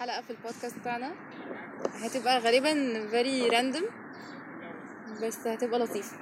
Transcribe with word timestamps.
حلقة 0.00 0.20
في 0.20 0.30
البودكاست 0.30 0.74
بتاعنا. 0.80 1.12
هتبقى 1.94 2.38
غالبا 2.40 2.72
very 3.12 3.52
random 3.52 3.84
بس 5.22 5.34
هتبقى 5.46 5.80
لطيفة. 5.80 6.16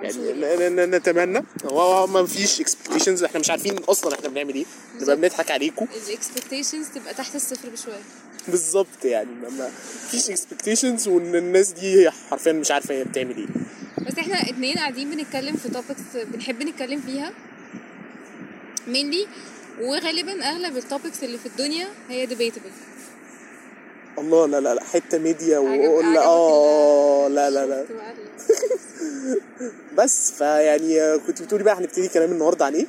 I'm 0.00 0.16
يعني 0.16 0.86
نتمنى. 0.86 1.42
هو 1.64 2.06
ما 2.06 2.26
فيش 2.26 2.60
expectations 2.60 3.24
إحنا 3.24 3.40
مش 3.40 3.50
عارفين 3.50 3.78
أصلا 3.78 4.14
إحنا 4.14 4.28
بنعمل 4.28 4.54
إيه. 4.54 4.64
نبقى 5.00 5.16
بنضحك 5.16 5.50
عليكم. 5.50 5.84
ال 5.84 6.18
expectations 6.18 6.94
تبقى 6.94 7.14
تحت 7.14 7.34
الصفر 7.34 7.68
بشوية. 7.68 8.02
بالظبط 8.48 9.04
يعني. 9.04 9.30
ما 9.30 9.70
فيش 10.10 10.30
expectations 10.30 11.08
وان 11.08 11.34
الناس 11.34 11.70
دي 11.70 12.10
حرفيا 12.10 12.52
مش 12.52 12.70
عارفة 12.70 12.94
هي 12.94 13.04
بتعمل 13.04 13.36
إيه. 13.36 13.46
بس 14.06 14.18
إحنا 14.18 14.42
اتنين 14.42 14.76
قاعدين 14.78 15.10
بنتكلم 15.10 15.56
في 15.56 15.68
topics 15.68 16.16
بنحب 16.26 16.62
نتكلم 16.62 17.00
فيها. 17.00 17.32
Mainly 18.86 19.28
وغالبا 19.80 20.44
أغلب 20.44 20.76
ال 20.76 20.83
topics 20.83 21.24
اللي 21.24 21.38
في 21.38 21.46
الدنيا 21.46 21.88
هي 22.08 22.26
debatable. 22.26 22.93
الله 24.18 24.46
لا 24.46 24.60
لا 24.60 24.74
لا 24.74 24.84
حتة 24.84 25.18
ميديا 25.18 25.58
عجبك 25.58 26.16
آه 26.16 27.28
لا 27.28 27.50
لا 27.50 27.66
لا. 27.66 27.84
بس 29.98 30.32
فيعني 30.32 31.00
آه، 31.02 31.16
كنت 31.16 31.42
بتقولي 31.42 31.64
بقى 31.64 31.74
هنبتدي 31.78 32.08
كلام 32.08 32.32
النهارده 32.32 32.64
عن 32.64 32.74
إيه؟ 32.74 32.86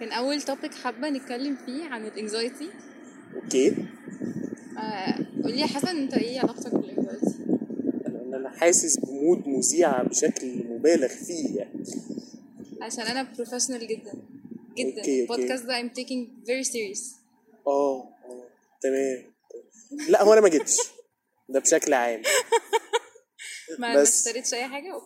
كان 0.00 0.12
أول 0.12 0.42
topic 0.42 0.74
حابة 0.74 1.08
نتكلم 1.08 1.56
فيه 1.66 1.84
عن 1.84 2.06
ال 2.06 2.14
anxiety 2.14 2.70
okay. 3.34 3.74
آه 4.78 5.18
قولي 5.42 5.60
يا 5.60 5.66
حسن 5.66 5.88
أنت 5.88 6.14
إيه 6.14 6.40
علاقتك 6.40 6.74
بال 6.74 6.87
anxiety 6.87 7.34
ان 8.06 8.34
أنا 8.34 8.50
حاسس 8.50 8.96
ب 8.96 9.06
mood 9.06 9.48
مذيع 9.48 10.02
بشكل 10.02 10.64
مبالغ 10.70 11.08
فيه 11.08 11.56
يعني. 11.58 11.84
عشان 12.82 13.04
أنا 13.04 13.28
professional 13.36 13.86
جدا 13.86 14.12
جدا. 14.78 15.04
البودكاست 15.04 15.64
ده 15.64 15.82
I'm 15.82 15.90
taking 15.92 16.46
very 16.48 16.64
serious. 16.68 17.02
آه 17.66 18.02
آه 18.02 18.08
تمام. 18.80 19.22
لا 20.08 20.22
هو 20.22 20.32
أنا 20.32 20.40
ما 20.40 20.48
جيتش 20.48 20.76
ده 21.48 21.60
بشكل 21.60 21.94
عام. 21.94 22.22
ما 23.78 24.02
بس- 24.02 24.26
اشتريتش 24.26 24.54
أي 24.54 24.68
حاجة؟ 24.68 24.88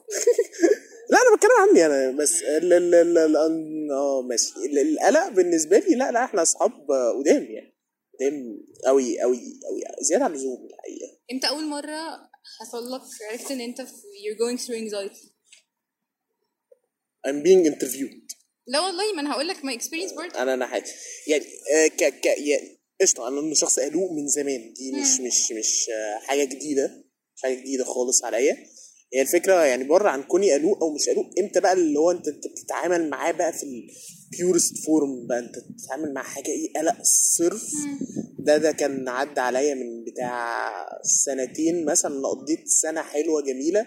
لا 1.11 1.19
أنا 1.23 1.37
بتكلم 1.37 1.51
عني 1.71 1.87
أنا 1.87 2.11
بس 2.11 2.43
ال 2.43 2.73
ال 2.73 2.95
ال 2.95 3.19
ال 3.19 3.37
آه 3.93 4.23
ماشي. 4.23 4.53
ال- 4.57 4.79
القلق 4.79 5.29
بالنسبة 5.29 5.79
لي 5.79 5.95
لا 5.95 6.11
لا 6.11 6.25
إحنا 6.25 6.43
أصحاب 6.43 6.73
قدام 7.19 7.43
يعني 7.43 7.77
قدام 8.15 8.59
قوي 8.87 9.21
قوي 9.21 9.39
قوي 9.69 9.83
زيادة 10.01 10.25
عن 10.25 10.31
اللزوم 10.33 10.67
الحقيقة. 10.67 11.19
أنت 11.33 11.45
أول 11.45 11.65
مرة 11.67 12.31
حصل 12.61 12.93
لك 12.93 13.01
عرفت 13.31 13.51
إن 13.51 13.61
أنت 13.61 13.81
you're 13.83 14.39
going 14.39 14.59
through 14.65 14.77
anxiety. 14.77 15.31
I'm 17.27 17.43
being 17.43 17.73
interviewed. 17.73 18.35
لا 18.67 18.81
والله 18.81 19.13
ما 19.13 19.21
أنا 19.21 19.33
هقول 19.33 19.49
لك 19.49 19.57
my 19.57 19.81
experience 19.83 20.15
برضه. 20.17 20.43
أنا 20.43 20.55
أنا 20.55 20.67
حاجة 20.67 20.85
يعني 21.27 21.45
آه، 21.77 21.87
ك 21.87 22.21
ك 22.21 22.27
يعني 22.27 22.80
قشطة 23.01 23.29
أنا 23.29 23.41
إنه 23.41 23.55
شخص 23.55 23.79
قلوق 23.79 24.13
من 24.13 24.29
زمان. 24.29 24.73
دي 24.73 24.93
مش 24.93 25.21
مش 25.21 25.53
مش 25.53 25.91
آه، 25.91 26.19
حاجة 26.27 26.45
جديدة 26.45 27.05
مش 27.37 27.43
حاجة 27.43 27.55
جديدة 27.61 27.85
خالص 27.85 28.25
عليا. 28.25 28.57
هي 29.15 29.23
الفكرة 29.23 29.65
يعني 29.65 29.85
بره 29.85 30.09
عن 30.09 30.23
كوني 30.23 30.53
قلوق 30.53 30.83
أو 30.83 30.95
مش 30.95 31.09
قلوق 31.09 31.27
إمتى 31.41 31.61
بقى 31.61 31.73
اللي 31.73 31.99
هو 31.99 32.11
أنت 32.11 32.29
بتتعامل 32.29 33.11
معاه 33.11 33.33
بقى 33.33 33.53
في 33.53 33.63
ال 33.63 33.80
purest 33.80 34.79
form 34.87 35.27
بقى 35.27 35.39
أنت 35.39 35.55
بتتعامل 35.59 36.15
مع 36.15 36.23
حاجة 36.23 36.49
إيه؟ 36.49 36.73
قلق 36.77 36.97
صرف. 37.37 37.71
ده 38.39 38.57
ده 38.57 38.73
كان 38.73 39.09
عدى 39.09 39.41
عليا 39.41 39.75
من 39.75 40.05
بتاع 40.05 40.71
سنتين 41.25 41.85
مثلا. 41.85 42.29
قضيت 42.29 42.69
سنة 42.69 43.03
حلوة 43.03 43.43
جميلة. 43.43 43.87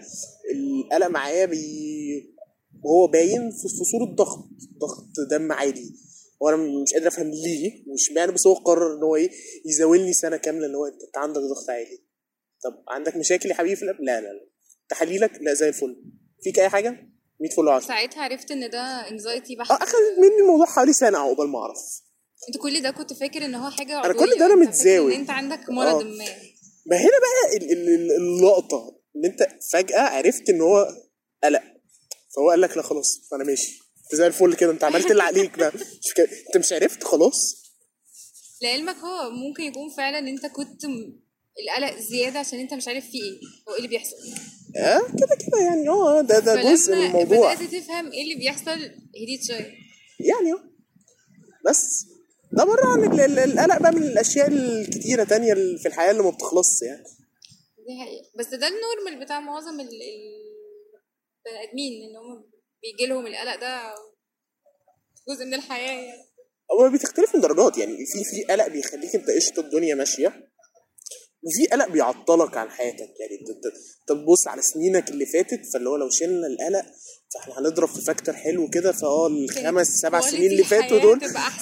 القلق 0.56 1.08
معايا 1.08 1.45
بي 1.45 2.34
وهو 2.84 3.08
باين 3.08 3.52
في 3.52 3.67
في 3.78 3.84
صورة 3.91 4.06
ضغط 4.16 4.50
ضغط 4.81 5.30
دم 5.31 5.52
عالي 5.52 5.91
وأنا 6.44 6.58
مش 6.58 6.94
قادر 6.94 7.08
افهم 7.08 7.30
ليه 7.31 7.83
ومش 7.88 8.11
معنى 8.16 8.31
بس 8.31 8.47
هو 8.47 8.53
قرر 8.53 8.97
إن 8.97 9.03
هو 9.03 9.16
إيه 9.16 9.29
يزاولني 9.66 10.13
سنة 10.13 10.38
كاملة 10.38 10.66
اللي 10.66 10.78
هو 10.78 10.85
انت 10.85 11.17
عندك 11.17 11.41
ضغط 11.41 11.69
عالي. 11.69 12.03
طب 12.63 12.84
عندك 12.90 13.16
مشاكل 13.16 13.50
يا 13.50 13.53
حبيبي 13.56 13.75
في 13.75 13.84
القلب؟ 13.84 14.01
لا 14.01 14.22
لا 14.22 14.28
لا. 14.28 14.47
تحاليلك 14.90 15.31
لا 15.41 15.53
زي 15.53 15.67
الفل. 15.69 16.03
فيك 16.44 16.59
أي 16.59 16.69
حاجة؟ 16.69 16.90
100 17.40 17.51
فل 17.51 17.81
و10 17.81 17.88
ساعتها 17.88 18.23
عرفت 18.23 18.51
إن 18.51 18.69
ده 18.69 19.03
anxiety 19.03 19.57
بحت. 19.57 19.72
آه 19.72 19.75
اخذت 19.84 20.19
مني 20.19 20.41
الموضوع 20.41 20.66
حوالي 20.66 20.94
سنة 20.94 21.17
عقبال 21.17 21.47
ما 21.50 21.59
أعرف. 21.59 21.78
أنت 22.50 22.57
كل 22.57 22.81
ده 22.81 22.91
كنت 22.91 23.13
فاكر 23.13 23.46
إن 23.46 23.56
هو 23.56 23.69
حاجة 23.69 24.06
أنا 24.06 24.13
كل. 24.13 24.19
ده 24.40 24.46
أنا 24.46 24.53
أنت 24.53 24.53
فاكر 24.53 24.56
متزاول. 24.56 25.12
ان 25.13 25.19
أنت 25.19 25.29
عندك 25.29 25.69
مرض 25.69 25.96
آه. 26.01 26.03
ما. 26.03 26.25
ما 26.85 26.97
هنا 26.97 27.09
بقى 27.23 27.57
ال- 27.57 27.72
ال- 27.72 27.90
ال- 27.90 28.12
اللقطة 28.12 29.00
إن 29.16 29.25
أنت 29.25 29.47
فجأة 29.72 30.00
عرفت 30.01 30.50
إن 30.50 30.62
هو 30.62 30.88
قلق. 31.44 31.63
فهو 32.35 32.50
قال 32.50 32.62
لك 32.62 32.78
لا 32.78 32.84
خلاص 32.84 33.34
أنا 33.34 33.44
ماشي. 33.44 33.82
زي 34.13 34.28
الفل 34.28 34.53
كده. 34.56 34.72
انت 34.72 34.84
عملت 34.84 35.12
اللي 35.12 35.24
عليك 35.24 35.57
بقى 35.59 35.72
مش 35.75 36.13
كده. 36.16 36.28
انت 36.47 36.57
مش 36.57 36.74
عرفت 36.74 37.03
خلاص؟ 37.03 37.63
لعلمك 38.62 38.96
هو 38.96 39.29
ممكن 39.29 39.63
يكون 39.63 39.90
فعلا 39.97 40.19
أنت 40.19 40.46
كنت 40.46 40.85
القلق 41.63 42.00
زيادة 42.00 42.40
عشان 42.40 42.59
أنت 42.59 42.73
مش 42.73 42.88
عارف 42.88 43.06
فيه 43.09 43.23
إيه 43.23 43.40
هو 43.69 43.73
إيه 43.73 43.78
اللي 43.78 43.88
بيحصل. 43.88 44.16
آه 44.78 45.00
كده 45.00 45.35
كده 45.47 45.59
يعني. 45.62 45.90
آه 45.90 46.22
ده 46.22 46.40
ده 46.40 46.72
جزء 46.72 46.96
من 46.96 47.06
الموضوع. 47.06 47.53
بدات 47.53 47.68
تفهم 47.75 48.12
إيه 48.12 48.23
اللي 48.23 48.35
بيحصل 48.35 48.72
هديت 48.72 49.44
شوية. 49.47 49.72
يعني 50.19 50.53
آه. 50.53 50.63
بس. 51.69 52.06
ده 52.57 52.63
بره 52.63 52.85
عن 52.85 53.03
ال- 53.13 53.19
ال- 53.19 53.40
القلق 53.40 53.78
بقى 53.81 53.91
من 53.91 54.03
الأشياء 54.03 54.47
الكتيرة 54.47 55.23
تانية 55.23 55.53
في 55.53 55.85
الحياة 55.88 56.12
اللي 56.12 56.23
ما 56.23 56.29
بتخلصش 56.29 56.81
يعني. 56.81 57.03
دي 57.88 58.02
حقيقة. 58.02 58.25
بس 58.40 58.46
ده 58.47 58.68
النورمال 58.68 59.25
بتاع 59.25 59.40
معظم 59.40 59.79
ال- 59.79 59.85
ال- 59.88 60.53
البني 61.47 61.63
آدمين 61.69 61.94
إن 62.09 62.16
هم 62.16 62.53
بيجي 62.83 63.05
لهم 63.05 63.27
القلق 63.27 63.55
ده 63.61 63.95
جزء 65.29 65.45
من 65.45 65.53
الحياة 65.53 66.01
يعني. 66.01 66.23
هو 66.71 66.89
بتختلف 66.89 67.35
من 67.35 67.41
درجات 67.41 67.77
يعني 67.77 68.05
في 68.05 68.23
في 68.23 68.44
قلق 68.44 68.67
بيخليك 68.67 69.16
انت 69.16 69.29
قشطة 69.29 69.59
الدنيا 69.59 69.95
ماشية 69.95 70.49
وفي 71.43 71.67
قلق 71.72 71.88
بيعطلك 71.88 72.57
عن 72.57 72.69
حياتك 72.69 72.99
يعني. 73.19 73.39
انت 73.41 73.73
تبص 74.07 74.47
على 74.47 74.61
سنينك 74.61 75.09
اللي 75.09 75.25
فاتت 75.25 75.61
فاللي 75.73 75.89
هو 75.89 75.95
لو 75.95 76.09
شلنا 76.09 76.47
القلق 76.47 76.85
فاحنا 77.33 77.59
هنضرب 77.59 77.88
في 77.88 78.01
factor 78.01 78.35
حلو 78.35 78.69
كده 78.69 78.91
فاه 78.91 79.27
الخمس 79.27 79.88
سبع 79.88 80.22
سنين 80.22 80.51
اللي 80.51 80.63
فاتوا 80.63 80.99
دول 80.99 81.19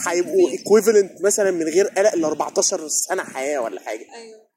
هيبقوا. 0.08 0.50
equivalent 0.50 1.22
مثلا 1.22 1.52
من 1.52 1.64
غير 1.68 1.88
قلق 1.88 2.16
ل 2.16 2.24
14 2.26 2.88
سنة 2.88 3.24
حياة 3.24 3.60
ولا 3.60 3.82
حاجة. 3.82 4.06
أيوه 4.16 4.52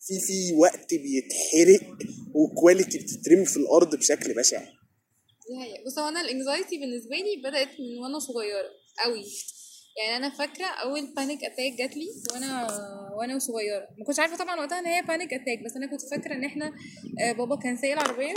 في 0.00 0.20
في 0.20 0.54
وقت 0.54 0.94
بيتحرق 0.94 1.80
و 2.34 2.42
quality 2.42 2.98
بتترمي 2.98 3.44
في 3.44 3.56
الأرض 3.56 3.96
بشكل 3.96 4.34
بشع. 4.34 4.62
دي 5.48 5.60
حقيقة 5.60 5.84
بص 5.86 5.98
هو 5.98 6.08
أنا 6.08 6.20
ال 6.20 6.27
anxiety 6.27 6.78
بالنسبة 6.78 7.16
لي 7.16 7.36
بدأت 7.44 7.68
من 7.80 7.98
وأنا 8.02 8.18
صغيرة 8.18 8.70
قوي 9.04 9.24
يعني 9.98 10.16
أنا 10.16 10.30
فاكرة 10.30 10.66
أول 10.66 11.14
panic 11.14 11.44
attack 11.44 11.72
جات 11.78 11.96
لي 11.96 12.06
وأنا 12.32 12.66
وأنا 13.18 13.38
صغيرة. 13.38 13.88
ما 13.98 14.04
كنتش 14.06 14.18
عارفة 14.18 14.36
طبعا 14.36 14.60
وقتها 14.60 14.78
إن 14.78 14.86
هي 14.86 15.02
panic 15.02 15.34
attack 15.34 15.64
بس 15.64 15.76
أنا 15.76 15.86
كنت 15.90 16.00
فاكرة 16.10 16.34
إن 16.34 16.44
إحنا 16.44 16.72
آه، 17.22 17.32
بابا 17.32 17.56
كان 17.56 17.76
سايق 17.76 17.92
العربية 17.92 18.34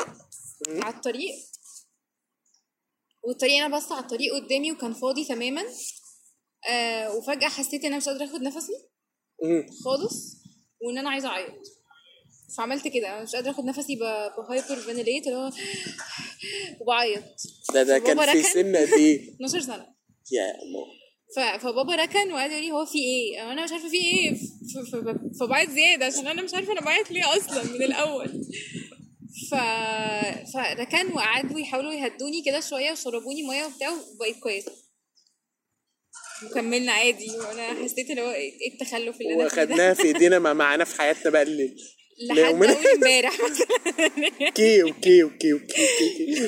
على 0.69 0.95
الطريق. 0.95 1.35
والطريق 3.23 3.63
أنا 3.65 3.77
بص 3.77 3.91
على 3.91 4.01
الطريق 4.01 4.33
قدامي 4.33 4.71
وكان 4.71 4.93
فاضي 4.93 5.25
تماما. 5.25 5.63
آه 6.69 7.15
وفجأة 7.15 7.47
حسيت 7.49 7.81
إن 7.81 7.87
أنا 7.87 7.97
مش 7.97 8.05
قادرة 8.09 8.25
آخد 8.25 8.41
نفسي. 8.41 8.73
خالص. 9.85 10.35
وإن 10.81 10.97
أنا 10.97 11.09
عايزة 11.09 11.27
أعيط. 11.29 11.80
فعملت 12.57 12.87
كده. 12.87 13.07
أنا 13.13 13.23
مش 13.23 13.35
قادرة 13.35 13.51
أخد 13.51 13.65
نفسي 13.65 13.95
ب 13.95 14.75
hyperventilate 14.75 15.27
اللي 15.27 15.37
هو 15.37 15.51
وبعيط. 16.81 17.23
ده 17.73 17.83
ده 17.83 17.99
كان 17.99 18.31
في. 18.31 18.43
سن 18.43 18.75
قد 18.75 18.93
إيه؟ 18.93 19.29
12 19.35 19.59
سنة. 19.59 19.85
يا 20.31 20.43
الله. 20.63 20.85
فبابا 21.59 21.95
ركن 21.95 22.31
وقعد 22.31 22.51
يقول 22.51 22.63
لي 22.63 22.71
هو 22.71 22.85
في 22.85 22.97
إيه؟ 22.97 23.51
أنا 23.51 23.63
مش 23.63 23.71
عارفة 23.71 23.89
في 23.89 23.97
إيه. 23.97 24.37
فبعيط 25.39 25.69
زيادة 25.69 26.05
عشان 26.05 26.27
أنا 26.27 26.41
مش 26.41 26.53
عارفة 26.53 26.71
أنا 26.71 26.81
بعيط 26.81 27.11
ليه 27.11 27.37
أصلا 27.37 27.63
من 27.63 27.83
الأول. 27.83 28.27
ف... 29.51 29.55
فركن 30.53 31.13
وقعدوا 31.13 31.59
يحاولوا 31.59 31.93
يهدوني 31.93 32.43
كده 32.45 32.59
شوية 32.59 32.91
وشربوني 32.91 33.43
مية 33.43 33.65
وبتاع 33.65 33.89
وبقيت 34.15 34.39
كويسة. 34.39 34.71
وكملنا 36.45 36.91
عادي. 36.91 37.29
وأنا 37.37 37.83
حسيت 37.83 38.09
اللي 38.09 38.21
هو 38.21 38.31
إيه 38.31 38.73
التخلف 38.73 39.21
اللي 39.21 39.33
أنا 39.33 39.45
وخدناها 39.45 39.93
في 39.93 40.03
إيدينا 40.03 40.39
مع 40.39 40.53
معانا 40.53 40.83
في 40.83 40.97
حياتنا 41.01 41.29
بقى 41.31 41.41
اللي 41.41 41.75
لحد. 42.29 42.39
أول 42.39 42.67
امبارح 42.67 43.37
okay 44.47 44.81
okay 44.81 45.23
okay 45.23 45.53
okay 45.53 45.53
okay. 45.53 46.47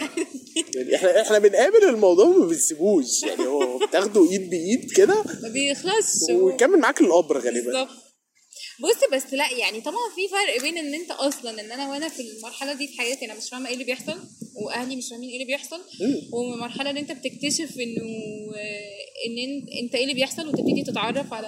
يعني 0.75 0.95
إحنا 0.95 1.21
إحنا 1.21 1.39
بنقابل 1.39 1.83
الموضوع 1.83 2.25
وما 2.25 2.45
بنسيبوش. 2.45 3.23
يعني 3.23 3.41
هو 3.47 3.77
بتاخده 3.77 4.31
إيد 4.31 4.49
بإيد 4.49 4.91
كده. 4.95 5.23
ما 5.43 5.49
بيخلصش. 5.49 6.29
ويكمل 6.31 6.79
معاك 6.79 7.01
القبر 7.01 7.37
غالبا. 7.39 7.65
بالظبط. 7.71 7.89
بص 8.79 9.09
بس 9.13 9.33
لا 9.33 9.51
يعني 9.51 9.81
طبعا 9.81 10.09
في 10.15 10.27
فرق 10.27 10.61
بين 10.61 10.77
إن 10.77 10.93
أنت 10.93 11.11
أصلا 11.11 11.61
إن 11.61 11.71
أنا 11.71 11.89
وأنا 11.89 12.09
في 12.09 12.21
المرحلة 12.21 12.73
دي 12.73 12.87
في 12.87 12.97
حياتي 12.97 13.25
أنا 13.25 13.33
مش 13.35 13.49
فاهمة 13.49 13.67
إيه 13.67 13.73
اللي 13.73 13.85
بيحصل 13.85 14.19
وأهلي 14.65 14.95
مش 14.95 15.09
فاهمين 15.09 15.29
إيه 15.29 15.35
اللي 15.35 15.45
بيحصل 15.45 15.79
ومن 16.33 16.53
المرحله 16.53 16.89
إن 16.89 16.97
أنت 16.97 17.11
بتكتشف 17.11 17.79
إنه 17.79 18.01
ان 19.27 19.37
أنت 19.83 19.95
إيه 19.95 20.03
اللي 20.03 20.13
بيحصل 20.13 20.47
وتبتدي 20.47 20.83
تتعرف 20.87 21.33
على 21.33 21.47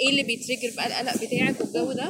إيه 0.00 0.08
اللي 0.08 0.22
بي 0.22 0.33
trigger 0.33 0.72
بقى 0.76 0.86
القلق 0.86 1.24
بتاعك 1.24 1.60
والجو 1.60 1.92
ده. 1.92 2.08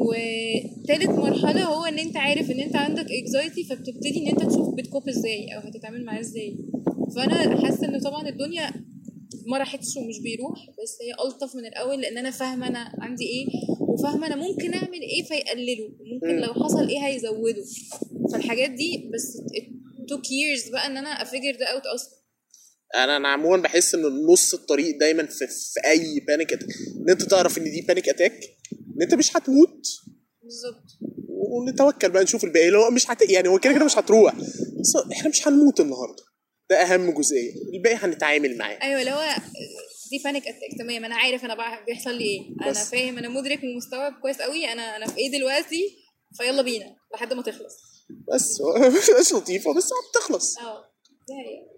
وتالت 0.00 1.10
مرحلة 1.10 1.64
هو 1.64 1.84
إن 1.84 1.98
أنت 1.98 2.16
عارف 2.16 2.50
إن 2.50 2.60
أنت 2.60 2.76
عندك 2.76 3.06
anxiety 3.06 3.68
فبتبتدي 3.70 4.16
إن 4.22 4.28
أنت 4.28 4.50
تشوف 4.52 4.74
بت 4.74 4.85
cope 4.85 5.08
إزاي 5.08 5.54
أو 5.56 5.60
هتتعامل 5.60 6.04
معاه 6.04 6.20
إزاي. 6.20 6.56
فأنا 7.16 7.66
حاسة 7.66 7.88
إن 7.88 8.00
طبعا 8.00 8.28
الدنيا 8.28 8.70
ما 9.46 9.58
راحتش 9.58 9.96
ومش 9.96 10.18
بيروح 10.22 10.58
بس 10.82 10.98
هي 11.02 11.26
ألطف 11.26 11.56
من 11.56 11.66
الأول 11.66 12.00
لأن 12.00 12.18
أنا 12.18 12.30
فاهمة 12.30 12.68
أنا 12.68 12.92
عندي 12.98 13.24
إيه 13.24 13.46
وفاهمة 13.80 14.26
أنا 14.26 14.36
ممكن 14.36 14.74
أعمل 14.74 15.00
إيه 15.02 15.22
فيقلله. 15.24 15.90
وممكن 16.00 16.36
مم. 16.36 16.40
لو 16.44 16.54
حصل 16.64 16.88
إيه 16.88 17.06
هيزوده. 17.06 17.64
فالحاجات 18.32 18.70
دي 18.70 19.10
بس 19.14 19.36
took 20.12 20.24
years 20.24 20.72
بقى 20.72 20.86
إن 20.86 20.96
أنا 20.96 21.08
figure 21.08 21.56
ده 21.60 21.66
out 21.66 21.86
أصلا. 21.86 22.20
أنا 22.94 23.16
أنا 23.16 23.28
عموما 23.28 23.62
بحس 23.62 23.94
إن 23.94 24.02
نص 24.32 24.54
الطريق 24.54 24.98
دايما 25.00 25.26
في, 25.26 25.46
في 25.46 25.80
أي 25.90 26.20
panic 26.28 26.52
attack 26.52 26.68
إن 27.00 27.10
أنت 27.10 27.22
تعرف 27.22 27.58
إن 27.58 27.64
دي 27.64 27.80
panic 27.88 28.08
attack 28.08 28.40
ان 29.00 29.04
أنت 29.04 29.14
مش 29.14 29.36
هتموت. 29.36 29.86
بالظبط. 30.42 30.98
ونتوكل 31.28 32.10
بقى 32.10 32.22
نشوف 32.22 32.44
الباقي. 32.44 32.66
اللي 32.66 32.78
هو 32.78 32.90
مش 32.90 33.10
هت... 33.10 33.30
يعني 33.30 33.48
هو 33.48 33.58
كده 33.58 33.72
كده 33.72 33.84
مش 33.84 33.98
هتروح. 33.98 34.34
بس 34.80 34.96
إحنا 35.12 35.28
مش 35.28 35.48
هنموت 35.48 35.80
النهارده. 35.80 36.22
ده 36.70 36.76
أهم 36.76 37.10
جزئية. 37.10 37.52
الباقي 37.74 37.96
هنتعامل 37.96 38.58
معاه. 38.58 38.78
أيوه 38.82 39.00
اللي 39.00 39.10
هو 39.10 39.34
دي 40.10 40.18
panic 40.24 40.42
attack 40.48 40.78
تمام 40.78 41.04
أنا 41.04 41.16
عارف 41.16 41.44
أنا 41.44 41.84
بيحصل 41.86 42.14
لي 42.14 42.24
إيه. 42.24 42.40
أنا. 42.62 42.72
فاهم 42.72 43.18
أنا 43.18 43.28
مدرك 43.28 43.60
ومستوعب 43.64 44.12
كويس 44.22 44.42
قوي 44.42 44.72
أنا 44.72 44.96
أنا 44.96 45.06
في 45.06 45.18
إيه 45.18 45.30
دلوقتي؟ 45.30 45.96
فيلا 46.36 46.62
بينا. 46.62 46.96
لحد 47.14 47.32
ما 47.32 47.42
تخلص. 47.42 47.76
بس. 48.34 48.60
مش 49.20 49.32
لطيفة 49.32 49.74
بس 49.74 49.88
بتخلص 50.10 50.58
أه. 50.58 50.84
دي. 51.28 51.70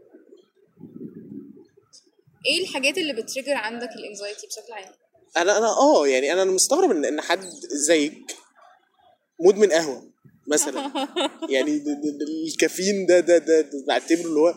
إيه 2.46 2.62
الحاجات 2.62 2.98
اللي 2.98 3.12
بت 3.12 3.22
trigger 3.22 3.54
عندك 3.54 3.88
ال 3.96 4.02
anxiety 4.03 4.46
بشكل 4.46 4.72
عام؟ 4.72 4.92
أنا 5.36 5.58
أنا 5.58 5.66
آه 5.68 6.06
يعني 6.08 6.32
أنا 6.32 6.44
مستغرب 6.44 6.90
إن 6.90 7.04
إن 7.04 7.20
حد 7.20 7.44
زيك 7.86 8.36
مدمن 9.46 9.72
قهوة 9.72 10.12
مثلا. 10.52 10.92
يعني 11.54 11.78
د- 11.78 11.84
د- 11.84 12.18
د- 12.18 12.48
الكافيين 12.52 13.06
ده 13.06 13.20
ده 13.20 13.38
ده, 13.38 13.60
ده 13.60 13.84
بعتبره 13.88 14.20
اللي 14.26 14.40
هو 14.40 14.48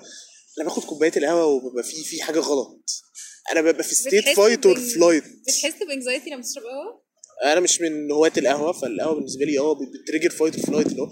أنا 0.60 0.66
باخد 0.68 0.84
كوباية 0.84 1.12
القهوة 1.18 1.46
وببقى 1.46 1.84
في 1.84 2.04
في 2.04 2.24
حاجة 2.24 2.40
غلط. 2.40 3.04
أنا 3.52 3.62
ببقى 3.62 3.84
في 3.84 3.96
state 3.96 4.30
fight 4.30 4.66
or 4.66 4.80
flight 4.80 5.24
بتحس 5.48 5.84
ب 5.88 5.93
anxiety 5.93 6.30
لما 6.30 6.42
تشرب 6.42 6.64
قهوة؟ 6.64 7.02
أنا 7.52 7.60
مش 7.60 7.82
من 7.82 8.12
هواة 8.12 8.32
القهوة 8.38 8.72
فالقهوة 8.72 9.16
بالنسبة 9.16 9.46
لي 9.46 9.60
آه 9.60 9.78
بت 10.04 10.10
trigger 10.10 10.30
fight 10.30 10.56
or 10.56 10.66
flight 10.66 10.88
اللي 10.88 11.02
هو 11.02 11.10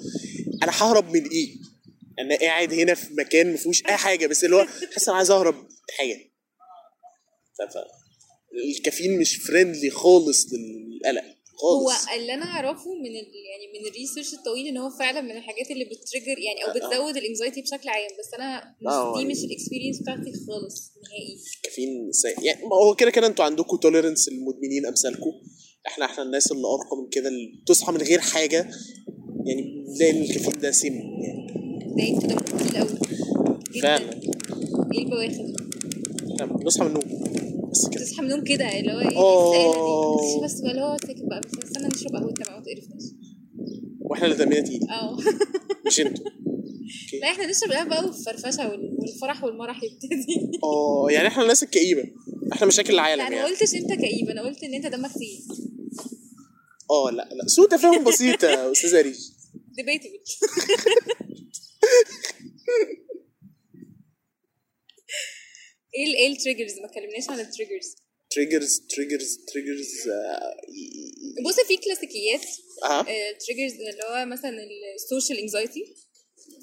أنا 0.64 0.72
ههرب 0.72 1.10
من 1.14 1.30
إيه؟ 1.30 1.56
أنا 2.20 2.36
قاعد 2.38 2.74
هنا 2.74 2.94
في 2.94 3.14
مكان 3.14 3.52
ما 3.52 3.58
فيهوش 3.58 3.84
أي 3.86 3.98
حاجة 3.98 4.28
بس 4.28 4.44
اللي 4.44 4.56
هو 4.56 4.66
حاسس 4.94 5.08
أنا 5.10 5.18
عايز 5.18 5.32
أهرب 5.32 5.56
من 5.56 5.68
حاجة 5.98 6.32
الكافيين 8.78 9.20
مش 9.20 9.36
friendly 9.36 9.90
خالص 9.90 10.48
للقلق 10.54 11.24
هو 11.64 11.90
خالص 11.90 12.08
اللي 12.16 12.34
أنا 12.34 12.46
أعرفه 12.46 12.94
من 12.94 13.10
ال... 13.10 13.28
يعني 13.50 13.66
من 13.74 13.88
ال 13.90 13.95
research 13.95 14.34
الطويل 14.34 14.68
إن 14.68 14.78
هو 14.78 14.90
فعلا 14.90 15.22
من 15.22 15.32
الحاجات 15.32 15.72
اللي 15.72 15.86
بت 15.86 15.98
trigger 15.98 16.40
يعني 16.40 16.64
أو 16.66 16.70
آه. 16.70 16.74
بتزود 16.74 17.18
ال 17.18 17.23
anxiety 17.23 17.62
بشكل 17.62 17.90
عام 17.90 18.12
بس 18.20 18.34
أنا 18.34 18.76
مش 18.82 18.94
آه. 18.94 19.18
دي 19.18 19.26
مش 19.26 19.44
ال 19.44 19.49
experience 19.49 20.02
بتاعتي 20.02 20.32
خالص 20.48 20.92
نهائي. 21.04 21.38
الكافيين 21.58 22.12
سيء 22.12 22.44
يعني 22.44 22.66
ما 22.66 22.76
هو 22.76 22.96
كده 22.96 23.12
كده 23.12 23.28
أنتوا 23.28 23.46
عندكم 23.46 23.78
tolerance 23.78 24.28
المدمنين 24.28 24.86
أمثالكم. 24.86 25.32
إحنا 25.88 26.06
إحنا 26.06 26.24
الناس 26.24 26.52
اللي 26.52 26.68
ارقى 26.68 26.98
من 27.04 27.10
كده 27.10 27.28
اللي 27.28 27.60
بتصحى 27.62 27.92
من 27.92 28.02
غير 28.02 28.20
حاجة 28.20 28.70
يعني 29.46 29.86
إن 30.12 30.22
الكافيين 30.22 30.60
ده 30.62 30.72
سم 30.72 30.94
يعني. 30.94 31.48
ده 31.98 32.08
أنت 32.10 32.26
ده 32.26 32.80
قوي 32.80 32.90
جدا. 33.72 33.82
فعلا. 33.82 34.22
إيه 34.94 35.04
البواخر؟ 35.04 35.54
بنصحى 36.46 36.86
من 36.86 36.90
النوم. 36.90 37.53
من 38.20 38.26
النوم 38.26 38.44
كده 38.44 38.80
اللي 38.80 38.92
هو 38.94 39.00
إيه 39.00 39.10
دي؟ 40.40 40.46
بس 40.46 40.60
بقى 40.62 40.72
اللي 40.72 40.82
هو 40.82 40.98
ساكت 41.08 41.22
بقى 41.30 41.42
بس 41.42 41.64
استنى 41.66 41.88
نشرب 41.88 42.16
قهوتنا 42.16 42.46
بقى 42.46 42.58
ما 42.60 42.64
تقرفناش 42.66 43.04
وإحنا 44.00 44.26
اللي 44.26 44.38
دمنا 44.38 44.60
تقيل. 44.62 44.90
أه. 44.90 45.18
مش 45.88 46.00
أنتوا. 46.00 46.26
لا 47.22 47.28
إحنا 47.32 47.46
نشرب 47.46 47.72
قهوه 47.72 47.88
بقى 47.90 48.06
والفرفشة 48.06 48.70
وال- 48.70 48.96
والفرح 49.00 49.44
والمرح 49.44 49.80
يبتدي. 49.84 50.52
آه 50.64 51.08
يعني 51.12 51.28
إحنا 51.28 51.44
الناس 51.44 51.64
الكئيبة. 51.64 52.04
إحنا 52.54 52.68
مشاكل 52.68 52.94
العالم 52.94 53.22
أنا 53.22 53.30
ما 53.30 53.36
يعني 53.36 53.50
قلتش 53.50 53.76
أنت 53.76 53.94
كئيب 53.94 54.30
أنا 54.30 54.42
قلت 54.42 54.64
إن 54.64 54.74
أنت 54.74 54.86
دمك 54.88 55.12
تقيل. 55.12 55.40
آه 56.92 57.10
لا 57.12 57.30
لا 57.32 57.48
سوء 57.48 57.68
تفاهم 57.70 58.04
بسيطه 58.04 58.48
يا 58.48 58.72
استاذه 58.72 59.02
ريش 59.02 59.18
ديبيتبل 59.78 60.20
إيه 65.96 66.16
إيه 66.16 66.32
التريجرز 66.34 66.80
ما 66.80 66.86
اتكلمناش 66.86 67.30
عن 67.30 67.40
التريجرز 67.40 67.96
تريجرز 68.30 68.80
تريجرز 68.90 69.38
تريجرز 69.54 69.92
بص 71.46 71.56
في 71.68 71.78
كلاسيكيات 71.78 72.42
تريجرز 73.48 73.74
اللي 73.74 74.04
هو 74.10 74.26
مثلا 74.26 74.52
السوشيال 74.96 75.40
انكزايتي 75.40 75.96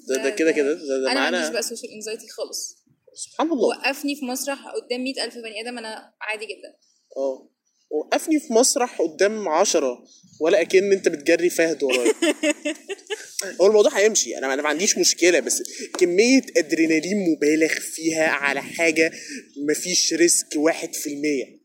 ده 0.07 0.15
ده 0.23 0.29
كده 0.29 0.51
كده؟ 0.51 0.73
ده, 0.73 0.97
ده 1.03 1.11
أنا 1.11 1.19
معانا؟ 1.19 1.49
بقى 1.49 1.63
سوشيال 1.63 1.91
انكزايتي 1.91 2.27
خالص. 2.27 2.77
سبحان 3.13 3.51
الله. 3.51 3.67
وقفني 3.67 4.15
في 4.15 4.25
مسرح 4.25 4.67
قدام 4.67 5.03
مئة 5.03 5.23
ألف 5.23 5.37
بني 5.37 5.61
آدم 5.61 5.77
أنا 5.77 6.13
عادي 6.21 6.45
جدا. 6.45 6.75
آه. 7.17 7.50
وقفني 7.91 8.39
في 8.39 8.53
مسرح 8.53 9.01
قدام 9.01 9.49
عشرة 9.49 10.03
ولا 10.39 10.61
أكن 10.61 10.91
أنت 10.91 11.07
بتجري 11.07 11.49
فهد 11.49 11.83
ورايا. 11.83 12.13
هو 13.61 13.67
الموضوع 13.67 13.97
هيمشي. 13.97 14.37
أنا 14.37 14.53
أنا 14.53 14.61
ما 14.61 14.69
عنديش 14.69 14.97
مشكلة 14.97 15.39
بس 15.39 15.63
كمية 15.99 16.41
أدرينالين 16.57 17.29
مبالغ 17.31 17.73
فيها 17.79 18.27
على 18.27 18.61
حاجة 18.61 19.11
مفيش 19.69 20.13
risk 20.13 20.47
واحد 20.55 20.93
في 20.93 21.13
المية. 21.13 21.61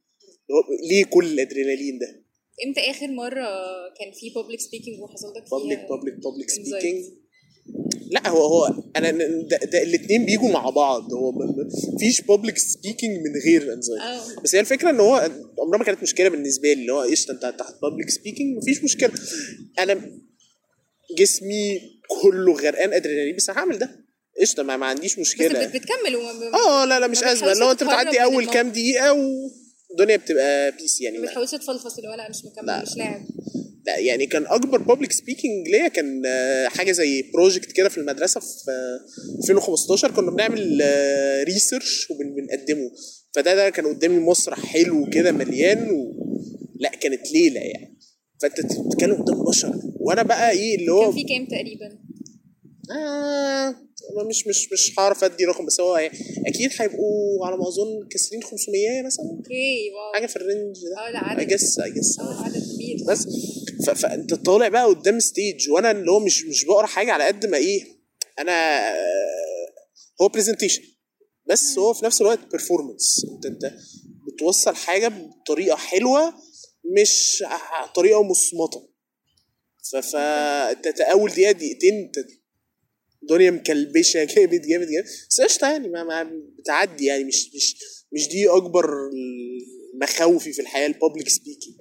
ليه 0.91 1.05
كل 1.05 1.27
الأدرينالين 1.27 1.99
ده؟ 1.99 2.27
إمتى 2.67 2.81
آخر 2.81 3.09
مرة 3.09 3.47
كان 3.99 4.13
في 4.13 4.31
public 4.31 4.61
speaking 4.61 5.01
وحصل 5.03 5.29
لك 5.37 5.47
فيها 5.47 5.59
public 5.59 5.79
public 5.79 6.15
public؟ 6.25 6.51
speaking 6.51 7.05
لا 8.11 8.29
هو 8.29 8.45
هو 8.45 8.75
أنا 8.97 9.11
ده, 9.11 9.57
ده 9.57 9.83
الاثنين 9.83 10.25
بيجوا 10.25 10.51
مع 10.51 10.71
بعض. 10.71 11.13
هو 11.15 11.33
مفيش 11.95 12.21
public 12.21 12.59
speaking 12.59 13.17
من 13.27 13.41
غير 13.45 13.73
anxiety 13.73 14.41
بس 14.45 14.55
هي 14.55 14.61
الفكرة 14.61 14.91
إن 14.91 15.01
هو 15.01 15.31
عمرها 15.59 15.79
ما 15.79 15.85
كانت 15.85 16.03
مشكلة 16.03 16.29
بالنسبة 16.29 16.69
لي 16.73 16.81
اللي 16.81 16.93
هو 16.93 17.01
قشطة 17.01 17.33
أنت 17.33 17.55
تحت 17.59 17.75
public 17.83 18.11
speaking 18.11 18.57
مفيش 18.57 18.85
مشكلة. 18.85 19.11
أنا 19.79 20.01
جسمي 21.19 21.81
كله 22.23 22.53
غرقان 22.53 22.93
أدرينالين 22.93 23.37
بس 23.37 23.51
هعمل 23.51 23.79
ده. 23.79 23.91
قشطة 24.41 24.63
ما, 24.63 24.77
ما 24.77 24.87
عنديش 24.87 25.13
بس 25.13 25.19
مشكلة. 25.21 25.67
بت- 25.67 25.77
بتكمل 25.77 26.17
آه 26.55 26.85
لا 26.85 27.01
لا 27.01 27.07
مش 27.07 27.23
أزمة. 27.23 27.53
هو 27.65 27.71
أنت 27.71 27.83
بتعدي 27.85 28.23
أول. 28.23 28.47
كام 28.47 28.69
دقيقة 28.71 29.11
والدنيا 29.97 30.17
بتبقى 30.17 30.73
peace 30.73 31.01
يعني. 31.01 31.19
ما 31.19 31.25
بتحاولش 31.27 31.51
تفلفص 31.51 31.97
اللي 31.97 32.09
هو 32.09 32.15
لا 32.15 32.31
مش 32.31 32.45
مكمل 32.45 32.67
لا. 32.67 32.83
مش 32.83 32.97
لاعب. 32.97 33.27
لا 33.87 33.99
يعني 33.99 34.27
كان 34.27 34.47
أكبر 34.47 34.79
public 34.79 35.13
speaking 35.13 35.69
ليا 35.69 35.89
كان 35.89 36.23
آه، 36.27 36.69
حاجة 36.69 36.93
زي 36.93 37.23
project 37.35 37.73
كده 37.73 37.89
في 37.89 37.99
المدرسة 37.99 38.41
في 38.41 38.71
آه، 38.71 39.01
2015 39.43 40.11
كنا 40.11 40.31
بنعمل 40.31 40.83
research 41.45 42.11
وبنقدمه 42.11 42.91
فده 43.35 43.55
ده 43.55 43.71
كان 43.71 43.87
قدامي 43.87 44.19
مسرح 44.19 44.67
حلو 44.67 45.11
كده 45.11 45.33
مليان 45.33 45.91
و... 45.91 46.13
لا 46.81 46.89
كانت 46.89 47.33
ليلة 47.33 47.61
يعني. 47.61 47.99
فأنت 48.43 48.61
بتتكلم 48.61 49.23
قدام 49.23 49.45
بشر. 49.45 49.73
وأنا 50.01 50.23
بقى 50.23 50.51
إيه 50.51 50.77
اللي 50.79 50.93
هو 50.93 51.03
كان 51.03 51.13
في 51.13 51.25
كام 51.25 51.47
تقريبا؟ 51.47 51.99
آه 52.99 53.75
أنا 54.13 54.29
مش 54.29 54.47
مش 54.47 54.73
مش 54.73 54.99
هعرف 54.99 55.25
أدي 55.25 55.45
رقم 55.45 55.67
بس 55.67 55.81
هو 55.81 55.97
يعني 55.97 56.19
أكيد 56.47 56.71
هيبقوا 56.81 57.47
على 57.47 57.57
ما 57.57 57.69
أظن 57.69 58.09
كاسرين 58.11 58.43
500 58.43 59.03
مثلا. 59.07 59.25
okay 59.31 59.91
wow. 59.91 60.13
حاجة 60.15 60.27
في 60.27 60.37
ال 60.37 60.44
range 60.44 60.77
ده. 60.77 61.07
آه 61.07 61.11
لا 61.11 61.19
اي 61.19 61.31
عدد 61.31 61.47
جس 61.49 61.79
اي 61.79 61.91
جس 61.91 62.19
آه 62.21 62.45
عدد 62.45 62.63
كبير. 62.75 62.97
بس. 63.09 63.27
فانت 63.97 64.35
طالع 64.35 64.69
بقى 64.69 64.85
قدام 64.87 65.21
stage 65.21 65.71
وأنا 65.71 65.91
اللي 65.91 66.11
هو 66.11 66.21
مش 66.21 66.45
مش 66.45 66.65
بقرأ 66.65 66.87
حاجة 66.87 67.13
على 67.13 67.25
قد 67.25 67.47
ما 67.47 67.57
إيه 67.57 67.85
أنا 68.39 68.53
آه، 68.91 69.67
هو 70.23 70.29
presentation 70.29 70.83
بس 71.51 71.79
هو 71.79 71.95
في 71.95 72.05
نفس 72.05 72.21
الوقت 72.21 72.39
performance 72.51 73.27
انت 73.35 73.47
أنت 73.47 73.73
بتوصل 74.27 74.75
حاجة 74.75 75.09
بطريقة 75.09 75.77
حلوة 75.77 76.35
مش 77.01 77.45
طريقة 77.95 78.23
مصمتة. 78.23 78.89
ف 79.93 79.97
ف 79.97 80.17
انت 80.17 80.87
أنت 80.87 81.01
اول 81.01 81.31
دقيقة 81.31 81.53
دقيقتين 81.53 81.95
انت 81.95 82.17
الدنيا 83.31 83.51
مكلبشة 83.51 84.25
جامد 84.35 84.51
جامد 84.51 84.87
جامد 84.89 85.05
بس 85.31 85.41
قشطة 85.41 85.71
يعني 85.71 85.89
ما, 85.89 86.05
ما 86.05 86.31
بتعدي 86.59 87.05
يعني 87.05 87.25
مش 87.25 87.51
مش 87.55 87.77
مش 88.13 88.29
دي 88.29 88.49
أكبر 88.49 88.87
مخاوفي 90.03 90.53
في 90.53 90.63
الحياة 90.63 90.87
ال 90.87 90.93
public 90.93 91.29
speaking. 91.29 91.77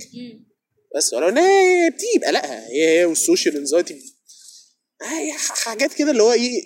بس 0.95 1.13
ولو 1.13 1.29
ان 1.29 1.37
هي 1.37 1.89
بتبقى 1.89 2.31
لا 2.31 2.67
هي 2.69 2.99
هي 2.99 3.05
وال 3.05 3.18
social 3.18 3.57
anxiety 3.57 4.15
هي 5.01 5.31
حاجات 5.37 5.93
كده 5.93 6.11
اللي 6.11 6.23
هو 6.23 6.33
إيه 6.33 6.61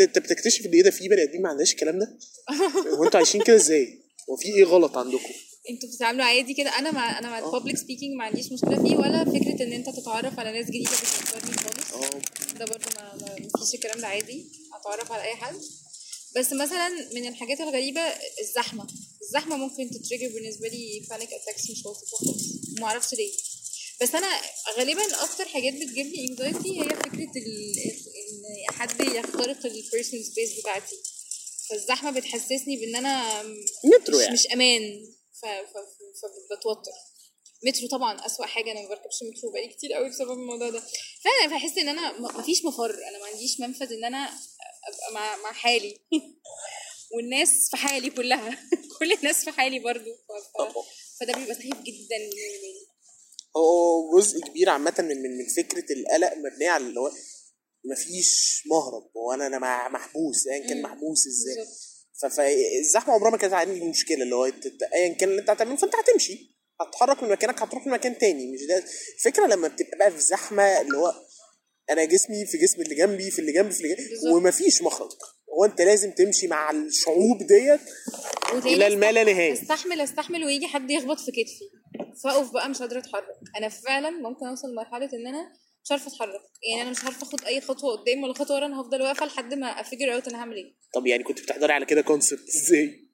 انت 0.00 0.18
بتكتشف 0.18 0.66
إن 0.66 0.72
إيه 0.72 0.82
ده 0.82 0.90
في 0.90 1.08
بني 1.08 1.22
آدمين 1.22 1.42
ما 1.42 1.48
عندهاش 1.48 1.72
الكلام 1.72 1.98
ده 1.98 2.18
هو 2.98 3.04
أنتوا 3.04 3.18
عايشين 3.18 3.42
كده 3.42 3.56
إزاي؟ 3.56 4.02
هو 4.30 4.36
في 4.36 4.48
إيه 4.48 4.64
غلط 4.64 4.96
عندكم؟ 4.96 5.34
أنتوا 5.70 5.88
بتتعاملوا 5.88 6.24
عادي 6.24 6.54
كده 6.54 6.78
أنا 6.78 6.90
مع 6.90 7.18
أنا 7.18 7.28
مع 7.30 7.38
ال 7.38 7.43
public 7.43 7.76
speaking 7.76 8.14
ما 8.16 8.24
عنديش 8.24 8.52
مشكلة 8.52 8.82
فيه 8.82 8.96
ولا 8.96 9.24
فكرة 9.24 9.64
إن 9.64 9.72
أنت 9.72 9.90
تتعرف 9.90 10.38
على 10.38 10.52
ناس 10.52 10.66
جديدة 10.66 10.90
بتفكرني 10.90 11.56
خالص. 11.56 11.92
آه. 11.92 12.20
ده 12.58 12.64
برضه 12.64 12.86
ما 12.96 13.14
ما 13.40 13.64
فيش 13.64 13.74
الكلام 13.74 14.00
ده 14.00 14.06
عادي 14.06 14.46
أتعرف 14.80 15.12
على 15.12 15.22
أي 15.22 15.36
حد. 15.36 15.56
بس 16.36 16.52
مثلا 16.52 16.88
من 17.14 17.28
الحاجات 17.28 17.60
الغريبة 17.60 18.00
الزحمة 18.40 18.86
الزحمة 19.22 19.56
ممكن 19.56 19.90
ت 19.90 19.95
trigger 19.95 20.28
بالنسبة 20.34 20.68
لي 20.68 21.02
panic 21.10 21.28
attacks 21.32 21.70
مش 21.70 21.78
لطيفه 21.86 22.16
خالص 22.16 22.44
ما 22.80 22.86
أعرفش 22.86 23.14
ليه. 23.14 23.32
بس 24.02 24.14
أنا 24.14 24.28
غالبا 24.78 25.02
أكتر 25.24 25.44
حاجات 25.48 25.74
بتجيب 25.74 26.06
لي 26.06 26.28
anxiety 26.28 26.80
هي 26.80 26.84
فكرة 26.88 27.22
إن 27.22 28.68
حد 28.68 29.00
يخترق 29.00 29.66
ال 29.66 29.72
personal 29.72 30.24
space 30.24 30.60
بتاعتي. 30.60 30.96
فالزحمة 31.70 32.10
بتحسسني 32.10 32.76
بإن 32.76 32.96
أنا 32.96 33.42
مترو 33.84 34.16
مش, 34.18 34.22
يعني. 34.22 34.34
مش 34.34 34.46
أمان. 34.46 34.82
فبتوتر. 35.40 36.92
مترو 37.64 37.88
طبعا 37.88 38.26
أسوأ 38.26 38.46
حاجة 38.46 38.72
أنا 38.72 38.82
ما 38.82 38.88
بركبش 38.88 39.22
مترو 39.22 39.50
بقالي 39.52 39.68
كتير 39.68 39.92
قوي 39.92 40.08
بسبب 40.08 40.30
الموضوع 40.30 40.70
ده. 40.70 40.82
فانا 41.24 41.56
بحس 41.56 41.78
إن 41.78 41.88
أنا 41.88 42.18
ما 42.18 42.42
فيش 42.42 42.64
مفر. 42.64 42.94
أنا 43.08 43.18
ما 43.18 43.26
عنديش 43.26 43.60
منفذ 43.60 43.92
إن 43.92 44.04
أنا 44.04 44.24
أبقى 44.88 45.12
مع 45.14 45.36
مع 45.36 45.52
حالي. 45.52 45.98
والناس 47.14 47.70
في 47.70 47.76
حالي 47.76 48.10
كلها. 48.10 48.68
كل 48.98 49.12
الناس 49.12 49.44
في 49.44 49.50
حالي 49.50 49.78
برضو. 49.78 50.14
ف... 50.14 50.78
فده 51.20 51.32
بيبقى 51.32 51.54
سخيف 51.54 51.74
جدا 51.82 52.18
بالنسبة 52.18 52.68
لي 52.68 52.86
هو 53.56 54.18
جزء 54.18 54.40
كبير 54.40 54.68
عامة 54.68 54.94
من 54.98 55.22
من 55.22 55.38
من 55.38 55.46
فكرة 55.56 55.92
القلق 55.92 56.34
مبنية 56.36 56.70
على 56.70 56.86
اللي 56.86 57.00
هو 57.00 57.12
مفيش 57.84 58.62
مهرب. 58.66 59.10
هو 59.16 59.32
أنا 59.32 59.88
محبوس 59.88 60.46
ايا 60.46 60.66
كان 60.68 60.76
مم. 60.76 60.82
محبوس 60.82 61.26
إزاي. 61.26 61.66
فالزحمه 62.22 63.14
عمرها 63.14 63.30
ما 63.30 63.36
كانت 63.36 63.52
عندي 63.52 63.84
مشكلة 63.84 64.22
اللي 64.22 64.34
هو 64.34 64.44
ايا 64.94 65.12
كان 65.14 65.28
اللي 65.28 65.40
انت 65.40 65.50
هتعمله 65.50 65.76
فانت 65.76 65.92
هتمشي. 65.96 66.58
هتتحرك 66.80 67.22
من 67.22 67.28
مكانك 67.28 67.62
هتروح 67.62 67.86
لمكان 67.86 68.18
تاني. 68.18 68.52
مش 68.52 68.60
ده 68.68 68.84
الفكرة 69.14 69.46
لما 69.46 69.68
بتبقى 69.68 69.98
بقى 69.98 70.10
في 70.10 70.20
زحمة 70.20 70.80
اللي 70.80 70.96
هو 70.98 71.14
أنا 71.90 72.04
جسمي 72.04 72.46
في 72.46 72.58
جسم 72.58 72.82
اللي 72.82 72.94
جنبي 72.94 73.30
في 73.30 73.38
اللي 73.38 73.52
جنبي 73.52 73.70
في 73.74 73.80
اللي 73.80 73.94
جنبي. 73.94 74.34
ومفيش 74.34 74.82
مخرج. 74.82 75.10
هو 75.58 75.64
انت 75.64 75.80
لازم 75.80 76.10
تمشي 76.10 76.46
مع 76.46 76.70
الشعوب 76.70 77.38
ديت 77.38 77.80
إلى 78.64 78.86
الما 78.86 79.12
لا 79.12 79.24
نهاية. 79.24 79.52
استحمل 79.52 80.00
استحمل 80.00 80.44
ويجي 80.44 80.66
حد 80.66 80.90
يخبط 80.90 81.20
في 81.20 81.30
كتفي. 81.32 81.70
فأقف 82.24 82.52
بقى 82.52 82.68
مش 82.68 82.78
قادرة 82.78 82.98
أتحرك. 82.98 83.24
أنا 83.56 83.68
فعلا 83.68 84.10
ممكن 84.10 84.46
أوصل 84.46 84.68
لمرحلة 84.72 85.10
إن 85.14 85.26
أنا 85.26 85.52
مش 85.88 85.92
عارفة 85.92 86.08
أتحرك. 86.08 86.40
يعني 86.70 86.82
أنا 86.82 86.90
مش 86.90 87.04
عارفة 87.04 87.22
أخد 87.22 87.44
أي 87.44 87.60
خطوة 87.60 87.96
قدام 87.96 88.22
ولا 88.22 88.34
خطوة 88.34 88.56
ورا 88.56 88.66
أنا 88.66 88.80
هفضل 88.80 89.02
واقفة 89.02 89.26
لحد 89.26 89.54
ما 89.54 89.66
figure 89.80 90.14
out 90.14 90.28
أنا 90.28 90.38
هعمل 90.38 90.56
إيه. 90.56 90.74
طب 90.94 91.06
يعني 91.06 91.22
كنت 91.24 91.40
بتحضري 91.40 91.72
على 91.72 91.86
كده 91.86 92.02
concert 92.02 92.48
إزاي؟ 92.56 93.08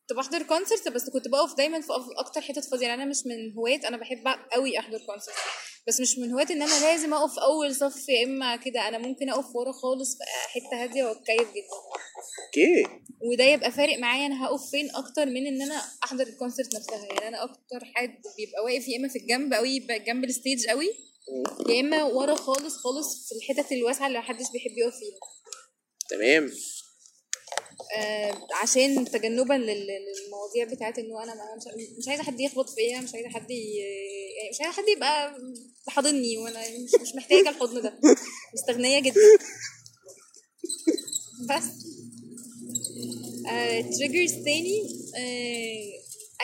كنت 0.00 0.18
بحضر 0.18 0.42
concert 0.42 0.88
بس 0.88 1.10
كنت 1.10 1.28
بقف 1.28 1.54
دايما 1.56 1.80
في 1.80 1.88
أكتر 2.18 2.40
حتت 2.40 2.64
فاضية. 2.64 2.86
يعني 2.86 3.02
أنا 3.02 3.10
مش 3.10 3.16
من 3.26 3.52
هواة 3.52 3.80
أنا 3.88 3.96
بحب 3.96 4.24
قوي 4.52 4.78
أحضر 4.78 4.98
concert 5.06 5.34
بس 5.88 6.00
مش 6.00 6.18
من 6.18 6.32
هواة 6.32 6.46
إن 6.50 6.62
أنا 6.62 6.80
لازم 6.80 7.14
أقف 7.14 7.38
أول 7.38 7.74
صف 7.74 8.08
يا 8.08 8.24
إما 8.24 8.56
كده 8.56 8.88
أنا 8.88 8.98
ممكن 8.98 9.30
أقف 9.30 9.56
ورا 9.56 9.72
خالص 9.72 10.16
في 10.18 10.24
حتة 10.60 10.82
هادية 10.82 11.04
وأتكيف 11.04 11.48
جدا. 11.50 11.66
Okay. 12.46 12.82
وده 13.32 13.44
يبقى 13.44 13.72
فارق 13.72 13.98
معايا 13.98 14.26
أنا 14.26 14.44
هقف 14.46 14.70
فين 14.70 14.90
أكتر 14.94 15.26
من 15.26 15.46
إن 15.46 15.62
أنا 15.62 15.82
أحضر 16.04 16.26
ال 16.26 16.32
concert 16.32 16.74
نفسها. 16.74 17.06
يعني 17.06 17.28
أنا 17.28 17.44
أكتر 17.44 17.84
حد 17.94 18.14
بيبقى 18.36 18.64
واقف 18.64 18.88
يا 18.88 18.98
إما 18.98 19.08
في 19.08 19.18
الجنب 19.18 19.54
قوي 19.54 19.70
يبقى 19.70 19.98
جنب 19.98 20.24
ال 20.24 20.31
stage 20.31 20.66
قوي 20.66 20.88
يا 21.68 21.80
إما 21.80 22.02
ورا 22.04 22.34
خالص 22.34 22.76
خالص 22.76 23.28
في 23.28 23.34
الحتت 23.34 23.72
الواسعة 23.72 24.06
اللي 24.06 24.18
محدش 24.18 24.46
بيحب 24.52 24.78
يقف 24.78 24.94
فيها. 24.98 25.18
تمام. 26.10 26.50
آه 27.96 28.46
عشان 28.62 29.04
تجنبا 29.04 29.54
لل- 29.54 29.86
للمواضيع 29.86 30.64
بتاعت 30.76 30.98
إنه 30.98 31.22
أنا 31.24 31.34
مش, 31.98 32.08
عايزة 32.08 32.22
حد 32.22 32.40
يخبط 32.40 32.70
فيا 32.70 33.00
مش 33.00 33.14
عايزة 33.14 33.28
حد 33.28 33.50
ي... 33.50 33.76
يعني 34.38 34.50
مش 34.54 34.60
عايزة 34.60 34.76
حد 34.76 34.88
يبقى 34.96 35.34
حاضني 35.88 36.38
وأنا 36.38 36.60
مش, 36.70 36.90
مش 37.02 37.14
محتاجة 37.14 37.48
الحضن 37.48 37.82
ده. 37.82 37.98
مستغنية 38.54 39.00
جدا. 39.00 39.20
بس. 41.48 41.64
آه 43.50 43.80
triggers 43.80 44.32
تاني 44.44 44.82
آه 45.16 45.92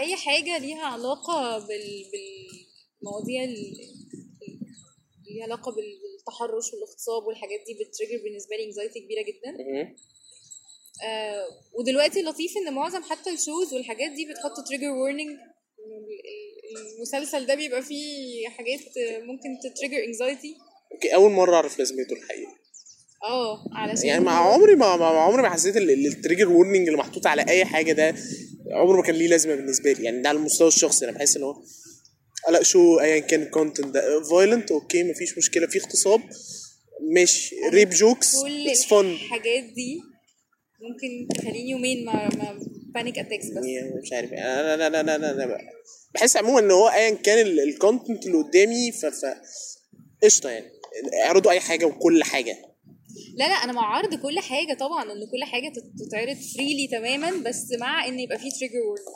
أي 0.00 0.16
حاجة 0.16 0.58
ليها 0.58 0.82
علاقة 0.84 1.58
بال 1.58 2.04
بالمواضيع 2.12 3.44
ال- 3.44 3.50
ال- 3.50 3.93
ليها 5.34 5.44
علاقة 5.44 5.72
بال- 5.72 6.00
بالتحرش 6.16 6.72
والاغتصاب 6.72 7.22
والحاجات 7.26 7.60
دي 7.66 7.72
ب 7.74 7.80
trigger 7.80 8.24
بالنسبة 8.24 8.56
لي 8.56 8.64
anxiety 8.64 9.00
كبيرة 9.00 9.22
جدا. 9.22 9.50
آه 11.04 11.46
ودلوقتي 11.78 12.22
لطيف 12.22 12.52
إن 12.56 12.74
معظم 12.74 13.02
حتى 13.02 13.30
ال 13.30 13.37
shows 13.37 13.74
والحاجات 13.74 14.10
دي 14.10 14.24
بتحط 14.30 14.66
تريجر 14.68 14.90
وورنينج 14.90 15.30
المسلسل 16.98 17.46
ده 17.46 17.54
بيبقى 17.54 17.82
فيه 17.82 18.48
حاجات 18.48 18.80
ممكن 19.22 19.48
ت 19.64 19.69
trigger 19.69 20.04
anxiety 20.04 20.54
okay 20.92 21.14
أول 21.14 21.30
مرة 21.30 21.54
أعرف 21.54 21.78
لازمته 21.78 22.12
الحقيقة. 22.12 22.52
آه 23.24 23.64
علشان 23.72 24.06
يعني 24.06 24.24
مع 24.24 24.52
عمري 24.54 24.74
ما 24.74 24.96
ما- 24.96 25.06
عمري 25.06 25.42
ما 25.42 25.50
حسيت 25.50 25.76
ال- 25.76 25.90
ال- 25.90 26.06
التريجر 26.06 26.48
وورنينج 26.48 26.86
اللي 26.88 26.98
محطوط 26.98 27.26
على 27.26 27.44
أي 27.48 27.64
حاجة 27.64 27.92
ده 27.92 28.14
عمره 28.72 28.96
ما 28.96 29.02
كان 29.02 29.14
ليه 29.14 29.26
لازمة 29.28 29.54
بالنسبة 29.54 29.92
لي. 29.92 30.04
يعني 30.04 30.22
ده 30.22 30.28
على 30.28 30.38
المستوى 30.38 30.68
الشخصي 30.68 31.04
أنا 31.04 31.12
بحس 31.12 31.36
إن 31.36 31.42
هو 31.42 31.62
لا 32.50 32.62
show 32.62 33.00
ايا 33.00 33.18
كان 33.18 33.42
ال 33.42 33.48
content 33.48 33.86
ده. 33.86 34.22
violent 34.22 34.70
okay 34.70 35.02
مفيش 35.04 35.38
مشكلة 35.38 35.66
في 35.66 35.78
اغتصاب. 35.78 36.20
ماشي. 37.14 37.56
rape 37.72 37.90
jokes 37.90 38.42
cool 38.42 38.68
it's 38.68 38.84
fun 38.84 39.10
الحاجات 39.10 39.64
دي 39.64 40.00
ممكن 40.80 41.28
تخليني 41.38 41.70
يومين 41.70 42.04
ما 42.04 42.12
ما 42.28 42.58
panic 42.94 43.18
attacks 43.18 43.46
بس. 43.46 43.64
مش 44.02 44.12
عارف. 44.12 44.32
أنا 44.32 44.74
أنا 44.74 44.86
أنا 44.86 45.00
أنا, 45.00 45.16
أنا, 45.16 45.44
أنا 45.44 45.58
بحس 46.14 46.36
عموما 46.36 46.58
إن 46.60 46.70
هو 46.70 46.88
ايا 46.88 47.10
كان 47.10 47.46
ال 47.46 47.56
content 47.56 48.26
اللي 48.26 48.38
قدامي 48.38 48.92
ف 48.92 49.06
ف 49.06 49.24
قشطة 50.22 50.50
يعني. 50.50 50.66
اعرضوا 51.24 51.50
أي 51.50 51.60
حاجة 51.60 51.84
وكل 51.84 52.24
حاجة. 52.24 52.56
لا 53.36 53.44
لا 53.48 53.54
أنا 53.54 53.72
مع 53.72 53.96
عرض 53.96 54.14
كل 54.14 54.38
حاجة 54.38 54.74
طبعا 54.80 55.02
إن 55.02 55.26
كل 55.32 55.44
حاجة 55.44 55.68
تت- 55.68 56.08
تتعرض 56.08 56.36
freely 56.54 56.88
تماما 56.92 57.30
بس 57.48 57.66
مع 57.80 58.06
إن 58.08 58.20
يبقى 58.20 58.38
فيه 58.38 58.50
تريجر 58.50 58.78
وورنينج 58.86 59.08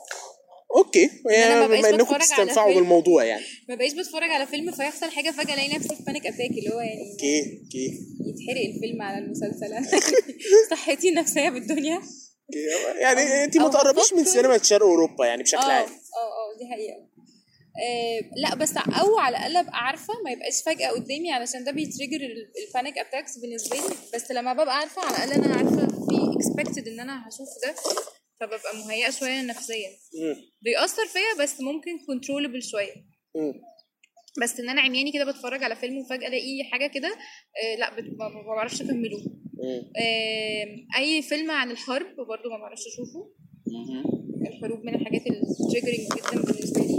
أوكي. 0.77 1.11
ما 1.25 1.33
يعني 1.33 1.69
بقيش 1.69 1.81
بما 1.81 1.89
إنكم 1.89 2.05
بتفرج 2.05 2.13
على 2.33 2.45
تستنفعوا 2.45 2.69
فيلم. 2.69 2.81
بالموضوع 2.81 3.25
يعني. 3.25 3.45
ما 3.69 3.75
بقيش 3.75 3.93
بتفرج 3.93 4.31
على 4.31 4.47
فيلم 4.47 4.73
فيحصل 4.73 5.11
حاجة 5.11 5.31
فجأة 5.31 5.55
ألاقي 5.55 5.69
نفسي 5.77 5.97
في 5.97 6.03
panic 6.03 6.27
attack 6.27 6.51
اللي 6.51 6.71
هو 6.75 6.81
يعني 6.81 7.11
okay 7.13 7.41
okay. 7.65 7.87
يتحرق 8.27 8.75
الفيلم 8.75 9.03
على 9.03 9.19
المسلسل. 9.19 9.99
صحتي 10.71 11.09
النفسية 11.09 11.49
بالدنيا 11.49 12.03
يعني 13.01 13.45
انت 13.45 13.57
ما 13.57 13.69
تقربيش 13.69 14.13
من 14.13 14.25
سينما 14.25 14.63
شرق 14.63 14.83
أوروبا 14.83 15.27
يعني 15.27 15.43
بشكل 15.43 15.59
آه 15.59 15.65
عام. 15.65 15.85
آه 15.87 15.89
آه 15.89 16.59
دي 16.59 16.67
حقيقة. 16.73 16.97
آه 17.81 18.21
لا 18.43 18.55
بس 18.55 18.77
أو 19.01 19.19
على 19.19 19.37
الأقل 19.37 19.57
أبقى 19.57 19.79
عارفة 19.87 20.15
ما 20.25 20.31
يبقاش 20.31 20.63
فجأة 20.67 20.89
قدامي 20.91 21.33
علشان 21.33 21.65
ده 21.65 21.73
بي 21.73 21.84
trigger 21.84 22.21
ال 22.67 22.72
panic 22.72 22.99
attacks 22.99 23.39
بالنسبة 23.39 23.77
لي. 23.77 23.95
بس 24.15 24.31
لما 24.31 24.53
ببقى 24.53 24.77
عارفة 24.79 25.03
على 25.03 25.25
الأقل 25.25 25.45
أنا 25.45 25.55
عارفة 25.55 25.87
في 25.87 26.37
expected 26.37 26.89
إن 26.89 27.01
أنا 27.01 27.29
هشوف 27.29 27.49
ده. 27.65 27.75
فببقى 28.41 28.77
مهيئة 28.87 29.11
شوية 29.11 29.43
نفسيا. 29.43 29.91
بيأثر 30.63 31.07
فيا 31.07 31.43
بس 31.43 31.61
ممكن 31.61 31.91
controllable 32.07 32.63
شوية. 32.63 32.95
بس 34.43 34.61
إن 34.61 34.69
أنا 34.69 34.81
عمياني 34.81 35.13
كده 35.13 35.25
بتفرج 35.25 35.65
على 35.65 35.77
فيلم 35.77 35.99
وفجأة 35.99 36.29
ألاقي 36.29 36.65
حاجة 36.73 36.87
كده 36.87 37.09
آه 37.65 37.77
لأ 37.79 37.91
ما 38.19 38.43
بعرفش 38.47 38.83
أكمله. 38.83 39.19
آه 39.97 40.99
أي 40.99 41.23
فيلم 41.23 41.51
عن 41.51 41.71
الحرب 41.71 42.17
برضو 42.17 42.51
ما 42.51 42.59
بعرفش 42.59 42.83
أشوفه 42.87 43.35
الحروب 44.49 44.85
من 44.85 44.95
الحاجات 44.95 45.23
ال 45.27 45.34
triggering 45.34 46.09
جدا 46.17 46.43
بالنسبة 46.53 46.81
لي 46.81 46.99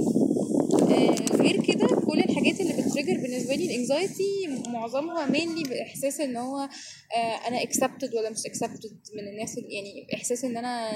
غير 1.41 1.63
كده 1.63 1.87
كل 1.87 2.19
الحاجات 2.19 2.59
اللي 2.61 2.73
ب 2.73 2.79
trigger 2.79 3.21
بالنسبة 3.21 3.55
لي 3.55 3.65
ال 3.65 3.76
anxiety 3.76 4.47
معظمها 4.67 5.25
mainly 5.31 5.63
بإحساس 5.63 6.19
إن 6.21 6.37
هو 6.37 6.57
آه 6.59 7.47
أنا 7.47 7.63
accepted 7.63 8.15
ولا 8.15 8.29
مش 8.29 8.45
accepted 8.45 8.99
من 9.15 9.27
الناس 9.33 9.57
يعني 9.57 10.07
إحساس 10.13 10.45
إن 10.45 10.57
أنا 10.57 10.89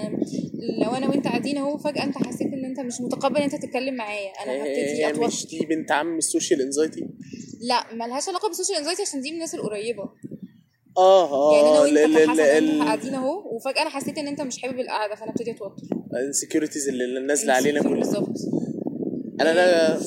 لو 0.83 0.91
أنا 0.91 1.09
وأنت 1.09 1.27
قاعدين 1.27 1.57
أهو 1.57 1.77
فجأة 1.77 2.03
أنت 2.03 2.17
حسيت 2.17 2.53
إن 2.53 2.65
أنت 2.65 2.79
مش 2.79 3.01
متقبل 3.01 3.37
إن 3.37 3.43
أنت 3.43 3.55
تتكلم 3.55 3.95
معايا. 3.95 4.31
أنا 4.43 4.57
هبتدي 4.57 4.75
هي 4.81 5.09
اتوتر 5.09 5.27
مش 5.27 5.47
دي 5.47 5.59
بنت 5.65 5.91
عم 5.91 6.17
السوشيال 6.17 6.61
انزايتي 6.61 7.07
لا 7.61 7.93
ملهاش 7.93 8.29
علاقة 8.29 8.47
بال 8.47 8.55
social 8.55 8.77
anxiety 8.77 9.01
عشان 9.01 9.21
دي 9.21 9.29
من 9.29 9.35
الناس 9.35 9.55
القريبة. 9.55 10.03
آه 10.97 11.31
آه 11.33 11.55
يعني 11.55 11.69
أنا 11.69 11.79
وانت 11.79 11.97
أنت 12.29 12.39
ال- 12.39 12.79
قاعدين 12.83 13.13
أهو 13.15 13.55
وفجأة 13.55 13.81
أنا 13.81 13.89
حسيت 13.89 14.17
إن 14.17 14.27
أنت 14.27 14.41
مش 14.41 14.61
حابب 14.61 14.79
القعدة 14.79 15.15
فأنا 15.15 15.31
ابتدي 15.31 15.51
أتوتر. 15.51 15.83
ال 16.13 16.19
insecurities 16.19 16.87
اللي 16.89 17.03
اللي 17.05 17.19
نازله 17.19 17.53
علينا 17.53 17.81
كلها. 17.83 17.93
بالظبط. 17.95 18.37
أنا 19.51 19.51
أنا 19.51 19.99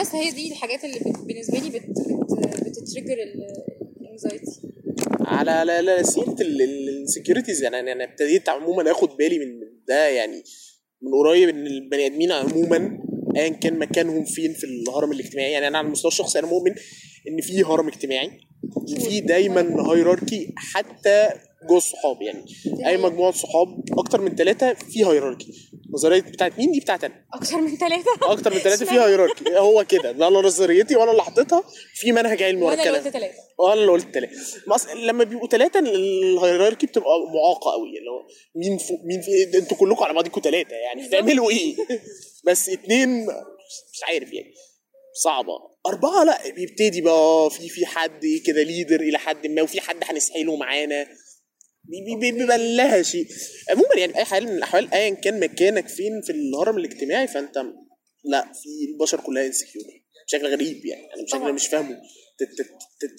بس 0.00 0.14
هي 0.14 0.30
دي 0.30 0.52
الحاجات 0.52 0.84
اللي 0.84 0.98
بت... 0.98 1.18
بالنسبة 1.18 1.58
لي 1.58 1.68
بت... 1.68 1.86
بت... 1.86 2.66
بت 2.66 2.77
trigger 2.77 3.16
ال 3.22 3.39
anxiety 3.39 4.60
على 5.20 5.50
على 5.50 5.72
على 5.72 6.04
سيرة 6.04 6.36
ال 6.40 6.49
insecurities 6.49 7.62
يعني 7.62 7.92
أنا 7.92 8.04
ابتديت 8.04 8.48
عموما 8.48 8.90
آخد 8.90 9.16
بالي 9.16 9.38
من 9.38 9.60
ده 9.88 10.08
يعني 10.08 10.42
من 11.02 11.12
قريب 11.14 11.48
إن 11.48 11.66
البني 11.66 12.06
آدمين 12.06 12.32
عموما 12.32 12.98
ايا 13.36 13.48
كان 13.48 13.78
مكانهم 13.78 14.24
فين 14.24 14.52
في 14.52 14.64
الهرم 14.64 15.12
الاجتماعي. 15.12 15.52
يعني 15.52 15.68
أنا 15.68 15.78
على 15.78 15.86
المستوى 15.86 16.10
الشخصي 16.10 16.38
أنا 16.38 16.46
مؤمن 16.46 16.70
إن 17.28 17.40
في 17.40 17.64
هرم 17.64 17.88
اجتماعي 17.88 18.30
في 18.86 19.20
دايما 19.20 19.92
هيراركي 19.92 20.52
حتى 20.56 21.28
جوه 21.68 21.76
الصحاب. 21.76 22.22
يعني 22.22 22.44
أي 22.86 22.96
مجموعة 22.96 23.32
صحاب 23.32 23.84
أكتر 23.98 24.20
من 24.20 24.34
ثلاثة 24.34 24.74
في 24.74 25.04
هيراركي 25.04 25.69
نظرية 25.94 26.20
بتاعت 26.20 26.58
مين 26.58 26.72
دي 26.72 26.80
بتاعت 26.80 27.04
أنا؟ 27.04 27.24
أكتر 27.34 27.56
من 27.56 27.76
ثلاثة 27.76 28.10
أكتر 28.22 28.54
من 28.54 28.58
ثلاثة 28.58 28.84
في 28.86 28.92
هيراركي 29.00 29.44
هو 29.56 29.84
كده. 29.88 30.12
ده 30.12 30.28
أنا 30.28 30.40
نظريتي 30.40 30.96
وأنا 30.96 31.10
اللي 31.10 31.22
حاططها 31.22 31.64
في 31.94 32.12
منهج 32.12 32.42
علمي 32.42 32.62
ورا 32.62 32.70
وأنا 32.70 32.82
اللي 32.82 32.98
الكلام 32.98 33.04
قلت 33.04 33.12
ثلاثة 33.16 33.38
آه 33.60 33.72
أنا 33.72 33.80
اللي 33.80 33.92
قلت 33.92 34.14
ثلاثة 34.14 34.94
لما 34.94 35.24
بيبقوا 35.24 35.48
ثلاثة 35.48 35.80
الهيراركي 35.80 36.86
بتبقى 36.86 37.10
معاقة 37.34 37.72
قوي 37.72 37.88
اللي 37.98 38.10
هو 38.10 38.26
مين 38.54 38.78
فوق 38.78 38.98
مين 39.04 39.20
في 39.22 39.58
أنتوا 39.58 39.76
كلكم 39.76 40.04
على 40.04 40.14
بعضكم 40.14 40.40
ثلاثة 40.44 40.74
يعني. 40.74 41.08
بتعملوا 41.08 41.50
إيه؟ 41.50 41.76
بس 42.46 42.68
اتنين 42.68 43.26
مش 43.92 44.00
عارف 44.08 44.32
يعني. 44.32 44.54
صعبة. 45.24 45.52
أربعة 45.86 46.24
لا 46.24 46.50
بيبتدي 46.50 47.00
بقى 47.00 47.50
في 47.50 47.68
في 47.68 47.86
حد 47.86 48.20
كده 48.46 48.62
ليدر 48.62 49.00
إلى 49.00 49.18
حد 49.18 49.46
ما 49.46 49.62
وفي 49.62 49.80
حد 49.80 49.96
هنسحله 50.04 50.56
معانا. 50.56 51.06
بي- 51.90 52.04
بي- 52.04 52.16
بي- 52.20 52.38
بيبان 52.38 52.76
لها 52.76 53.02
شيء 53.02 53.26
عموما 53.70 53.94
يعني 53.96 54.16
أي 54.18 54.24
حال 54.24 54.44
من 54.46 54.52
الأحوال 54.56 54.94
ايا 54.94 55.10
كان 55.14 55.40
مكانك 55.40 55.88
فين 55.88 56.20
في 56.22 56.32
الهرم 56.32 56.76
الاجتماعي 56.78 57.26
فأنت 57.28 57.56
لا 58.24 58.52
في 58.52 58.68
البشر 58.92 59.20
كلها 59.20 59.46
انسكيور 59.46 59.84
بشكل 60.28 60.46
غريب 60.46 60.86
يعني 60.86 61.14
أنا 61.14 61.22
بشكل. 61.24 61.52
مش 61.52 61.66
فاهمه. 61.66 62.00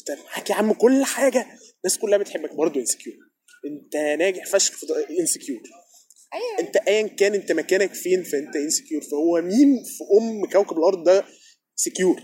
معاك 0.10 0.50
يا 0.50 0.56
عم 0.56 0.74
كل 0.74 1.04
حاجة. 1.04 1.46
الناس 1.86 1.98
كلها 1.98 2.18
بتحبك 2.18 2.54
برضه 2.56 2.80
insecure 2.80 3.16
أنت 3.66 3.96
ناجح 3.96 4.46
فشخ 4.46 4.74
في 4.74 4.86
insecure 5.20 5.62
أيوه. 6.34 6.60
أنت 6.68 6.76
ايا 6.78 7.08
كان 7.08 7.34
أنت 7.34 7.52
مكانك 7.52 7.94
فين 7.94 8.24
فأنت 8.24 8.56
insecure 8.56 9.02
فهو 9.02 9.42
مين 9.42 9.84
في 9.84 10.04
أم 10.22 10.46
كوكب 10.50 10.78
الأرض 10.78 11.04
ده 11.04 11.26
سكيور 11.76 12.22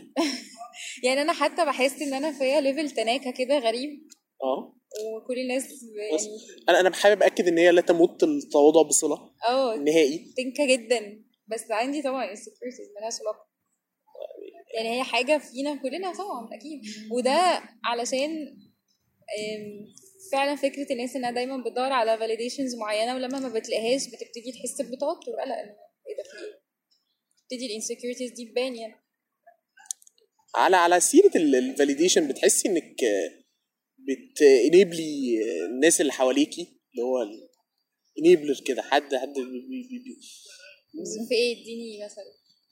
يعني 1.04 1.22
أنا 1.22 1.34
حتى 1.34 1.66
بحس 1.66 2.02
إن 2.02 2.14
أنا 2.14 2.32
فيا 2.32 2.62
level 2.62 2.90
تناكة 2.92 3.32
كده 3.32 3.58
غريب. 3.60 4.08
آه. 4.44 4.77
وكل 5.16 5.40
الناس 5.40 5.64
يعني 5.84 6.38
أنا 6.70 6.80
أنا 6.80 6.96
حابب 6.96 7.24
أأكد 7.24 7.48
إن 7.48 7.58
هي 7.58 7.72
لا 7.72 7.82
تمت 7.82 8.24
التواضع 8.24 8.82
بصلة. 8.82 9.16
آه 9.50 9.76
نهائي 9.76 10.34
تنكة 10.38 10.68
جدا. 10.76 11.24
بس 11.48 11.72
عندي 11.72 12.02
طبعا 12.02 12.36
insecurities 12.36 12.98
ملهاش 12.98 13.14
علاقة. 13.22 13.48
يعني 14.76 14.98
هي 15.00 15.04
حاجة 15.04 15.38
فينا 15.38 15.76
كلنا 15.82 16.14
طبعا 16.14 16.50
أكيد. 16.54 16.82
وده 17.12 17.62
علشان 17.86 18.58
فعلا 20.32 20.56
فكرة 20.56 20.88
الناس 20.92 21.16
إنها 21.16 21.32
دايما 21.32 21.64
بتدور 21.64 21.92
على 21.92 22.18
validations 22.18 22.80
معينة 22.80 23.16
ولما 23.16 23.40
ما 23.40 23.50
بتلاقيهاش 23.50 24.08
بتبتدي 24.08 24.52
تحس 24.52 24.82
بتوتر. 24.82 25.32
قلق 25.32 25.56
إن 25.56 25.76
إيه 26.08 26.18
ده 26.18 26.24
في 26.24 26.38
إيه؟ 26.46 26.62
تبتدي 27.42 27.66
ال 27.66 27.71
insecurities 27.71 28.32
دي 28.32 28.46
تبان 28.46 28.76
يعني. 28.76 29.04
على 30.56 30.76
على 30.76 31.00
سيرة 31.00 31.32
ال 31.36 31.44
validation 31.44 32.28
بتحسي 32.28 32.70
إنك 32.70 32.96
بت 34.08 34.42
enable 34.42 35.24
ي 35.24 35.38
الناس 35.66 36.02
اللي 36.02 36.12
حواليكي 36.14 36.62
اللي 36.62 37.04
هو 37.04 37.26
enabler 38.20 38.60
كده 38.66 38.82
حد 38.82 39.16
حد 39.16 39.34
بي 39.34 39.44
بي 39.44 40.00
بي 40.00 40.18
في 41.30 41.36
إيه؟ 41.36 41.62
اديني 41.62 42.06
مثلا. 42.06 42.24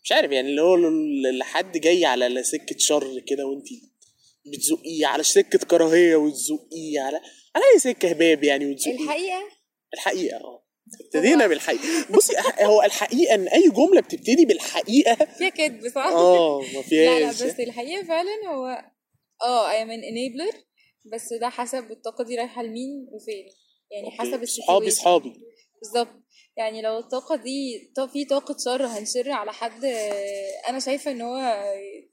مش 0.03 0.11
عارف 0.11 0.31
يعني 0.31 0.49
اللي 0.49 0.61
هو 0.61 0.75
اللي 0.75 1.43
حد 1.45 1.77
جاي 1.77 2.05
على 2.05 2.43
سكة 2.43 2.75
شر 2.77 3.19
كده 3.19 3.45
وانت 3.45 3.67
بتزقيه 4.45 5.05
على 5.07 5.23
سكة 5.23 5.59
كراهية 5.59 6.15
وتزقيه 6.15 6.99
على 6.99 7.17
على 7.55 7.63
أي 7.73 7.79
سكة 7.79 8.09
هباب 8.09 8.43
يعني 8.43 8.71
وتزقيه. 8.71 8.93
الحقيقة؟ 9.03 9.43
الحقيقة 9.93 10.37
آه. 10.37 10.65
ابتدينا 11.05 11.47
بالحقيقة. 11.47 11.83
بصي 12.17 12.33
هو 12.61 12.83
الحقيقة 12.83 13.35
إن 13.35 13.47
أي 13.47 13.69
جملة 13.69 14.01
بتبتدي 14.01 14.45
بالحقيقة. 14.45 15.15
فيها 15.37 15.49
كدب 15.49 15.89
صح؟ 15.89 16.05
آه 16.05 16.61
ما 16.61 16.65
لا 16.67 17.19
لا 17.19 17.31
فيهاش. 17.31 17.43
بس 17.43 17.59
الحقيقة 17.59 18.03
فعلا 18.03 18.29
هو 18.47 18.67
آه 19.43 19.69
I 19.69 19.85
am 19.85 19.89
an 19.89 20.01
enabler. 20.03 20.55
بس 21.13 21.33
ده 21.41 21.49
حسب 21.49 21.91
الطاقة 21.91 22.23
دي 22.23 22.35
رايحة 22.35 22.63
لمين 22.63 23.07
وفين 23.11 23.45
يعني 23.91 24.05
okay. 24.05 24.17
حسب 24.17 24.45
صحابي 24.45 24.91
صحابي 24.91 25.33
بالظبط 25.81 26.25
يعني 26.57 26.81
لو 26.81 26.97
الطاقة 26.99 27.35
دي 27.35 27.91
في 28.13 28.25
طاقة 28.25 28.57
شر 28.65 28.85
هنشر 28.85 29.31
على 29.31 29.53
حد 29.53 29.85
أنا 30.69 30.79
شايفة 30.79 31.11
إن 31.11 31.21
هو 31.21 31.63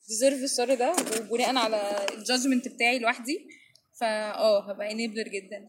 deserve 0.02 0.42
الشر 0.42 0.74
ده 0.74 0.92
وبناء 1.20 1.56
على 1.56 2.06
ال 2.12 2.18
judgment 2.18 2.68
بتاعي 2.68 2.98
لوحدي 2.98 3.46
فا 4.00 4.06
آه 4.34 4.70
هبقى 4.70 4.90
enabler 4.90 5.28
جدا 5.28 5.68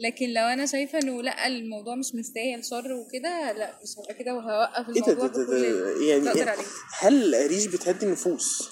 لكن 0.00 0.28
لو 0.32 0.42
أنا 0.42 0.66
شايفة 0.66 0.98
إنه 0.98 1.22
لأ 1.22 1.46
الموضوع 1.46 1.94
مش 1.94 2.14
مستاهل 2.14 2.64
شر 2.64 2.92
وكده 2.92 3.52
لأ 3.52 3.78
مش 3.82 3.88
هبقى 3.98 4.14
كده 4.14 4.34
وهوقف 4.34 4.86
ده 4.86 5.12
الموضوع 5.12 5.26
ده 5.26 5.44
ده, 5.44 5.44
ده 5.44 5.56
اللي 5.56 6.08
يعني 6.08 6.30
إيه؟ 6.30 6.56
هل 6.98 7.46
ريش 7.48 7.66
بتهدي 7.66 8.06
النفوس؟ 8.06 8.68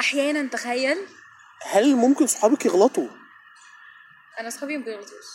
أحيانا 0.00 0.48
تخيل 0.48 0.96
هل 1.62 1.94
ممكن 1.96 2.26
صحابك 2.26 2.66
يغلطوا؟ 2.66 3.21
أنا 4.40 4.48
أصحابي 4.48 4.76
ما 4.78 4.84
بيغلطوش. 4.84 5.26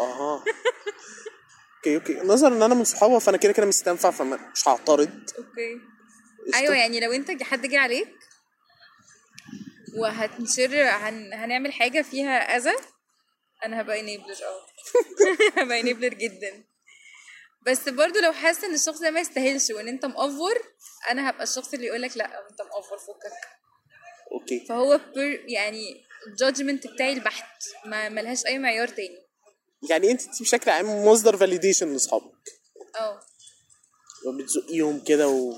أها. 0.00 0.44
okay 1.76 1.94
okay. 1.96 2.14
نظرا 2.26 2.48
إن 2.48 2.62
أنا 2.62 2.74
من 2.74 2.84
صحابها 2.84 3.18
فأنا 3.18 3.36
كده 3.36 3.52
كده 3.52 3.66
مستنفع 3.66 4.10
فمش 4.10 4.68
هعترض. 4.68 5.10
okay. 5.38 5.80
قشطة. 6.46 6.58
أيوه 6.58 6.74
يعني 6.76 7.00
لو 7.00 7.12
أنت 7.12 7.42
حد 7.42 7.66
جه 7.66 7.78
عليك 7.78 8.14
وهتنشر 9.98 10.82
هن... 10.88 11.32
هنعمل 11.32 11.72
حاجة 11.72 12.02
فيها 12.02 12.56
أذى 12.56 12.72
أنا 13.64 13.80
هبقى 13.80 14.00
enabler 14.00 14.36
آه. 14.44 14.66
هبقى 15.60 15.80
enabler 15.80 16.14
جدا. 16.14 16.64
بس 17.66 17.88
برضو 17.88 18.18
لو 18.20 18.32
حاسه 18.32 18.66
إن 18.66 18.74
الشخص 18.74 18.98
ده 19.00 19.10
ما 19.10 19.20
يستاهلش 19.20 19.70
وإن 19.70 19.88
أنت 19.88 20.04
مأفور 20.04 20.54
أنا 21.10 21.30
هبقى 21.30 21.42
الشخص 21.42 21.74
اللي 21.74 21.86
يقولك 21.86 22.16
لأ 22.16 22.48
أنت 22.50 22.62
مأفور 22.62 22.98
فكك. 22.98 23.48
okay. 24.32 24.66
فهو 24.68 25.00
pure 25.14 25.44
يعني 25.48 26.05
ال 26.26 26.33
judgment 26.33 26.86
بتاعي 26.86 27.12
البحت. 27.12 27.62
ما 27.86 28.08
ملهاش 28.08 28.46
أي 28.46 28.58
معيار 28.58 28.88
تاني. 28.88 29.26
يعني 29.90 30.10
انت 30.10 30.22
بشكل 30.42 30.70
عام 30.70 31.04
مصدر 31.06 31.36
validation 31.36 31.92
لاصحابك. 31.92 32.32
آه 33.00 33.20
وبتزقيهم 34.26 35.00
كده 35.04 35.28
و... 35.28 35.52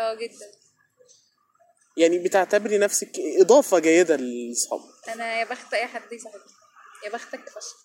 آه 0.00 0.14
جدا. 0.14 0.52
يعني 1.96 2.18
بتعتبري 2.18 2.78
نفسك 2.78 3.12
إضافة 3.40 3.78
جيدة 3.78 4.16
لأصحابك. 4.16 5.08
أنا 5.08 5.40
يا 5.40 5.44
بخت 5.44 5.74
أي 5.74 5.86
حد 5.86 6.12
يصاحبني 6.12 6.42
يا 7.04 7.10
بختك 7.10 7.48
فشخ 7.48 7.76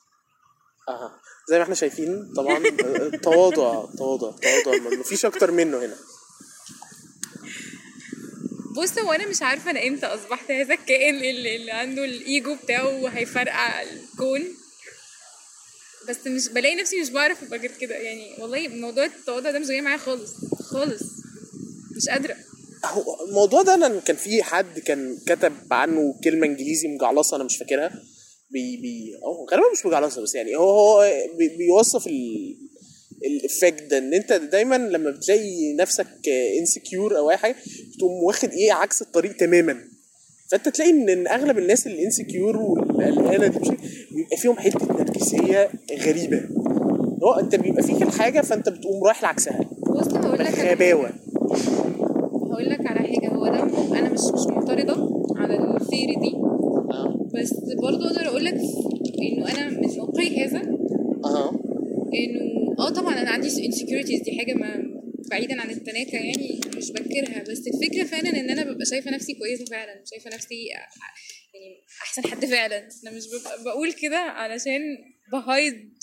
أها. 0.90 1.22
زي 1.50 1.58
ما 1.58 1.64
إحنا 1.64 1.76
شايفين 1.76 2.34
طبعا 2.36 2.64
تواضع 3.24 3.86
تواضع 3.98 4.32
تواضع. 4.64 4.78
ما 4.98 5.04
فيش 5.04 5.26
أكتر 5.26 5.52
منه 5.52 5.86
هنا. 5.86 5.98
بص 8.76 9.00
هو 9.00 9.12
أنا 9.12 9.28
مش 9.28 9.42
عارفة 9.42 9.72
أنا 9.72 9.88
إمتى 9.88 10.06
أصبحت 10.06 10.52
هذا 10.52 10.74
الكائن 10.74 11.16
اللي, 11.16 11.56
اللي 11.56 11.72
عنده 11.72 12.06
الإيجو 12.06 12.56
بتاعه 12.64 13.02
وهيفرقع 13.04 13.82
الكون. 13.82 14.44
بس 16.10 16.28
مش 16.28 16.48
بلاقي 16.48 16.76
نفسي 16.76 17.02
مش 17.02 17.10
بعرف 17.10 17.44
أبقى 17.44 17.60
غير 17.60 17.72
كده. 17.82 17.96
يعني 17.96 18.36
والله 18.40 18.68
موضوع 18.68 19.06
التواضع 19.06 19.52
ده 19.52 19.60
مش 19.60 19.68
جاي 19.68 19.82
معايا 19.82 19.98
خالص 19.98 20.32
خالص. 20.60 21.04
مش 21.96 22.10
قادرة. 22.10 22.36
هو 22.86 23.26
الموضوع 23.28 23.62
ده 23.62 23.74
أنا 23.74 24.00
كان 24.00 24.16
في 24.16 24.44
حد 24.44 24.80
كان 24.80 25.18
كتب 25.28 25.54
عنه 25.72 26.16
كلمة 26.24 26.48
إنجليزي 26.48 26.88
مجعلصة 26.88 27.36
أنا 27.36 27.44
مش 27.44 27.58
فاكرها. 27.58 28.04
بي 28.50 28.78
بي 28.78 29.14
غالبا 29.52 29.72
مش 29.74 29.86
مجعلصة 29.86 30.22
بس 30.22 30.36
يعني 30.36 30.56
هو 30.56 30.70
هو 30.70 31.12
بي 31.38 31.48
بيوصف 31.58 32.08
ال 32.08 32.56
ال 33.26 33.34
effect 33.34 33.84
ده 33.92 33.98
إن 33.98 34.14
أنت 34.14 34.34
دايما 34.34 34.76
لما 34.76 35.12
بتلاقي 35.12 35.74
نفسك 35.74 36.08
insecure 36.60 37.18
أو 37.18 37.32
أي 37.32 37.38
حاجة 37.38 37.56
بتقوم 37.96 38.24
واخد 38.24 38.50
إيه 38.50 38.74
عكس 38.74 39.02
الطريق 39.02 39.36
تماما. 39.36 39.76
فأنت 40.52 40.70
تلاقي 40.70 40.92
إن 40.92 41.28
أغلب 41.28 41.58
الناس 41.58 41.88
ال 41.88 41.95
insecure 41.95 42.58
والقلقانة 42.58 43.48
دي 43.48 43.60
بيبقى 44.12 44.38
فيهم 44.38 44.56
حتة 44.58 44.94
نرجسيه 45.00 45.70
غريبة. 46.06 46.42
هو 47.24 47.34
أنت 47.34 47.56
بيبقى 47.56 47.84
فيك 47.84 48.02
الحاجة 48.02 48.42
فأنت 48.42 48.70
بتقوم 48.70 49.04
رايح 49.04 49.24
لعكسها. 49.24 49.60
بص 49.82 50.08
هقول 50.08 50.40
لك 50.40 50.60
هقول 52.52 52.70
لك 52.70 52.80
على 52.88 53.00
حاجة. 53.00 53.28
هو 53.28 53.46
ده 53.46 53.64
أنا 54.00 54.10
مش 54.10 54.20
مش 54.20 54.48
معترضة 54.48 55.26
على 55.38 55.78
ال 55.82 55.87
theory 55.87 56.16
دي. 56.16 56.36
آه. 56.92 57.28
بس 57.34 57.54
برضو 57.82 58.06
أقدر 58.06 58.28
أقول 58.28 58.46
لك 58.46 58.54
انه 58.54 59.52
أنا 59.52 59.70
من 59.70 59.88
موقعي 59.98 60.46
هذا 60.46 60.62
آه 61.26 61.50
انه 62.14 62.76
آه 62.80 62.90
طبعا 62.90 63.22
أنا 63.22 63.30
عندي 63.30 63.45
insecurities 63.58 64.24
دي 64.24 64.38
حاجة 64.40 64.54
ما 64.54 64.84
بعيدا 65.32 65.62
عن 65.62 65.70
التناكه 65.70 66.16
يعني 66.16 66.60
مش 66.78 66.92
بنكرها 66.92 67.44
بس 67.44 67.64
الفكرة 67.68 68.04
فعلا 68.04 68.30
إن 68.30 68.50
أنا 68.50 68.64
ببقى 68.64 68.86
شايفة 68.86 69.12
نفسي 69.12 69.34
كويسة 69.34 69.66
فعلا. 69.66 70.04
شايفة 70.12 70.30
نفسي 70.36 70.66
يعني 70.66 71.84
أحسن 72.02 72.24
حد 72.28 72.46
فعلا. 72.46 72.78
أنا 73.04 73.12
مش 73.18 73.24
ببقى 73.28 73.64
بقول 73.64 73.94
كده 73.94 74.18
علشان 74.18 74.82
ب 75.32 75.44
hide 75.44 75.94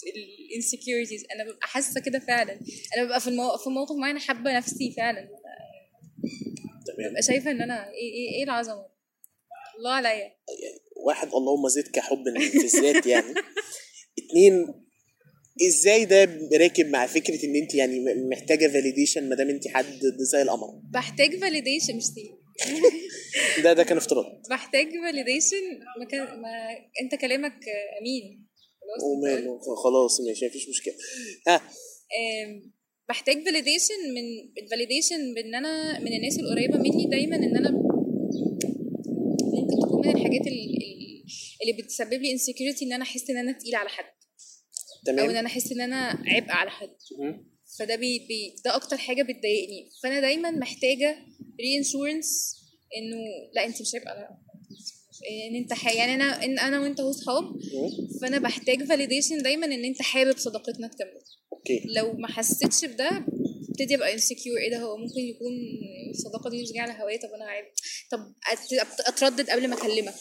ال 0.50 0.56
insecurities 0.56 1.24
أنا 1.34 1.44
ببقى 1.44 1.66
حاسة 1.66 2.00
كده 2.00 2.18
فعلا. 2.18 2.52
أنا 2.96 3.04
ببقى 3.04 3.20
في 3.20 3.28
المو... 3.28 3.56
في 3.56 3.70
موقف 3.70 3.96
معين 3.96 4.18
حابة 4.18 4.56
نفسي 4.56 4.94
فعلا. 4.96 5.28
ببقى 6.98 7.22
شايفة 7.22 7.50
إن 7.50 7.62
أنا 7.62 7.90
إيه 7.90 8.12
إيه, 8.12 8.36
إيه 8.38 8.44
العظمة. 8.44 8.86
الله 9.78 9.90
عليا. 9.92 10.32
واحد 11.06 11.28
اللهم 11.28 11.68
زدك 11.68 11.98
حبا 11.98 12.38
في 12.38 12.64
الذات 12.64 13.06
يعني. 13.06 13.34
اتنين 14.18 14.81
إزاي 15.66 16.04
ده 16.04 16.24
راكب 16.58 16.86
مع 16.86 17.06
فكرة 17.06 17.44
ان 17.44 17.56
انت 17.56 17.74
يعني 17.74 18.04
محتاجة 18.30 18.68
validation 18.68 19.28
ما 19.28 19.36
دام 19.36 19.48
انت 19.48 19.68
حد 19.68 20.00
زي 20.32 20.42
القمر؟ 20.42 20.80
بحتاج 20.92 21.36
validation 21.40 21.96
مش 21.96 22.02
سي. 22.04 22.30
ده 23.62 23.72
ده 23.72 23.82
كان 23.84 23.96
افتراض. 23.96 24.24
بحتاج 24.50 24.86
validation 25.04 25.62
ما, 25.98 26.04
كان 26.10 26.40
ما 26.40 26.48
انت 27.02 27.14
كلامك 27.20 27.60
أمين. 28.00 28.46
خلاص. 28.80 29.02
وماله 29.04 29.58
خلاص 29.84 30.20
ماشي 30.20 30.46
مفيش 30.46 30.68
مشكلة. 30.68 30.94
ها. 31.48 31.60
بحتاج 33.08 33.44
validation 33.44 33.94
من 34.14 34.22
ال 34.62 34.69
validation 34.69 35.34
بان 35.34 35.54
أنا 35.54 35.98
من 36.00 36.12
الناس 36.12 36.38
القريبة 36.38 36.78
مني 36.78 37.06
دايما 37.10 37.36
إن 37.36 37.56
أنا 37.56 37.70
ممكن 39.52 39.76
تكون 39.82 40.06
من 40.06 40.16
الحاجات 40.16 40.46
ال- 40.46 40.76
ال- 40.82 41.24
اللي 41.62 41.82
بتسبب 41.82 42.12
لي 42.22 42.38
insecurity 42.38 42.82
إن 42.82 42.92
أنا 42.92 43.02
أحس 43.02 43.30
إن 43.30 43.36
أنا 43.36 43.52
تقيلة 43.52 43.78
على 43.78 43.88
حد. 43.88 44.04
أو 45.08 45.12
إن 45.12 45.16
تمام 45.16 45.30
أنا 45.30 45.46
أحس 45.46 45.72
إن 45.72 45.80
أنا 45.80 46.22
عبء 46.26 46.50
على 46.50 46.70
حد. 46.70 46.96
فده 47.78 47.96
بي 47.96 48.18
بي 48.18 48.54
ده 48.64 48.76
أكتر 48.76 48.96
حاجة 48.96 49.22
بتضايقني. 49.22 49.90
فأنا 50.02 50.20
دايما 50.20 50.50
محتاجة 50.50 51.16
reassurance 51.60 52.56
إنه 52.96 53.16
لا 53.54 53.66
أنت 53.66 53.80
مش 53.80 53.94
عبء 53.94 54.08
على 54.08 54.28
إن 55.50 55.56
أنت 55.56 55.72
ح... 55.72 55.94
يعني 55.94 56.14
أنا 56.14 56.44
إن 56.44 56.58
أنا 56.58 56.80
وأنت 56.80 57.00
هو 57.00 57.12
صحاب 57.12 57.44
فأنا 58.20 58.38
بحتاج 58.38 58.84
validation 58.84 59.42
دايما 59.42 59.66
إن 59.66 59.84
أنت 59.84 60.02
حابب 60.02 60.38
صداقتنا 60.38 60.88
تكمل. 60.88 61.22
okay. 61.52 61.82
لو 61.96 62.12
ما 62.12 62.28
حسيتش 62.28 62.84
بده 62.84 63.26
ابتدي 63.82 63.94
أبقى 63.96 64.12
insecure 64.14 64.58
إيه 64.58 64.70
ده؟ 64.70 64.78
هو 64.78 64.96
ممكن 64.96 65.20
يكون 65.20 65.52
الصداقه 66.10 66.50
دي 66.50 66.62
مش 66.62 66.72
جاية 66.72 66.82
على 66.82 67.02
هواية؟ 67.02 67.20
طب 67.20 67.28
أنا 67.34 67.44
عادي. 67.44 67.68
طب 68.10 68.34
أتردد 69.06 69.50
قبل 69.50 69.68
ما 69.68 69.74
أكلمك. 69.76 70.14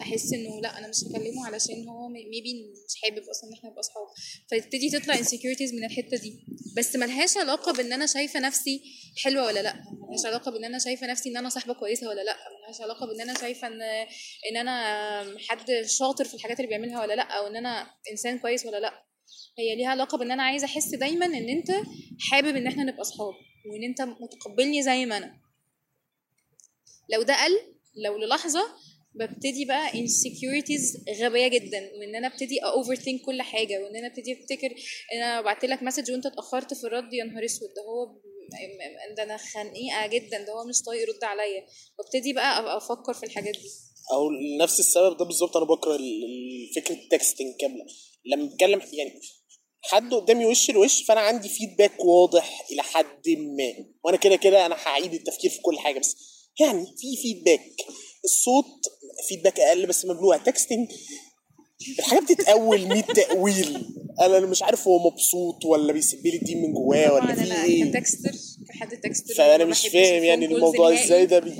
أحس 0.00 0.32
إنه 0.32 0.60
لأ 0.60 0.78
أنا 0.78 0.88
مش 0.88 0.96
هكلمه 0.96 1.46
علشان 1.46 1.88
هو 1.88 2.08
maybe 2.08 2.72
مش 2.86 3.00
حابب 3.02 3.28
أصلا 3.28 3.50
إن 3.50 3.54
إحنا 3.54 3.70
نبقى 3.70 3.80
أصحاب. 3.80 4.06
فتبتدي 4.50 4.90
تطلع 4.90 5.16
insecurities 5.16 5.74
من 5.74 5.84
الحتة 5.84 6.16
دي. 6.16 6.44
بس 6.76 6.96
ملهاش 6.96 7.36
علاقة 7.36 7.72
بإن 7.72 7.92
أنا 7.92 8.06
شايفة 8.06 8.40
نفسي 8.40 8.82
حلوة 9.24 9.46
ولا 9.46 9.60
لأ. 9.62 9.74
ملهاش 10.08 10.26
علاقة 10.26 10.50
بإن 10.50 10.64
أنا 10.64 10.78
شايفة 10.78 11.06
نفسي 11.06 11.28
إن 11.28 11.36
أنا 11.36 11.48
صاحبة 11.48 11.74
كويسة 11.74 12.08
ولا 12.08 12.20
لأ. 12.24 12.36
ملهاش 12.62 12.80
علاقة 12.80 13.06
بإن 13.06 13.20
أنا 13.20 13.34
شايفة 13.40 13.66
ان 13.66 13.82
إن 14.50 14.56
أنا 14.56 15.38
حد 15.48 15.70
شاطر 15.86 16.24
في 16.24 16.34
الحاجات 16.34 16.56
اللي 16.60 16.68
بيعملها 16.68 17.02
ولا 17.02 17.14
لأ. 17.14 17.22
أو 17.22 17.46
إن 17.46 17.56
أنا 17.56 17.90
إنسان 18.10 18.38
كويس 18.38 18.66
ولا 18.66 18.80
لأ. 18.80 19.07
هي 19.58 19.76
ليها 19.76 19.88
علاقة 19.88 20.18
بإن 20.18 20.30
أنا 20.30 20.42
عايزة 20.42 20.64
أحس 20.64 20.94
دايما 20.94 21.26
إن 21.26 21.48
أنت 21.48 21.70
حابب 22.30 22.56
إن 22.56 22.66
إحنا 22.66 22.82
نبقى 22.84 23.00
أصحاب 23.00 23.34
وإن 23.72 23.84
أنت 23.84 24.00
متقبلني 24.22 24.82
زي 24.82 25.06
ما 25.06 25.16
أنا. 25.16 25.40
لو 27.12 27.22
ده 27.22 27.44
قل 27.44 27.52
لو 28.04 28.16
للحظة 28.18 28.62
ببتدي 29.14 29.64
بقى 29.64 29.90
insecurities 29.90 31.10
غبية 31.22 31.48
جدا 31.48 31.90
وإن 31.98 32.14
أنا 32.16 32.26
أبتدي 32.26 32.58
اوفر 32.58 32.94
ثينك 32.94 33.20
كل 33.22 33.42
حاجة 33.42 33.82
وإن 33.84 33.96
أنا 33.96 34.06
أبتدي 34.06 34.32
أفتكر 34.32 34.66
إن 35.12 35.22
أنا 35.22 35.40
بعت 35.40 35.64
لك 35.64 35.82
message 35.82 36.10
وأنت 36.12 36.26
اتأخرت 36.26 36.74
في 36.74 36.84
الرد 36.84 37.12
يا 37.14 37.24
نهار 37.24 37.44
أسود 37.44 37.68
ده 37.76 37.82
هو 37.82 38.20
ده 39.16 39.22
أنا 39.22 39.36
خنيقه 39.36 40.06
جدا 40.06 40.42
ده 40.44 40.52
هو 40.52 40.68
مش 40.68 40.82
طايق 40.86 41.02
يرد 41.02 41.24
عليا. 41.24 41.66
وابتدي 41.98 42.32
بقى 42.32 42.76
أفكر 42.76 43.14
في 43.14 43.26
الحاجات 43.26 43.54
دي. 43.54 43.68
أو 44.12 44.30
لنفس 44.30 44.80
السبب 44.80 45.16
ده 45.16 45.24
بالظبط 45.24 45.56
أنا 45.56 45.66
بكره 45.66 45.98
فكرة 46.76 46.94
ال 46.94 47.01
texting 47.01 47.54
كاملة. 47.60 47.86
لما 48.26 48.46
بتكلم 48.54 48.80
يعني 48.92 49.20
حد 49.82 50.14
قدامي 50.14 50.46
وش 50.46 50.70
لوش 50.70 51.02
فأنا 51.02 51.20
عندي 51.20 51.48
feedback 51.48 52.04
واضح 52.04 52.66
إلى 52.72 52.82
حد 52.82 53.28
ما. 53.28 53.72
وأنا 54.04 54.16
كده 54.16 54.36
كده 54.36 54.66
أنا 54.66 54.76
هعيد 54.86 55.14
التفكير 55.14 55.50
في 55.50 55.58
كل 55.60 55.78
حاجة 55.78 55.98
بس 55.98 56.16
يعني 56.60 56.86
في 56.98 57.16
feedback 57.22 57.60
الصوت 58.24 58.64
feedback 59.28 59.60
أقل 59.60 59.86
بس 59.86 60.04
مبلوع 60.04 60.36
texting 60.36 60.88
الحاجة 61.98 62.20
بتتأول 62.20 62.86
100 62.88 63.02
تأويل. 63.02 63.86
أنا 64.20 64.38
أنا 64.38 64.46
مش 64.46 64.62
عارف 64.62 64.88
هو 64.88 65.10
مبسوط 65.10 65.64
ولا 65.64 65.92
بيسيب 65.92 66.26
لي 66.26 66.36
الدين 66.36 66.62
من 66.62 66.72
جواه 66.72 67.12
ولا 67.12 67.34
في 67.34 67.62
إيه. 67.64 67.84
ك 67.90 67.96
texter 67.96 68.32
كحد 68.68 68.88
texter 69.00 69.34
فأنا 69.34 69.64
مش 69.64 69.88
فاهم 69.88 70.24
يعني 70.24 70.44
الموضوع 70.46 71.04
إزاي. 71.04 71.26
ده 71.26 71.38
بي... 71.38 71.52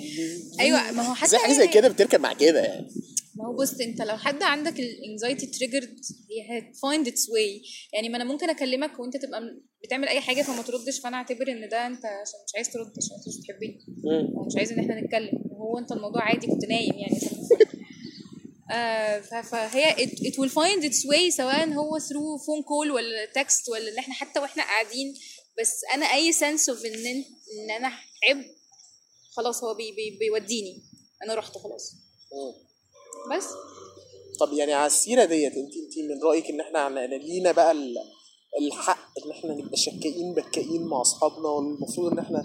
أيوه 0.61 0.91
ما 0.91 1.03
هو 1.09 1.15
حتى 1.15 1.27
إزاي 1.27 1.41
حاجة 1.41 1.53
زي 1.53 1.63
هي- 1.63 1.69
كده 1.69 1.89
بتركب 1.89 2.21
مع 2.21 2.33
كده 2.33 2.61
يعني. 2.61 2.89
ما 3.39 3.47
هو 3.47 3.57
بص 3.57 3.81
انت 3.81 4.03
لو 4.03 4.17
حد 4.17 4.43
عندك 4.43 4.81
ال 4.81 4.89
anxiety 4.89 5.47
triggered 5.47 5.97
هي 6.31 6.59
هت 6.59 6.75
find 6.75 7.09
its 7.09 7.29
way 7.31 7.63
يعني 7.93 8.09
ما 8.09 8.17
أنا 8.17 8.25
ممكن 8.25 8.51
أكلمك 8.51 8.99
وأنت 9.01 9.17
تبقى 9.17 9.41
بتعمل 9.85 10.09
أي 10.09 10.21
حاجة 10.21 10.43
فما 10.43 10.63
تردش. 10.63 11.01
فأنا 11.01 11.17
أعتبر 11.17 11.49
إن 11.49 11.69
ده 11.69 11.87
أنت 11.87 12.05
عشان 12.07 12.39
مش 12.47 12.53
عايز 12.57 12.71
ترد 12.73 12.93
عشان 12.97 13.17
أنت 13.17 13.29
مش 13.29 13.39
بتحبني. 13.41 13.79
ومش 14.35 14.57
عايز 14.57 14.73
إن 14.73 14.79
إحنا 14.79 15.01
نتكلم. 15.01 15.45
وهو 15.51 15.79
أنت 15.79 15.93
الموضوع 15.93 16.23
عادي 16.23 16.47
كنت 16.47 16.65
نايم 16.65 16.93
يعني. 16.95 17.21
آه 18.71 19.21
فهي 19.21 19.95
it, 19.97 20.11
it 20.11 20.35
will 20.35 20.51
find 20.51 20.85
its 20.91 21.07
way 21.07 21.29
سواء 21.37 21.69
هو 21.73 21.99
through 21.99 22.39
phone 22.41 22.65
call 22.65 22.95
ولا 22.95 23.27
text 23.27 23.69
ولا 23.73 23.93
إن 23.93 23.99
إحنا 23.99 24.15
حتى 24.15 24.41
وإحنا 24.41 24.63
قاعدين. 24.63 25.15
بس 25.61 25.81
أنا 25.95 26.07
أي 26.07 26.33
of 26.33 26.85
إن 26.87 27.07
ان 27.07 27.25
إن 27.61 27.71
أنا 27.77 27.89
عب 28.29 28.45
خلاص 29.31 29.65
هو 29.65 29.75
بي 29.75 29.93
بي 29.93 30.19
بيوديني. 30.19 30.83
أنا 31.25 31.35
رحت 31.35 31.59
خلاص. 31.59 31.95
بس. 33.37 33.45
طب 34.41 34.53
يعني 34.53 34.73
على 34.73 34.87
السيرة 34.87 35.25
ديت 35.25 35.53
انت 35.53 35.73
انت 35.77 35.99
من 36.11 36.23
رأيك 36.29 36.51
إن 36.51 36.61
إحنا 36.61 36.79
عن- 36.79 37.11
لينا 37.21 37.53
بقى 37.53 37.73
ال- 37.73 37.95
الحق 38.63 39.09
إن 39.25 39.31
إحنا 39.31 39.55
نبقى 39.55 39.77
شكائين 39.77 40.35
بكائين 40.35 40.83
مع 40.85 41.01
أصحابنا 41.01 41.49
والمفروض 41.49 42.13
إن 42.13 42.19
إحنا 42.19 42.45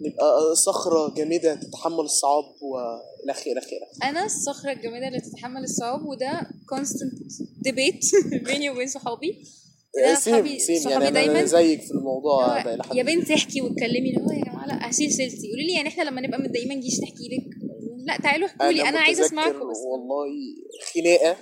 نبقى 0.00 0.56
صخرة 0.56 1.14
جامدة 1.14 1.54
تتحمل 1.54 2.00
الصعاب 2.00 2.44
وإلى 2.44 3.30
آخره 3.32 3.58
آخره. 3.58 4.08
أنا 4.10 4.24
الصخرة 4.24 4.72
الجامده 4.72 5.08
اللي 5.08 5.20
تتحمل 5.20 5.62
الصعاب 5.64 6.06
وده 6.06 6.40
constant 6.74 7.32
debate 7.68 8.06
بيني 8.46 8.70
وبين 8.70 8.86
صحابي. 8.88 9.44
same 10.14 10.58
same 10.58 10.90
يعني 10.90 10.96
أنا 11.08 11.10
دايماً 11.10 11.44
زيك 11.44 11.80
في 11.82 11.90
الموضوع 11.90 12.62
ده 12.62 12.78
يا 12.94 13.02
بنت 13.02 13.30
احكي 13.30 13.60
واتكلمي 13.60 14.10
اللي 14.10 14.20
هو 14.20 14.30
يا 14.38 14.44
جماعة 14.44 14.66
لا 14.66 14.90
هشيل 14.90 15.12
سيرتي. 15.12 15.46
يقولوا 15.46 15.64
لي 15.66 15.72
يعني 15.72 15.88
إحنا 15.88 16.02
لما 16.02 16.20
نبقى 16.20 16.40
متضايقين 16.40 16.68
ما 16.68 16.74
نجيش 16.74 17.00
نحكي 17.00 17.28
لك؟ 17.28 17.44
لا 18.06 18.16
تعالوا 18.16 18.48
احكوا 18.48 18.66
لي 18.66 18.88
أنا 18.88 19.00
عايزة 19.00 19.24
متذكر 19.24 19.40
اسمعكم 19.40 19.70
بس 19.70 19.78
والله 19.92 20.28
خناقة 20.94 21.36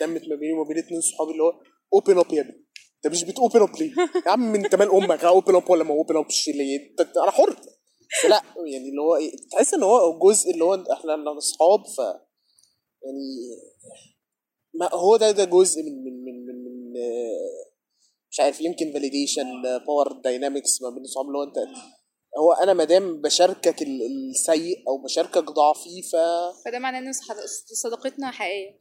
تمت 0.00 0.28
ما 0.28 0.36
بيني 0.36 0.52
وما 0.52 0.68
بين 0.68 0.78
اتنين 0.78 1.00
صحابي 1.00 1.32
اللي 1.32 1.42
هو 1.42 1.52
open 1.94 2.18
up 2.18 2.32
يا 2.32 2.40
ابني 2.40 2.66
أنت 2.96 3.12
مش 3.12 3.24
بت 3.24 3.37
open 3.37 3.62
up 3.62 3.76
ليه؟ 3.80 3.92
يا 4.26 4.30
عم 4.30 4.54
انت 4.54 4.74
مال 4.74 4.90
أمك 4.90 5.24
open 5.24 5.54
up 5.54 5.70
ولا 5.70 5.84
ما 5.84 5.90
open 5.94 6.16
up 6.16 6.32
ش 6.32 6.48
ليه؟ 6.48 6.94
أنا 7.22 7.30
حر 7.30 7.56
لا 8.28 8.42
يعني 8.72 8.88
اللي 8.88 9.02
هو 9.02 9.16
إيه 9.16 9.32
تحس 9.52 9.74
إن 9.74 9.82
هو 9.82 10.18
جزء 10.18 10.50
اللي 10.50 10.64
هو 10.64 10.74
إحنا 10.74 11.38
أصحاب 11.38 11.86
ف 11.96 11.98
يعني 13.04 13.26
ما 14.74 14.94
هو 14.94 15.16
ده 15.16 15.30
ده 15.30 15.44
جزء 15.44 15.82
من 15.82 16.04
من 16.04 16.24
من 16.24 16.46
من, 16.46 16.64
من 16.64 16.92
مش 18.30 18.40
عارف 18.40 18.60
يمكن 18.60 18.92
validation 18.92 19.62
power 19.62 20.12
dynamics 20.24 20.82
ما 20.82 20.90
بين 20.90 21.02
الصحاب 21.02 21.26
اللي 21.26 21.38
هو 21.38 21.42
أنت 21.42 21.56
هو 22.38 22.52
أنا 22.52 22.72
ما 22.72 22.84
دام 22.84 23.20
بشاركك 23.20 23.82
ال- 23.82 24.30
السيء 24.30 24.76
أو 24.88 24.98
بشاركك 24.98 25.44
ضعفي 25.50 26.02
ف 26.02 26.16
فده 26.64 26.78
معناه 26.78 26.98
ان 26.98 27.12
صداقتنا 27.82 28.30
حقيقية. 28.30 28.78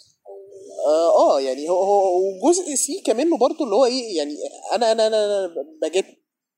آه 0.87 1.35
آه، 1.35 1.41
يعني 1.41 1.69
هو 1.69 1.83
هو 1.83 2.21
وجزء 2.47 2.75
سيكا 2.75 3.13
منه 3.13 3.37
برضو 3.37 3.63
اللي 3.63 3.75
هو 3.75 3.85
إيه 3.85 4.17
يعني 4.17 4.35
أنا 4.75 4.91
أنا 4.91 5.07
أنا, 5.07 5.45
أنا 5.45 5.55
ب 5.81 5.87
get 5.87 6.05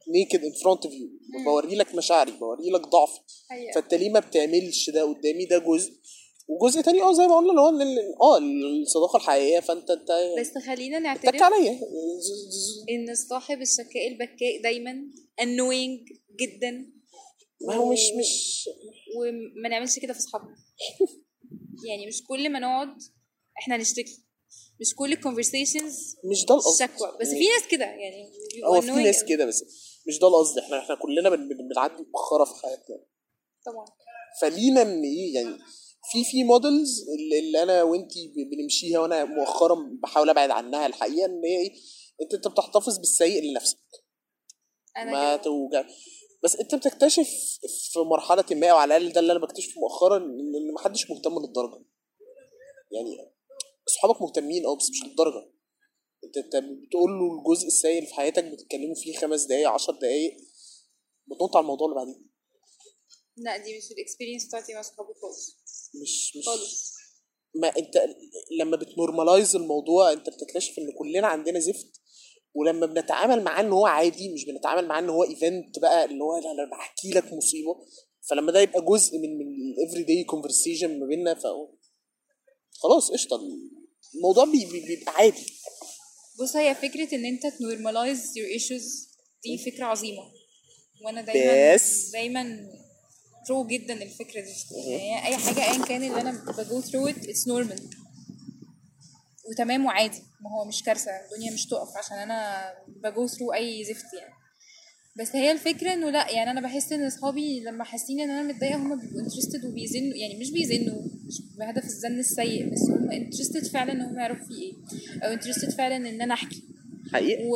naked 0.08 0.44
in 0.46 0.54
front 0.64 0.86
of 0.86 0.94
you 0.94 1.08
بوري 1.46 1.76
لك 1.76 1.96
مشاعري 1.96 2.32
بوري 2.32 2.70
لك 2.70 2.82
ضعفي. 2.88 3.20
فانت 3.76 3.94
ليه 3.94 4.10
ما 4.10 4.20
بتعملش 4.20 4.90
ده 4.90 5.04
قدامي 5.04 5.46
ده 5.46 5.58
جزء. 5.58 5.92
وجزء 6.48 6.82
تاني 6.82 7.02
آه 7.02 7.14
زي 7.14 7.28
ما 7.28 7.38
قلنا 7.38 7.52
اللي 7.52 7.62
هو 7.62 8.36
آه 8.36 8.38
الصداقة 8.82 9.18
الحقيقية. 9.18 9.60
فأنت 9.60 9.90
أنت 9.92 10.12
بس 10.40 10.58
خلينا 10.66 11.00
نعترف 11.00 11.42
عليا. 11.44 11.80
إن 12.90 13.16
صاحب 13.30 13.62
الشكاء 13.62 14.08
البكاء 14.08 14.62
دايما 14.64 14.92
annoying 15.42 16.18
جدا. 16.40 16.94
ما 17.68 17.76
هو 17.76 17.92
مش 17.92 18.00
مش 18.20 18.70
وما 19.18 19.70
نعملش 19.70 20.00
كده 20.00 20.14
في 20.14 20.20
أصحابنا. 20.20 20.56
يعني 21.90 22.08
مش 22.08 22.24
كل 22.28 22.50
ما 22.52 22.60
نقعد 22.60 22.98
إحنا 23.60 23.78
نشتكي 23.78 24.24
مش 24.82 24.96
كل 24.96 25.12
ال 25.14 25.21
conversations 25.21 26.16
مش 26.32 26.46
ده 26.46 26.56
القصد. 26.56 26.86
شكوى. 26.86 27.18
بس 27.22 27.28
يعني 27.28 27.40
في 27.40 27.46
ناس 27.50 27.68
كده 27.72 27.86
يعني 27.86 28.32
هو 28.66 28.82
في 28.82 28.92
ناس. 28.92 29.24
كده 29.24 29.46
بس 29.46 29.64
مش 30.08 30.20
ده 30.20 30.28
القصد. 30.28 30.58
إحنا 30.60 30.80
إحنا 30.80 30.96
كلنا 30.96 31.30
بن- 31.30 31.48
بن- 31.50 31.68
بنعدي 31.74 32.04
مؤخره 32.14 32.44
في 32.46 32.62
حياتنا. 32.62 32.96
طبعا. 33.66 33.86
فلينا 34.42 34.82
ان 34.82 35.04
إيه؟ 35.04 35.34
يعني 35.36 35.58
في 36.14 36.24
في 36.24 36.44
models 36.44 37.06
اللي, 37.10 37.64
أنا 37.64 37.84
وأنتي 37.84 38.34
بنمشيها 38.52 39.00
وأنا 39.00 39.26
مؤخرا 39.26 39.76
بحاول 40.04 40.30
أبعد 40.30 40.50
عنها 40.50 40.86
الحقيقة 40.86 41.26
إن 41.26 41.42
هي 41.46 41.58
إيه 41.58 41.74
انت 42.22 42.34
أنت 42.34 42.48
بتحتفظ 42.48 42.98
بالسيء 42.98 43.52
لنفسك 43.52 43.78
أنا 44.98 45.12
ما. 45.12 45.36
توجع. 45.38 45.86
بس 46.44 46.56
أنت 46.56 46.76
بتكتشف 46.76 47.30
في 47.94 48.00
مرحلة 48.00 48.46
ما 48.52 48.68
أو 48.68 48.78
على 48.78 48.98
الأقل 48.98 49.14
ده 49.14 49.20
اللي 49.20 49.32
أنا 49.32 49.40
بكتشفه 49.42 49.82
مؤخرا 49.82 50.18
ان 50.18 50.56
إن 50.56 50.74
محدش 50.76 51.12
مهتم 51.12 51.40
للدرجه 51.40 51.86
يعني 52.92 53.34
أصحابك 53.88 54.22
مهتمين 54.22 54.66
أه 54.66 54.76
بس 54.76 54.90
مش 54.90 55.04
للدرجة. 55.04 55.50
انت 56.24 56.38
أنت 56.38 56.56
بتقول 56.56 57.12
له 57.12 57.40
الجزء 57.40 57.68
السيء 57.68 57.98
اللي 57.98 58.08
في 58.08 58.14
حياتك 58.16 58.44
بتتكلموا 58.44 58.96
فيه 58.96 59.18
خمس 59.18 59.44
دقايق 59.44 59.70
عشر 59.70 59.94
دقايق 59.94 60.38
بتنط 61.28 61.56
على 61.56 61.64
الموضوع 61.64 61.88
اللي 61.88 61.96
بعدين. 61.96 62.33
لا 63.38 63.58
دي 63.58 63.78
مش 63.78 63.92
ال 63.92 63.97
experience 63.97 64.46
بتاعتي 64.46 64.74
مع 64.74 64.82
صحابي 64.82 65.14
خالص. 65.22 65.58
مش 66.02 66.38
مش. 66.38 66.46
خالص. 66.46 66.94
ما 67.56 67.68
انت 67.68 67.96
لما 68.60 68.78
بت 68.78 68.92
normalize 68.92 69.56
الموضوع 69.56 70.12
انت 70.12 70.30
بتكتشف 70.30 70.78
ان 70.80 70.92
كلنا 71.00 71.28
عندنا 71.28 71.60
زفت 71.60 72.02
ولما 72.54 72.86
بنتعامل 72.86 73.44
معاه 73.44 73.62
ان 73.62 73.72
هو 73.72 73.86
عادي 73.86 74.30
مش 74.34 74.46
بنتعامل 74.46 74.88
معاه 74.88 75.00
ان 75.02 75.10
هو 75.10 75.24
event 75.24 75.80
بقى 75.80 76.06
اللي 76.06 76.24
هو 76.24 76.38
أنا 76.38 76.70
بحكي 76.72 77.10
لك 77.10 77.34
مصيبة. 77.34 77.86
فلما 78.30 78.52
ده 78.52 78.60
يبقى 78.62 78.82
جزء 78.86 79.18
من 79.18 79.38
من 79.38 79.46
ال 79.74 80.04
everyday 80.04 80.24
conversation 80.24 81.00
ما 81.00 81.06
بيننا 81.06 81.34
ف 81.34 81.44
خلاص 82.74 83.12
قشطة. 83.12 83.40
الموضوع 84.16 84.46
بي 84.46 84.66
بي 84.66 84.80
بيبقى 84.88 85.14
عادي. 85.14 85.54
بص 86.40 86.56
هي 86.56 86.76
فكرة 86.76 87.16
إن 87.16 87.26
أنت 87.26 87.48
ت 87.48 87.55
normalize 87.55 88.20
your 88.20 88.62
issues 88.62 89.14
دي 89.44 89.72
فكرة 89.72 89.86
عظيمة. 89.86 90.24
وأنا 91.06 91.22
دايما 91.22 91.74
بس. 91.76 92.10
دايما 92.12 92.70
pro 93.50 93.68
جدا 93.68 93.94
الفكرة 93.94 94.42
دي. 94.42 94.54
يعني 94.92 95.28
أي 95.28 95.38
حاجة 95.38 95.72
ايا 95.72 95.86
كان 95.86 96.04
اللي 96.04 96.22
أنا 96.22 96.32
بجو 96.58 96.82
through 96.82 97.14
it 97.14 97.18
it's 97.20 97.48
normal. 97.48 97.82
وتمام 99.50 99.86
وعادي. 99.86 100.22
ما 100.42 100.50
هو 100.50 100.66
مش 100.66 100.84
كارثة. 100.84 101.12
الدنيا 101.12 101.54
مش 101.54 101.66
تقف. 101.66 101.98
عشان 101.98 102.18
أنا 102.18 102.64
بجو 102.88 103.28
through 103.28 103.56
أي 103.56 103.84
زفت 103.84 104.14
يعني. 104.20 104.34
بس 105.16 105.36
هي 105.36 105.52
الفكرة 105.52 105.94
إنه 105.94 106.10
لأ 106.10 106.32
يعني 106.32 106.52
أنا 106.52 106.62
بحس 106.62 106.92
إن 106.94 107.06
أصحابي 107.06 107.60
لما 107.60 107.84
حاسين 107.84 108.20
إن 108.20 108.30
أنا 108.30 108.54
متضايقة 108.54 108.76
هم 108.76 109.00
بيبقوا 109.00 109.22
interested 109.22 109.66
وبيزنوا. 109.66 110.16
يعني 110.16 110.40
مش 110.40 110.52
بيزنوا 110.52 111.02
مش 111.28 111.42
بهدف 111.58 111.84
الزن 111.86 112.20
السيء 112.20 112.72
بس 112.74 112.82
هم 112.90 113.12
interested 113.12 113.68
فعلا 113.68 113.92
إن 113.92 114.02
هم 114.02 114.20
يعرفوا 114.20 114.46
في 114.46 114.54
إيه. 114.54 114.74
أو 115.24 115.34
interested 115.34 115.70
فعلا 115.70 115.98
إن 115.98 116.22
أنا 116.22 116.34
أحكي. 116.34 116.64
حقيقي 117.14 117.50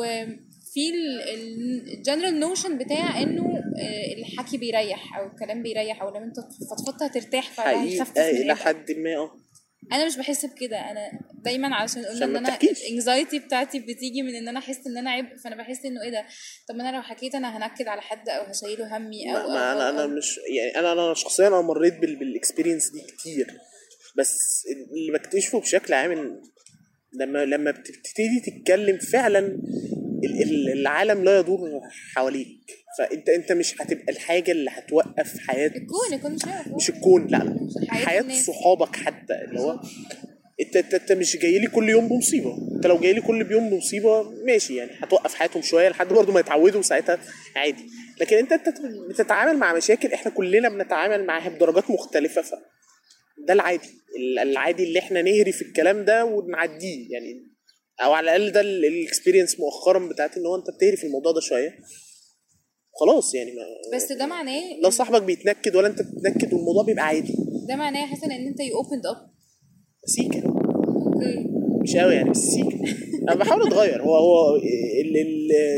وفي 0.78 1.94
ال 1.94 2.00
general 2.00 2.40
notion 2.40 2.78
بتاع 2.78 3.22
إنه 3.22 3.44
آه، 3.78 4.14
الحكي 4.18 4.58
بيريح 4.58 5.18
أو 5.18 5.26
الكلام 5.26 5.62
بيريح 5.62 6.02
أو 6.02 6.08
لما 6.10 6.24
أنت 6.24 6.36
فضفضت 6.70 7.02
هترتاح 7.02 7.50
فهيخفف 7.52 8.18
إلى. 8.18 8.54
حد 8.54 8.90
ما 8.90 9.16
آه 9.16 9.30
أنا 9.92 10.06
مش 10.06 10.16
بحس 10.16 10.46
بكده 10.46 10.76
أنا 10.90 11.10
دايما 11.44 11.74
علشان 11.74 12.04
قلنا 12.04 12.16
عشان 12.16 12.36
إن 12.36 12.46
أنا. 12.46 12.58
ال 12.62 12.71
anxiety 12.71 13.38
بتاعتي 13.38 13.78
بتيجي 13.80 14.22
من 14.22 14.34
إن 14.34 14.48
أنا 14.48 14.58
أحس 14.58 14.86
إن 14.86 14.96
أنا 14.96 15.10
عبء 15.10 15.36
فأنا 15.36 15.56
بحس 15.56 15.84
إنه 15.84 16.02
إيه 16.02 16.10
ده 16.10 16.26
طب 16.68 16.74
ما 16.74 16.88
أنا 16.88 16.96
لو 16.96 17.02
حكيت 17.02 17.34
أنا 17.34 17.56
هنكد 17.56 17.88
على 17.88 18.00
حد 18.00 18.28
أو 18.28 18.42
هشيله 18.44 18.96
همي 18.96 19.30
أو 19.30 19.32
ما, 19.34 19.42
أو 19.44 19.48
ما 19.48 19.72
أنا 19.72 19.88
أو 19.88 19.94
أنا 19.94 20.02
أو. 20.02 20.08
مش 20.08 20.40
يعني 20.56 20.78
أنا 20.78 20.92
أنا 20.92 21.14
شخصيا 21.14 21.48
أنا 21.48 21.60
مريت 21.60 21.94
بال 21.94 22.16
بال 22.16 22.28
experience 22.28 22.90
دي 22.90 23.00
كتير 23.00 23.46
بس 24.16 24.64
اللي 24.92 25.18
بكتشفه 25.18 25.60
بشكل 25.60 25.94
عام 25.94 26.40
لما 27.12 27.44
لما 27.44 27.70
بتبتدي 27.70 28.40
تتكلم 28.46 28.98
فعلا 28.98 29.58
العالم 30.72 31.24
لا 31.24 31.38
يدور 31.38 31.80
حواليك. 32.14 32.48
فانت 32.98 33.28
انت 33.28 33.52
مش 33.52 33.74
هتبقى 33.82 34.12
الحاجة 34.12 34.50
اللي 34.52 34.70
هتوقف 34.70 35.38
حياة 35.38 35.66
الكون 35.76 36.12
الكون 36.14 36.32
مش 36.34 36.40
مش 36.76 36.90
الكون 36.90 37.26
لا 37.26 37.36
لا 37.36 37.94
حياة. 37.94 38.24
صحابك 38.42 38.96
حتى 38.96 39.34
اللي 39.48 39.60
هو 39.60 39.80
انت 40.60 40.76
انت, 40.76 40.94
انت 40.94 41.12
مش 41.12 41.36
جاي 41.36 41.58
لي 41.58 41.66
كل 41.66 41.88
يوم 41.88 42.08
بمصيبة. 42.08 42.56
انت 42.76 42.86
لو 42.86 42.98
جاي 42.98 43.12
لي 43.12 43.20
كل 43.20 43.52
يوم 43.52 43.70
بمصيبة 43.70 44.22
ماشي 44.22 44.76
يعني 44.76 44.90
هتوقف 45.02 45.34
حياتهم 45.34 45.62
شوية 45.62 45.88
لحد 45.88 46.08
برضه 46.08 46.32
ما 46.32 46.40
يتعودوا 46.40 46.82
ساعتها 46.82 47.18
عادي. 47.56 47.82
لكن 48.20 48.36
انت 48.36 48.52
انت 48.52 48.68
بتتعامل 49.08 49.58
مع 49.58 49.74
مشاكل 49.74 50.12
إحنا 50.12 50.30
كلنا 50.32 50.68
بنتعامل 50.68 51.26
معاها 51.26 51.48
بدرجات 51.48 51.90
مختلفة 51.90 52.42
ف 52.42 52.54
ده 53.46 53.52
العادي 53.54 53.88
ال- 54.18 54.38
العادي 54.38 54.84
اللي 54.84 54.98
إحنا 54.98 55.22
نهري 55.22 55.52
في 55.52 55.62
الكلام 55.62 56.04
ده 56.04 56.24
ونعديه 56.24 57.12
يعني. 57.12 57.48
أو 58.04 58.12
على 58.12 58.24
الأقل 58.36 58.52
ده 58.52 58.60
ال 58.60 58.69
experience 58.69 59.60
مؤخرا 59.60 60.08
بتاعت 60.08 60.36
إن 60.36 60.46
هو 60.46 60.56
أنت 60.56 60.70
بتهري 60.76 60.96
في 60.96 61.06
الموضوع 61.06 61.32
ده 61.32 61.40
شوية. 61.40 61.70
خلاص 63.00 63.34
يعني 63.34 63.50
ما 63.52 63.96
بس 63.96 64.12
ده 64.12 64.26
معناه 64.26 64.62
لا 64.82 64.90
صاحبك 64.90 65.22
بيتنكد 65.22 65.76
ولا 65.76 65.86
أنت 65.86 65.98
بتتنكد 66.02 66.54
والموضوع 66.54 66.82
بيبقى 66.82 67.04
عادي. 67.04 67.34
ده 67.68 67.76
معناه 67.76 68.06
حسن 68.06 68.30
إن 68.32 68.46
أنت 68.46 68.60
you 68.60 68.76
opened 68.76 69.06
up 69.06 69.16
سيكا 70.04 70.46
okay. 70.48 71.46
مش 71.82 71.96
قوي 71.96 72.14
يعني 72.14 72.30
بس 72.30 72.36
سيكا 72.38 72.78
أنا 73.28 73.34
بحاول 73.34 73.66
أتغير. 73.66 74.02
هو 74.02 74.16
هو 74.16 74.56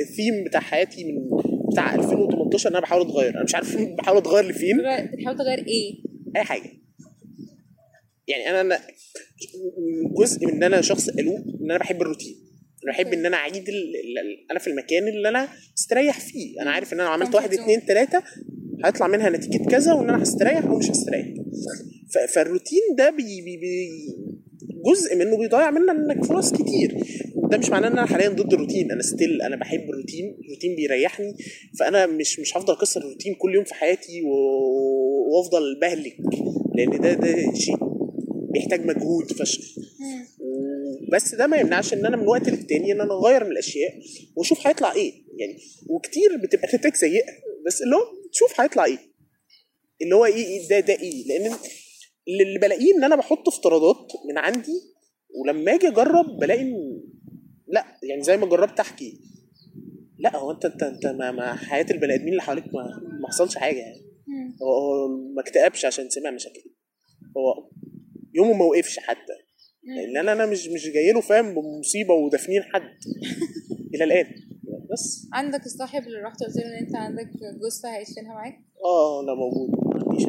الثيم 0.03 0.45
بتاع 0.45 0.61
حياتي 0.61 1.05
من 1.05 1.31
بتاع 1.73 1.95
2018 1.95 2.69
إن 2.71 2.75
أنا 2.75 2.83
بحاول 2.83 3.03
أتغير. 3.09 3.35
أنا 3.35 3.43
مش 3.45 3.55
عارف 3.55 3.77
بحاول 3.99 4.19
أتغير 4.19 4.45
لفين. 4.45 4.79
بتحاول 5.13 5.39
تغير 5.39 5.59
إيه؟ 5.59 5.95
أي 6.37 6.43
حاجة. 6.45 6.71
يعني 8.31 8.61
أنا 8.61 8.81
جزء 10.19 10.47
من 10.47 10.53
إن 10.53 10.63
أنا 10.63 10.81
شخص 10.81 11.11
قلوق 11.11 11.45
إن 11.63 11.71
أنا 11.71 11.79
بحب 11.79 12.03
الروتين. 12.03 12.37
أنا 12.85 12.93
بحب 12.93 13.13
إن 13.13 13.27
أنا 13.27 13.37
أعيد 13.37 13.65
أنا 14.51 14.59
في 14.59 14.71
المكان 14.71 15.09
اللي 15.09 15.29
أنا 15.29 15.49
مستريح 15.77 16.21
فيه. 16.21 16.63
أنا 16.63 16.71
عارف 16.71 16.93
إن 16.93 17.01
أنا 17.01 17.09
لو 17.09 17.13
عملت 17.15 17.35
واحد. 17.35 17.53
اتنين 17.55 17.87
تلاتة 17.87 18.23
هيطلع 18.85 19.07
منها 19.07 19.31
نتيجة 19.31 19.65
كذا 19.65 19.93
وإن 19.93 20.09
أنا 20.11 20.23
هستريح 20.23 20.65
أو 20.65 20.79
مش 20.79 20.91
هستريح. 20.91 21.27
فالروتين 22.35 22.81
ده 22.99 23.11
بي... 23.11 23.43
بي... 23.43 23.57
بي... 23.57 23.89
جزء 24.91 25.17
منه 25.17 25.39
بيضيع 25.39 25.71
منك 25.71 26.25
فرص 26.25 26.53
كتير. 26.53 26.97
ده 27.51 27.59
مش 27.59 27.69
معناه 27.71 27.89
إن 27.89 27.93
أنا 27.93 28.07
حاليا 28.07 28.29
ضد 28.29 28.53
الروتين. 28.53 28.93
أنا 28.93 29.03
ستيل 29.03 29.43
أنا 29.43 29.57
بحب 29.57 29.91
الروتين. 29.91 30.37
الروتين 30.45 30.77
بيريحني. 30.77 31.35
فأنا 31.79 32.07
مش 32.07 32.41
مش 32.41 32.57
هفضل 32.57 32.75
أكسر 32.75 33.01
الروتين 33.01 33.35
كل 33.35 33.55
يوم 33.55 33.65
في 33.65 33.75
حياتي 33.75 34.23
و... 34.23 34.31
وأفضل 35.31 35.81
بهلك. 35.81 36.17
لأن 36.75 37.01
ده 37.01 37.13
ده 37.15 37.55
شيء 37.55 37.90
بيحتاج 38.51 38.87
مجهود 38.87 39.33
فشخ. 39.33 39.65
بس 41.13 41.35
ده 41.35 41.47
ما 41.47 41.57
يمنعش 41.57 41.93
إن 41.93 42.07
أنا 42.07 42.17
من 42.17 42.29
وقت 42.29 42.49
للتاني 42.49 42.93
إن 42.93 43.01
أنا 43.01 43.15
أغير 43.15 43.45
من 43.45 43.51
الأشياء 43.51 43.93
وأشوف 44.37 44.67
هيطلع 44.67 44.93
إيه. 44.95 45.13
يعني 45.39 45.59
وكتير 45.89 46.37
بتبقى 46.43 46.69
نتائج 46.75 46.95
سيئة 46.95 47.25
بس 47.67 47.83
اللي 47.83 47.97
هو 47.97 48.03
تشوف 48.33 48.61
هيطلع 48.61 48.85
إيه. 48.85 48.99
اللي 50.03 50.15
هو 50.15 50.25
إيه 50.25 50.47
إيه 50.47 50.69
ده 50.69 50.81
ده 50.81 50.95
إيه. 50.95 51.27
لأن 51.29 51.53
اللي 52.29 52.59
بلاقيه 52.59 52.95
إن 52.97 53.05
أنا 53.05 53.17
بحط 53.17 53.49
افتراضات 53.49 54.13
من 54.29 54.39
عندي 54.39 54.81
ولما 55.41 55.75
أجي 55.75 55.89
أجرب 55.89 56.39
بلاقي 56.41 56.61
إن 56.61 57.01
لأ 57.69 57.85
يعني 58.03 58.23
زي 58.23 58.37
ما 58.37 58.47
جربت 58.47 58.81
أحكي. 58.81 59.21
لأ 60.19 60.37
هو 60.37 60.51
أنت 60.51 60.65
أنت 60.65 60.83
أنت 60.83 61.07
ما, 61.07 61.31
ما 61.33 61.55
حياة 61.55 61.87
البني 61.91 62.15
آدمين 62.15 62.29
اللي 62.29 62.43
حواليك 62.43 62.65
ما, 62.75 63.01
ما 63.21 63.29
حصلش 63.29 63.57
حاجة 63.57 63.77
يعني. 63.77 64.07
هو 64.63 64.73
هو 64.73 65.09
ما 65.09 65.41
اكتئبش 65.43 65.85
عشان 65.85 66.11
سمع 66.11 66.31
مشاكل. 66.31 66.65
هو 67.37 67.71
يومه 68.41 68.53
ما 68.55 68.65
وقفش 68.65 68.99
حتى. 68.99 69.37
لأن 69.85 70.17
أنا 70.17 70.33
أنا 70.33 70.47
مش 70.47 70.69
مش 70.69 70.87
جاي 70.95 71.13
له 71.13 71.21
فاهم؟ 71.21 71.55
بمصيبه 71.55 72.15
ودافنين 72.15 72.63
حد. 72.63 72.83
إلى 73.95 74.05
الآن. 74.05 74.27
بس. 74.93 75.27
عندك 75.33 75.67
الصاحب 75.67 76.03
اللي 76.03 76.19
رحت 76.19 76.43
قلت 76.43 76.57
له 76.57 76.63
إن 76.65 76.85
أنت 76.85 76.97
عندك 76.97 77.31
جثة 77.67 77.89
هيدفنها 77.97 78.35
معاك؟ 78.35 78.55
آه 78.85 79.23
أنا 79.23 79.35
موجود. 79.35 79.71
ما 79.71 80.05
عنديش 80.05 80.25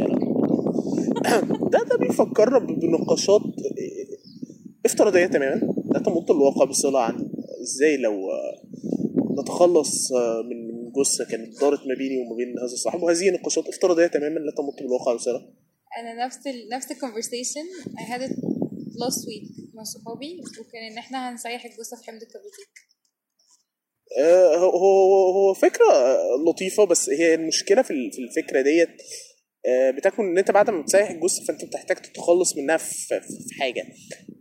ده 1.74 1.80
ده 1.90 1.98
بيفكرنا 1.98 2.60
بنقاشات 2.60 3.42
افتراضية 4.86 5.26
تماما. 5.26 5.74
لا 5.94 6.00
تمت 6.00 6.32
الواقع 6.32 6.66
بصلة 6.66 7.00
عن 7.00 7.30
إزاي 7.62 7.98
لو 7.98 8.32
آه، 8.32 8.62
نتخلص 9.42 10.12
آه، 10.14 10.42
من 10.42 10.72
من 10.72 10.92
جثة 10.92 11.26
كانت 11.26 11.62
دارت 11.62 11.80
ما 11.88 11.96
بيني 11.98 12.18
وما 12.22 12.36
بين 12.36 12.48
هذا 12.60 12.74
الصاحب. 12.74 13.04
وهذه 13.04 13.30
نقاشات 13.30 13.68
افتراضية 13.68 14.08
تماما 14.08 14.40
لا 14.40 14.52
تمت 14.58 14.84
بالواقع 14.84 15.14
بصلة. 15.16 15.61
أنا 16.00 16.26
نفس 16.26 16.48
ال 16.48 16.70
نفس 16.70 16.92
الكونفرسيشن 16.92 17.62
I 17.98 18.02
had 18.12 18.22
it 18.22 18.32
last 19.04 19.22
week 19.30 19.76
مع 19.76 19.84
صحابي 19.84 20.42
وكان 20.60 20.84
إن 20.92 20.98
إحنا 20.98 21.30
هنسيح 21.32 21.66
الجثه 21.66 21.98
في 21.98 22.04
حمض 22.08 22.22
الكبريتيك 22.22 22.74
آه، 24.20 24.56
هو 24.56 24.70
هو 24.78 25.32
هو 25.32 25.54
فكرة 25.54 26.18
لطيفة 26.50 26.84
بس 26.84 27.10
هي 27.10 27.34
المشكلة 27.34 27.82
في 27.82 27.92
ال- 27.92 28.12
في 28.14 28.20
الفكرة 28.22 28.62
ديت 28.62 28.90
آه، 29.66 29.92
بتكمن 29.92 30.28
إن 30.28 30.38
أنت 30.38 30.52
بعد 30.52 30.70
ما 30.70 30.82
بتسيح 30.82 31.10
الجثه 31.10 31.44
فأنت 31.48 31.66
بتحتاج 31.66 31.98
تتخلص 31.98 32.58
منها 32.58 32.78
في 32.78 33.20
حاجة. 33.60 33.84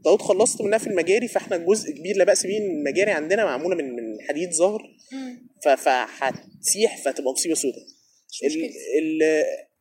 لو 0.07 0.15
اتخلصت 0.15 0.63
منها 0.63 0.79
في 0.79 0.87
المجاري 0.87 1.29
فإحنا 1.29 1.57
جزء 1.57 1.91
كبير 1.93 2.17
لا 2.17 2.25
بأس 2.25 2.47
به 2.47 2.57
إن 2.57 2.71
المجاري 2.87 3.11
عندنا 3.11 3.45
معمولة 3.45 3.77
من 3.77 3.85
من 3.97 4.03
حديد 4.29 4.51
ظهر 4.53 4.83
فهتسيح 5.65 7.05
فتبقى 7.05 7.33
مصيبة 7.33 7.55
سوداء 7.55 7.83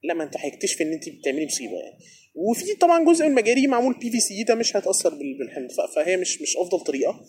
لا 0.03 0.13
ما 0.13 0.23
انت 0.23 0.33
هيكتشف 0.37 0.81
ان 0.81 0.93
انت 0.93 1.09
بتعملي 1.09 1.45
مصيبة 1.45 1.73
يعني. 1.73 1.99
وفي 2.35 2.75
طبعا 2.75 3.05
جزء 3.05 3.25
من 3.25 3.31
المجاري 3.31 3.67
معمول 3.67 3.99
بي 3.99 4.11
في 4.11 4.19
سي 4.19 4.43
ده 4.43 4.55
مش 4.55 4.75
هتاثر 4.75 5.09
بال- 5.09 5.37
بالحمض 5.39 5.69
فهي 5.95 6.17
مش 6.17 6.41
مش 6.41 6.57
أفضل 6.57 6.79
طريقة. 6.79 7.21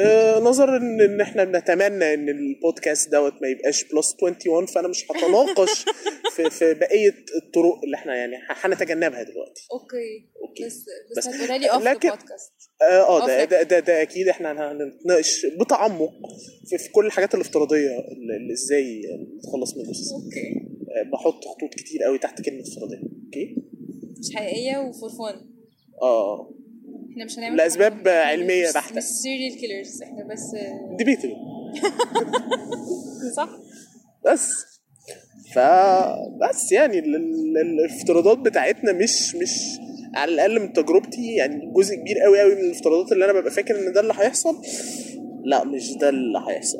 آه 0.00 0.38
نظرا 0.38 0.76
إن 0.76 1.20
إحنا 1.20 1.44
بنتمنى 1.44 2.14
إن 2.14 2.28
البودكاست 2.28 3.12
دوت 3.12 3.32
ما 3.42 3.48
يبقاش 3.48 3.84
plus 3.84 4.14
21 4.22 4.66
فأنا 4.66 4.88
مش 4.88 5.04
هتناقش 5.10 5.84
في 6.36 6.50
في 6.50 6.74
بقية 6.74 7.14
الطرق 7.42 7.80
اللي 7.84 7.96
إحنا 7.96 8.16
يعني 8.16 8.36
هنتجنبها 8.48 9.22
دلوقتي. 9.22 9.66
okay. 9.72 10.30
okay. 10.48 10.64
بس 10.64 10.74
بس- 11.10 11.18
بس 11.18 11.28
هتقولها 11.34 11.58
لي 11.58 11.66
off 11.66 11.82
لكن- 11.84 12.08
البودكاست 12.10 12.52
آه 12.82 12.84
آه، 13.22 13.26
ده. 13.26 13.44
ده, 13.44 13.62
ده, 13.62 13.80
ده 13.80 14.02
أكيد 14.02 14.28
إحنا 14.28 14.72
هنتناقش 14.72 15.46
بتعمق 15.60 16.12
في, 16.70 16.78
في 16.78 16.88
كل 16.92 17.06
الحاجات 17.06 17.34
الافتراضية 17.34 17.88
اللي 18.36 18.52
إزاي 18.52 19.02
نتخلص 19.38 19.76
من 19.76 19.80
الجثث 19.84 20.12
okay. 20.12 20.38
آه، 20.40 20.71
بحط 21.12 21.44
خطوط 21.44 21.74
كتير 21.74 22.02
قوي 22.02 22.18
تحت 22.18 22.40
كلمة 22.42 22.60
افتراضيه 22.60 22.96
okay؟ 23.24 23.56
مش 24.18 24.34
حقيقية 24.36 24.78
و 24.78 24.86
for 24.86 25.10
fun 25.10 25.36
آه. 26.02 26.50
إحنا 27.12 27.24
مش 27.24 27.38
هنعمل 27.38 27.56
لأسباب 27.56 27.92
إحنا 28.08 28.10
علمية 28.10 28.66
مش- 28.96 29.02
serial 29.02 29.56
killers 29.60 30.02
إحنا 30.02 30.24
بس 30.32 30.56
debatable 30.98 31.32
صح. 33.36 33.48
بس. 34.26 34.50
ف 35.54 35.58
بس 36.48 36.72
يعني 36.72 36.98
ال- 36.98 37.16
ال- 37.16 37.58
ال- 37.58 37.80
الافتراضات 37.80 38.38
بتاعتنا 38.38 38.92
مش 38.92 39.34
مش 39.34 39.60
على 40.14 40.32
الأقل 40.34 40.60
من 40.60 40.72
تجربتي 40.72 41.34
يعني 41.34 41.72
جزء 41.72 41.94
كبير 41.94 42.18
قوي 42.18 42.40
قوي 42.40 42.54
من 42.54 42.60
الافتراضات 42.60 43.12
اللي 43.12 43.24
أنا 43.24 43.32
ببقى 43.32 43.50
فاكر 43.50 43.78
إن 43.88 43.92
ده 43.92 44.00
اللي 44.00 44.12
هيحصل 44.16 44.62
لا 45.44 45.64
مش 45.64 45.92
ده 46.00 46.08
اللي 46.08 46.38
هيحصل. 46.48 46.78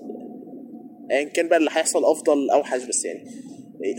ايا 1.10 1.24
كان 1.24 1.48
بقى 1.48 1.58
اللي 1.58 1.70
هيحصل 1.72 2.04
أفضل 2.04 2.50
أوحش 2.50 2.84
بس 2.84 3.04
يعني 3.04 3.24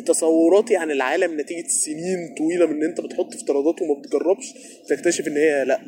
تصوراتي 0.05 0.75
عن 0.75 0.91
العالم 0.91 1.39
نتيجة 1.41 1.67
سنين 1.67 2.35
طويلة 2.37 2.65
من 2.65 2.75
إن 2.75 2.83
أنت 2.89 3.01
بتحط 3.01 3.33
افتراضات 3.33 3.81
وما 3.81 4.01
بتجربش 4.01 4.45
تكتشف 4.89 5.27
إن 5.27 5.37
هي 5.37 5.65
لأ 5.65 5.79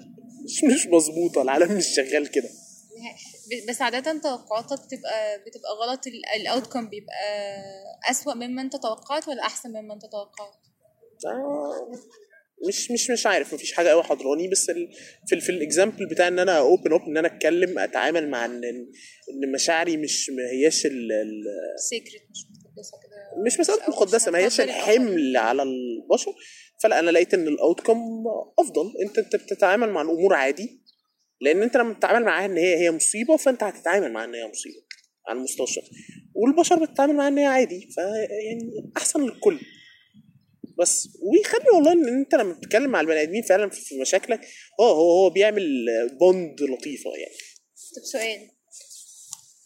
مش 0.45 0.63
مش 0.63 0.87
مظبوطة 0.87 1.41
العالم 1.41 1.77
مش 1.77 1.87
شغال 1.87 2.27
كده. 2.31 2.49
بس 3.69 3.81
عادة 3.81 4.19
توقعاتك 4.19 4.85
بتبقى 4.85 5.39
بتبقى 5.47 5.71
غلط 5.81 5.99
ال 6.35 6.42
outcome 6.42 6.89
بيبقى 6.89 7.23
أسوأ 8.11 8.33
مما 8.33 8.61
أنت 8.61 8.75
توقعت 8.75 9.27
ولا 9.27 9.41
أحسن 9.41 9.69
مما 9.69 9.93
أنت 9.93 10.01
توقعت؟ 10.01 10.53
آه، 11.27 11.91
مش 12.67 12.91
مش 12.91 13.09
مش 13.09 13.25
عارف 13.25 13.53
مفيش 13.53 13.73
حاجة 13.73 13.89
قوي 13.89 14.03
حضراني 14.03 14.47
بس 14.47 14.69
ال 14.69 14.89
في 15.27 15.35
ال 15.35 15.41
في 15.41 15.49
ال 15.49 15.57
example 15.57 16.09
بتاع 16.11 16.27
إن 16.27 16.39
أنا 16.39 16.57
open 16.59 16.93
up 16.93 17.01
إن 17.01 17.17
أنا 17.17 17.27
أتكلم 17.27 17.79
أتعامل 17.79 18.29
مع 18.29 18.45
ان 18.45 18.63
إن 18.63 19.51
مشاعري 19.53 19.97
مش 19.97 20.29
ما 20.29 20.43
هياش 20.51 20.85
ال 20.85 21.11
ال 21.11 21.43
sacred 21.89 22.21
مش 22.31 22.39
مقدسه 22.65 22.97
مش 23.45 23.59
مسألة 23.59 23.89
مقدسة 23.89 24.31
ما 24.31 24.39
هيش. 24.39 24.61
الحمل 24.61 25.37
على 25.37 25.63
البشر. 25.63 26.33
فلا 26.83 26.99
أنا 26.99 27.11
لقيت 27.11 27.33
إن 27.33 27.47
ال 27.47 27.57
outcome 27.57 28.23
أفضل. 28.59 28.93
أنت 29.01 29.17
أنت 29.17 29.35
بتتعامل 29.35 29.89
مع 29.89 30.01
الأمور 30.01 30.33
عادي 30.33 30.81
لأن 31.41 31.61
أنت 31.63 31.77
لما 31.77 31.93
بتتعامل 31.93 32.25
معاها 32.25 32.45
إن 32.45 32.57
هي 32.57 32.75
هي 32.77 32.91
مصيبة 32.91 33.37
فأنت 33.37 33.63
هتتعامل 33.63 34.11
معاها 34.13 34.25
إن 34.25 34.35
هي 34.35 34.47
مصيبة 34.47 34.81
على 35.27 35.37
المستوى 35.37 35.67
الشخصي. 35.67 35.91
والبشر 36.35 36.85
بتتعامل 36.85 37.15
معاها 37.15 37.27
إن 37.27 37.37
هي 37.37 37.45
عادي 37.45 37.87
فيعني 37.95 38.91
أحسن 38.97 39.21
للكل. 39.21 39.59
بس 40.79 41.07
ويخلي 41.21 41.69
والله 41.75 41.91
إن 41.91 42.07
أنت 42.07 42.35
لما 42.35 42.53
بتتكلم 42.53 42.89
مع 42.89 43.01
البني 43.01 43.21
آدمين 43.21 43.41
فعلا 43.43 43.69
في 43.69 44.01
مشاكلك 44.01 44.41
آه 44.79 44.93
هو 44.95 45.11
هو 45.11 45.29
بيعمل 45.29 45.85
bond 46.19 46.61
لطيفة 46.61 47.09
يعني. 47.11 47.35
طب 47.95 48.01
سؤال 48.11 48.49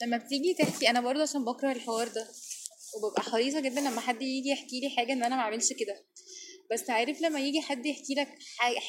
لما 0.02 0.18
بتيجي 0.18 0.54
تحكي 0.54 0.90
أنا 0.90 1.02
برضه 1.02 1.22
عشان 1.22 1.46
بكره 1.46 1.72
الحوار 1.72 2.08
ده. 2.08 2.28
وببقى 2.98 3.22
حريصة 3.22 3.60
جدا 3.60 3.82
لما 3.82 4.02
حد 4.02 4.22
يجي 4.22 4.50
يحكي 4.50 4.80
لي 4.80 4.90
حاجة 4.90 5.14
إن 5.14 5.24
أنا 5.24 5.36
ما 5.36 5.42
أعملش 5.42 5.74
كده. 5.74 6.06
بس 6.72 6.90
عارف 6.90 7.22
لما 7.22 7.40
يجي 7.40 7.62
حد 7.62 7.86
يحكي 7.86 8.14
لك 8.14 8.28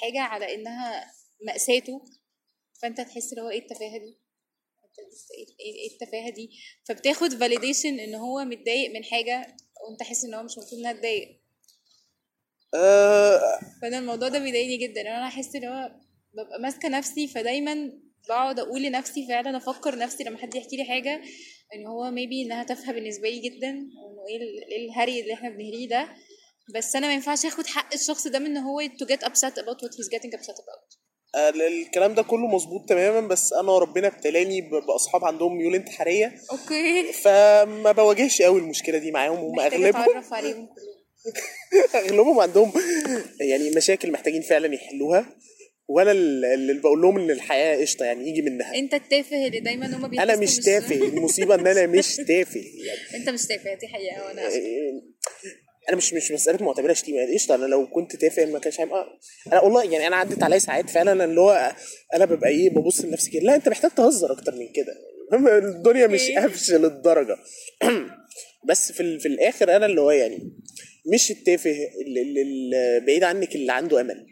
حاجة 0.01 0.21
على 0.21 0.55
إنها 0.55 1.13
مأساته 1.47 2.05
فأنت 2.83 3.01
تحس 3.01 3.31
اللي 3.33 3.43
هو 3.43 3.51
إيه 3.51 3.59
التفاهة 3.63 3.99
دي؟ 3.99 4.19
إيه 5.39 5.47
إيه- 5.47 5.61
إيه 5.61 5.91
التفاهة 5.93 6.31
دي؟ 6.31 6.51
فبتاخد 6.89 7.35
فاليديشن 7.35 8.01
إن 8.01 8.15
هو 8.15 8.45
متضايق 8.45 8.91
من 8.95 9.05
حاجة 9.05 9.57
وأنت 9.89 10.03
حاسس 10.03 10.25
إن 10.25 10.35
هو 10.35 10.43
مش 10.43 10.53
المفروض 10.59 10.81
إنها 10.81 10.93
تضايق. 10.93 11.41
آه. 12.75 13.61
فأنا 13.83 13.99
الموضوع 13.99 14.29
ده 14.29 14.39
بيضايقني 14.39 14.77
جدا. 14.77 15.01
أنا 15.01 15.27
أحس 15.27 15.55
ان 15.57 15.65
هو 15.65 15.91
ببقى 16.33 16.61
ماسكة 16.61 16.89
نفسي 16.89 17.29
فدايما 17.29 17.93
بقعد 18.31 18.59
أقول 18.61 18.83
لنفسي 18.83 19.27
فعلا 19.29 19.57
أفكر 19.57 19.99
نفسي 19.99 20.25
لما 20.25 20.39
حد 20.39 20.55
يحكي 20.55 20.77
لي 20.77 20.85
حاجة 20.85 21.21
إن 21.75 21.87
هو 21.87 22.11
maybe 22.11 22.43
إنها 22.43 22.65
تافهة 22.65 22.93
بالنسبة 22.93 23.29
لي 23.29 23.39
جدا 23.41 23.69
وإنه 23.69 24.23
إيه 24.29 24.41
إيه 24.73 24.87
الهري 24.89 25.21
اللي 25.21 25.35
إحنا 25.35 25.49
بنهريه 25.49 25.89
ده. 25.89 26.09
بس 26.75 26.97
أنا 26.97 27.07
ما 27.07 27.15
ينفعش 27.15 27.47
آخد 27.47 27.67
حق 27.67 27.95
الشخص 27.95 28.27
ده 28.29 28.39
من 28.39 28.47
إن 28.47 28.57
هو 28.57 28.83
get 28.83 29.27
upset 29.29 29.55
about 29.63 29.79
what 29.85 29.93
he's 29.97 30.09
getting 30.19 30.39
upset 30.39 30.55
about. 30.65 30.97
ال- 31.37 31.63
الكلام 31.63 32.15
ده 32.15 32.23
كله 32.23 32.47
مظبوط 32.47 32.89
تماما 32.89 33.29
بس 33.29 33.53
أنا 33.53 33.79
ربنا 33.79 34.07
ابتلاني 34.07 34.61
بأصحاب 34.61 35.25
عندهم 35.25 35.59
ميول 35.59 35.75
انتحارية. 35.75 36.35
okay. 36.53 37.13
فما 37.13 37.93
بواجهش 37.93 38.43
قوي 38.43 38.61
المشكلة 38.61 38.99
دي 38.99 39.11
معاهم 39.11 39.37
هم 39.37 39.61
أغلبهم 39.61 40.03
اتعرف 40.03 40.33
عليهم 40.35 40.67
كلهم. 40.67 41.01
أغلبهم 42.05 42.41
عندهم 42.41 42.73
يعني 43.41 43.71
مشاكل 43.71 44.13
محتاجين 44.13 44.43
فعلا 44.43 44.75
يحلوها. 44.75 45.27
وأنا 45.91 46.13
ال- 46.13 46.45
اللي 46.45 46.73
بقول 46.81 47.03
لهم 47.03 47.19
إن 47.19 47.31
الحياة 47.31 47.77
قشطة 47.81 48.05
يعني 48.05 48.29
يجي 48.29 48.43
منها. 48.43 48.75
انت 48.75 48.95
التافه 48.95 49.47
اللي 49.47 49.61
دايما 49.61 49.97
هما 49.97 50.09
بيحسوا 50.09 50.33
أنا 50.33 50.41
مش 50.43 50.57
تافه 50.57 50.95
المصيبه 50.95 51.55
إن 51.55 51.67
أنا 51.67 51.87
مش 51.87 52.17
تافه 52.29 52.61
يعني. 52.61 53.17
انت 53.21 53.29
مش 53.29 53.47
تافه 53.47 53.75
دي 53.75 53.89
حقيقة 53.89 54.25
وأنا 54.27 54.49
آسفة. 54.49 54.61
أنا 55.89 55.97
مش 55.97 56.15
مش 56.15 56.33
مسألة 56.33 56.65
معتبرها 56.65 56.95
شتيمة 56.95 57.19
يعني 57.19 57.35
قشطة 57.35 57.55
أنا 57.55 57.67
لو 57.67 57.87
كنت 57.91 58.17
تافه 58.17 58.47
ما 58.47 58.59
كانش 58.59 58.81
هيبقى 58.81 59.07
أنا 59.53 59.61
والله 59.61 59.85
يعني 59.85 60.07
أنا 60.07 60.17
عدت 60.17 60.43
عليا 60.43 60.59
ساعات 60.59 60.91
فعلا 60.91 61.25
اللي 61.25 61.41
هو 61.41 61.73
أنا 62.15 62.25
ببقى 62.25 62.51
إيه 62.51 62.71
ببص 62.71 63.05
لنفسي 63.05 63.31
كده 63.31 63.43
لا 63.43 63.55
أنت 63.55 63.69
محتاج 63.69 63.91
تهزر 63.91 64.33
أكتر 64.33 64.53
من 64.55 64.69
كده. 64.73 64.95
الدنيا 65.59 66.07
مش 66.07 66.21
إيه؟ 66.21 66.39
قفش 66.39 66.71
للدرجة. 66.71 67.37
بس 68.69 68.93
في 68.93 69.19
في 69.19 69.29
الآخر 69.29 69.77
أنا 69.77 69.87
اللي 69.87 70.01
هو 70.01 70.11
يعني 70.11 70.53
مش 71.15 71.31
التافه 71.31 71.77
اللي 72.07 73.01
بعيد 73.07 73.25
عنك 73.25 73.55
اللي 73.55 73.73
عنده 73.73 74.01
أمل. 74.01 74.27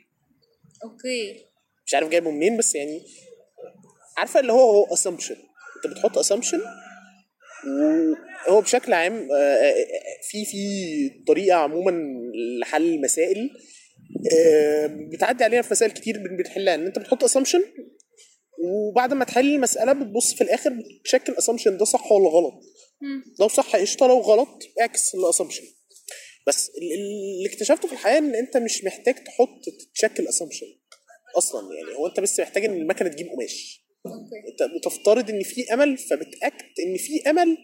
okay. 0.85 1.48
مش 1.89 1.95
عارف 1.95 2.09
جايبه 2.09 2.31
منين 2.31 2.57
بس 2.57 2.75
يعني 2.75 3.03
عارفة 4.17 4.41
اللي 4.41 4.53
هو 4.53 4.71
هو 4.71 4.95
assumption 4.95 5.37
انت 5.77 5.93
بتحط 5.95 6.19
assumption 6.19 6.61
وهو 8.49 8.61
بشكل 8.61 8.93
عام 8.93 9.29
آه، 9.33 9.35
آه، 9.35 9.75
في 10.31 10.45
في 10.45 10.59
طريقة 11.27 11.57
عموما 11.57 12.03
لحل 12.61 12.95
المسائل 12.95 13.51
آه، 14.37 14.87
بتعدي 15.13 15.45
علينا 15.45 15.63
في 15.63 15.69
مسائل 15.71 15.93
كتير 15.93 16.19
بن- 16.19 16.37
بنحلها 16.37 16.75
إن 16.75 16.87
انت 16.87 16.99
بتحط 16.99 17.25
assumption 17.25 17.63
وبعد 18.65 19.15
ما 19.15 19.25
تحل 19.25 19.55
المسألة 19.55 19.93
بتبص 19.93 20.35
في 20.35 20.41
الآخر 20.45 20.71
بت 21.01 21.09
check 21.09 21.30
ال 21.30 21.35
assumption 21.35 21.77
ده 21.77 21.85
صح 21.85 22.13
ولا 22.13 22.29
غلط. 22.31 22.55
لو 23.41 23.49
صح 23.49 23.77
قشطة 23.77 24.07
لو 24.07 24.19
غلط 24.19 24.63
اعكس 24.81 25.15
ال 25.15 25.19
assumption 25.19 25.65
بس 26.47 26.69
ال- 26.69 26.93
ال- 26.93 27.39
اللي 27.39 27.49
اكتشفته 27.55 27.89
في 27.89 27.95
الحياة 27.95 28.19
إن 28.19 28.35
انت 28.35 28.57
مش 28.57 28.85
محتاج 28.85 29.15
تحط 29.15 29.61
ت 29.95 30.00
check 30.00 30.24
ال 30.24 30.29
assumption 30.29 30.67
أصلا 31.37 31.75
يعني 31.75 31.97
هو 31.99 32.07
أنت 32.07 32.21
بس 32.21 32.41
محتاج 32.41 32.65
إن 32.65 32.75
المكنة 32.77 33.09
تجيب 33.09 33.27
قماش. 33.29 33.85
أنت 34.49 34.63
بتفترض 34.77 35.31
إن 35.31 35.43
في 35.43 35.75
أمل 35.75 35.97
فبتأكد 35.99 36.81
إن 36.87 36.97
في 36.97 37.31
أمل. 37.31 37.57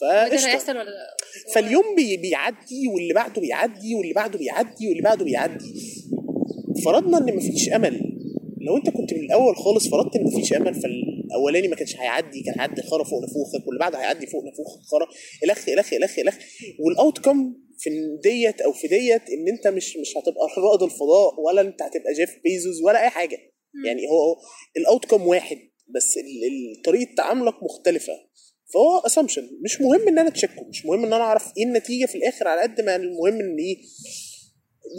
فقشطة. 0.00 0.48
فاليوم 1.54 1.94
بي 1.96 2.16
بيعدي 2.16 2.88
واللي 2.94 3.14
بعده 3.14 3.40
بيعدي 3.40 3.94
واللي 3.94 4.12
بعده 4.14 4.38
بيعدي 4.38 4.88
واللي 4.88 5.02
بعده 5.02 5.24
بيعدي. 5.24 5.74
فرضنا 6.84 7.18
إن 7.18 7.36
مفيش 7.36 7.68
أمل. 7.68 8.00
لو 8.66 8.76
أنت 8.76 8.90
كنت 8.90 9.14
من 9.14 9.20
الأول 9.20 9.56
خالص 9.56 9.88
فرضت 9.88 10.16
إن 10.16 10.24
مفيش 10.24 10.52
أمل 10.52 10.74
فالأولاني 10.74 11.68
ما 11.68 11.76
كانش 11.76 11.96
هيعدي 11.96 12.42
كان 12.42 12.54
هيعدي 12.58 12.82
خرا 12.82 13.04
فوق 13.04 13.22
نفوخك 13.22 13.66
واللي 13.66 13.78
بعده 13.80 13.98
هيعدي 13.98 14.26
فوق 14.26 14.44
نفوخك 14.44 14.80
خرا. 14.90 15.06
الخ 15.44 15.68
الخ 15.68 15.92
الخ 15.92 16.18
الخ 16.18 16.38
وال 16.80 17.18
outcome 17.18 17.54
في 17.82 17.90
ديت 18.22 18.60
أو 18.60 18.72
في 18.72 18.88
ديت 18.88 19.22
إن 19.22 19.48
أنت 19.48 19.66
مش 19.68 19.96
مش 19.96 20.16
هتبقى 20.16 20.46
رائد 20.58 20.82
الفضاء 20.82 21.40
ولا 21.40 21.60
أنت 21.60 21.82
هتبقى 21.82 22.12
جيف 22.12 22.30
بيزوس 22.44 22.82
ولا 22.82 23.02
أي 23.02 23.10
حاجة. 23.10 23.38
يعني 23.86 24.02
هو 24.10 24.36
ال 24.76 25.04
outcome 25.06 25.26
واحد 25.26 25.58
بس 25.94 26.14
طريقة 26.84 27.14
تعاملك 27.16 27.54
مختلفة. 27.62 28.12
فهو 28.74 28.98
assumption 28.98 29.48
مش 29.64 29.80
مهم 29.80 30.08
إن 30.08 30.18
أنا 30.18 30.28
ا 30.28 30.34
check 30.34 30.62
ه 30.62 30.68
مش 30.68 30.86
مهم 30.86 31.04
إن 31.04 31.12
أنا 31.12 31.24
أعرف 31.24 31.52
إيه 31.58 31.64
النتيجة 31.64 32.06
في 32.06 32.14
الآخر 32.14 32.48
على 32.48 32.62
قد 32.62 32.80
ما 32.80 32.96
المهم 32.96 33.40
إن 33.40 33.56
إيه 33.58 33.76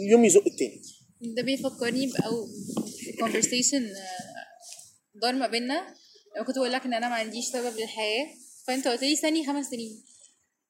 اليوم 0.06 0.24
يزق 0.24 0.46
التاني. 0.46 0.82
ده 1.20 1.42
بيفكرني 1.42 2.06
بأو 2.06 2.46
conversation 3.22 3.82
دار 5.22 5.32
ما 5.32 5.46
بينا 5.46 5.94
لما 6.36 6.46
كنت 6.46 6.56
بقول 6.56 6.72
لك 6.72 6.84
إن 6.84 6.94
أنا 6.94 7.08
ما 7.08 7.14
عنديش 7.14 7.44
سبب 7.44 7.76
للحياة. 7.76 8.26
فأنت 8.66 8.88
قلت 8.88 9.02
لي 9.02 9.16
ثاني 9.16 9.46
خمس 9.46 9.66
سنين. 9.66 10.04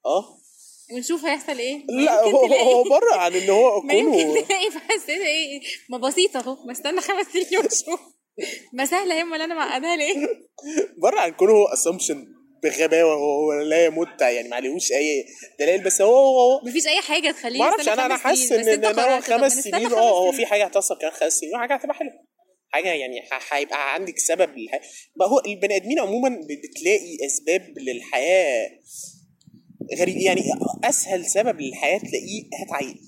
آه. 0.07 0.44
ونشوف 0.93 1.25
هيحصل 1.25 1.59
إيه. 1.59 1.85
لا 1.89 2.23
هو 2.25 2.47
هو 2.47 2.83
بره 2.83 3.15
عن 3.15 3.35
إن 3.35 3.51
هو 3.51 3.81
ما 3.87 3.95
يمكن 3.95 4.45
تلاقي 4.47 4.71
فحسيت 4.71 5.09
إيه. 5.21 5.61
ما 5.91 5.99
بسيطة 5.99 6.41
أهو. 6.41 6.57
ما 6.67 6.73
استنى 6.73 7.01
خمس 7.01 7.27
سنين 7.27 7.47
وأشوف. 7.65 8.01
ما 8.73 8.85
سهلة 8.87 9.23
هم 9.23 9.33
اللي 9.35 9.45
أنا 9.45 9.55
معقدها 9.55 9.97
ليه؟ 9.97 10.15
بره 11.03 11.21
عن 11.21 11.31
كونه 11.33 11.53
هو 11.53 11.65
اسامبشن 11.67 12.25
بغباوه 12.63 13.13
هو 13.15 13.53
لا 13.53 13.85
يمت 13.85 14.21
يعني 14.21 14.49
ما 14.49 14.57
عليهوش 14.57 14.93
أي 14.93 15.25
دلائل 15.61 15.85
بس 15.85 16.03
هو 16.03 16.15
هو 16.17 16.61
مفيش 16.65 16.87
أي 16.87 17.01
حاجة 17.01 17.31
تخليني 17.31 17.59
ما 17.59 17.65
أعرفش 17.65 17.89
أنا 17.89 18.07
أنا 18.07 18.17
حاسس 18.17 18.53
إن 18.53 18.61
بس 18.61 18.69
إن 18.69 18.85
هو 18.99 19.21
خمس 19.21 19.53
سنين 19.61 19.87
آه 19.93 20.19
هو. 20.27 20.33
في 20.33 20.47
حاجة 20.47 20.65
هتحصل 20.65 20.99
كمان 20.99 21.13
خمس 21.13 21.33
سنين 21.39 21.55
وحاجة 21.57 21.75
هتبقى 21.75 21.95
حلوة. 21.95 22.13
حاجة 22.71 22.89
يعني 22.89 23.21
هيبقى 23.53 23.95
عندك 23.95 24.19
سبب 24.19 24.51
للحياه 24.59 24.81
بقى 25.17 25.29
هو 25.29 25.41
البني 25.47 25.77
آدمين 25.77 25.99
عموما 26.01 26.29
بتلاقي 26.29 27.27
أسباب 27.27 27.75
للحياة. 27.79 28.71
غريب 29.99 30.17
يعني 30.17 30.41
أسهل 30.85 31.27
سبب 31.27 31.61
للحياة 31.61 31.99
تلاقيه 31.99 32.45
هتعيل. 32.63 33.01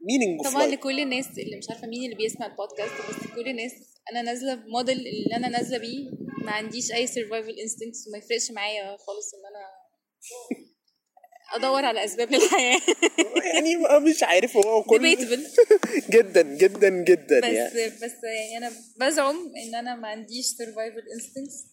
meaning 0.00 0.40
طبعا 0.44 0.66
لكل 0.66 1.00
الناس 1.00 1.26
اللي 1.38 1.56
مش 1.56 1.70
عارفة 1.70 1.86
مين 1.86 2.04
اللي 2.04 2.14
بيسمع 2.14 2.46
البودكاست 2.46 2.92
بس 3.08 3.26
كل 3.34 3.48
الناس 3.48 3.72
أنا 4.12 4.22
نازلة 4.22 4.54
بموديل 4.54 4.96
اللي 4.98 5.36
أنا 5.36 5.48
نازلة 5.48 5.78
بيه 5.78 6.10
ما 6.44 6.52
عنديش 6.52 6.92
أي 6.92 7.06
survival 7.06 7.50
instincts 7.50 8.08
وما 8.08 8.18
يفرقش 8.18 8.50
معايا 8.50 8.96
خالص 8.96 9.34
إن 9.34 9.40
أنا 9.50 9.66
أدور 11.54 11.84
على 11.84 12.04
أسباب 12.04 12.30
للحياة. 12.32 12.80
يعني 13.54 13.76
مش 14.10 14.22
عارف 14.22 14.56
هو 14.56 14.82
cool 14.82 15.16
جدا 16.14 16.42
جدا 16.42 16.88
جدا 16.88 17.40
بس 17.40 17.46
يعني. 17.46 17.90
بس 17.90 18.12
يعني 18.24 18.56
أنا 18.58 18.72
بزعم 19.00 19.52
إن 19.56 19.74
أنا 19.74 19.96
ما 19.96 20.08
عنديش 20.08 20.46
survival 20.46 21.02
instincts 21.14 21.64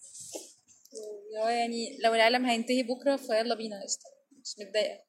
هو 1.39 1.47
يعني 1.47 1.97
لو 2.03 2.15
العالم 2.15 2.45
هينتهي 2.45 2.83
بكرة 2.83 3.15
فيلا 3.15 3.55
بينا 3.55 3.83
قشطه 3.83 4.09
مش 4.31 4.65
متضايقة. 4.65 4.99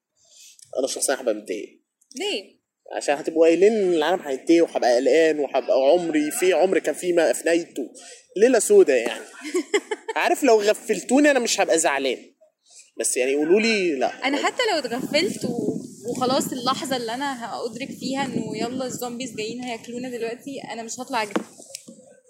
أنا 0.78 0.86
شخصيا 0.86 1.14
هبقى 1.14 1.34
متضايق. 1.34 1.82
ليه؟ 2.16 2.64
عشان 2.96 3.14
هتبقوا 3.14 3.46
قايلين 3.46 3.72
إن 3.72 3.94
العالم 3.94 4.20
هينتهي 4.22 4.60
وهبقى 4.60 4.96
قلقان 4.96 5.38
وهبقى 5.38 5.76
عمري 5.92 6.30
في 6.30 6.52
عمر 6.52 6.78
كان 6.78 6.94
فيه 6.94 7.12
ما 7.12 7.30
افنيته 7.30 7.92
ليلة 8.36 8.58
سودة 8.58 8.94
يعني. 8.94 9.24
عارف 10.16 10.42
لو 10.42 10.60
غفلتوني 10.60 11.30
أنا 11.30 11.38
مش 11.38 11.60
هبقى 11.60 11.78
زعلان. 11.78 12.34
بس 13.00 13.16
يعني 13.16 13.34
قولوا 13.34 13.60
لي 13.60 13.94
لا. 13.94 14.28
أنا 14.28 14.46
حتى 14.46 14.62
لو 14.72 14.78
اتغفلت 14.78 15.44
و... 15.44 15.74
وخلاص 16.10 16.52
اللحظة 16.52 16.96
اللي 16.96 17.14
أنا 17.14 17.44
هأدرك 17.44 17.90
فيها 17.90 18.24
إنه 18.24 18.56
يلا 18.56 18.86
ال 18.86 18.92
zombies 18.92 19.34
جايين 19.36 19.64
هياكلونا 19.64 20.08
دلوقتي 20.08 20.60
أنا 20.72 20.82
مش 20.82 21.00
هطلع 21.00 21.22
اجري 21.22 21.44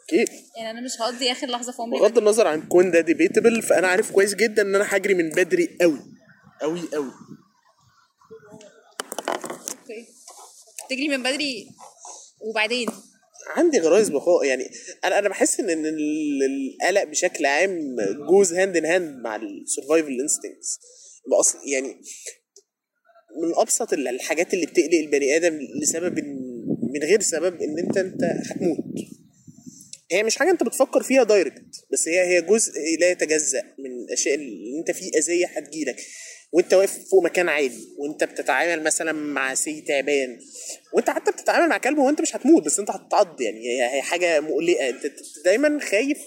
أكيد 0.09 0.29
يعني 0.57 0.71
أنا 0.71 0.81
مش 0.81 1.01
هقضي 1.01 1.33
آخر 1.33 1.47
لحظة 1.47 1.73
في 1.73 1.83
عمري. 1.83 2.01
بغض 2.01 2.19
النظر 2.19 2.47
عن 2.47 2.69
كون 2.69 2.91
ده 2.91 3.01
debatable 3.01 3.63
فأنا 3.63 3.87
عارف 3.87 4.11
كويس 4.11 4.35
جدا 4.35 4.63
إن 4.63 4.75
أنا 4.75 4.85
هجري 4.89 5.15
من 5.15 5.29
بدري 5.31 5.77
قوي 5.81 5.99
قوي 6.61 6.81
قوي 6.93 7.11
okay. 9.81 10.07
تجري 10.91 11.09
من 11.09 11.23
بدري 11.23 11.67
وبعدين؟ 12.41 12.89
عندي 13.57 13.79
غرائز 13.81 14.09
بقاء. 14.09 14.45
يعني 14.45 14.71
أنا 15.05 15.19
أنا 15.19 15.29
بحس 15.29 15.61
إن 15.61 15.71
القلق 15.87 17.05
بشكل 17.05 17.47
عام 17.47 17.97
goes 18.31 18.53
hand 18.53 18.77
in 18.77 18.87
hand 18.87 19.17
مع 19.25 19.37
ال 19.37 19.46
survival 19.46 20.21
instincts 20.21 20.79
بأصل 21.31 21.59
يعني 21.69 21.89
من 23.43 23.53
أبسط 23.55 23.93
ال- 23.93 24.09
الحاجات 24.09 24.55
اللي 24.55 24.67
بتقلق 24.67 24.95
البني 24.95 25.37
آدم 25.37 25.59
لسبب 25.83 26.19
من 26.95 27.03
غير 27.03 27.21
سبب 27.21 27.55
إن 27.63 27.79
أنت 27.79 27.97
أنت 27.99 28.25
هتموت. 28.51 28.79
هي 30.13 30.23
مش 30.23 30.37
حاجة 30.37 30.51
انت 30.51 30.63
بتفكر 30.63 31.03
فيها 31.03 31.23
direct 31.23 31.85
بس 31.93 32.09
هي 32.09 32.21
هي 32.21 32.43
جزء 32.43 32.73
لا 33.01 33.11
يتجزأ 33.11 33.63
من 33.79 33.91
الأشياء 34.05 34.35
اللي 34.35 34.79
انت 34.79 34.91
فيه 34.91 35.11
أذية 35.19 35.47
هتجيلك. 35.47 35.97
وانت 36.53 36.75
واقف 36.75 37.09
فوق 37.11 37.25
مكان 37.25 37.49
عالي 37.49 37.81
وانت 37.99 38.25
بتتعامل 38.25 38.83
مثلا 38.85 39.13
مع 39.13 39.55
سي 39.55 39.81
تعبان 39.81 40.39
وانت 40.93 41.11
حتى 41.11 41.31
بتتعامل 41.31 41.69
مع 41.69 41.79
كلب 41.79 41.99
وانت 41.99 42.21
مش 42.21 42.37
هتموت 42.37 42.63
بس 42.65 42.79
انت 42.79 42.91
هتتعض 42.91 43.41
يعني. 43.41 43.83
هي 43.83 44.03
حاجة 44.03 44.41
مقلقة. 44.41 44.89
انت 44.89 45.03
دايما 45.45 45.81
خايف 45.81 46.19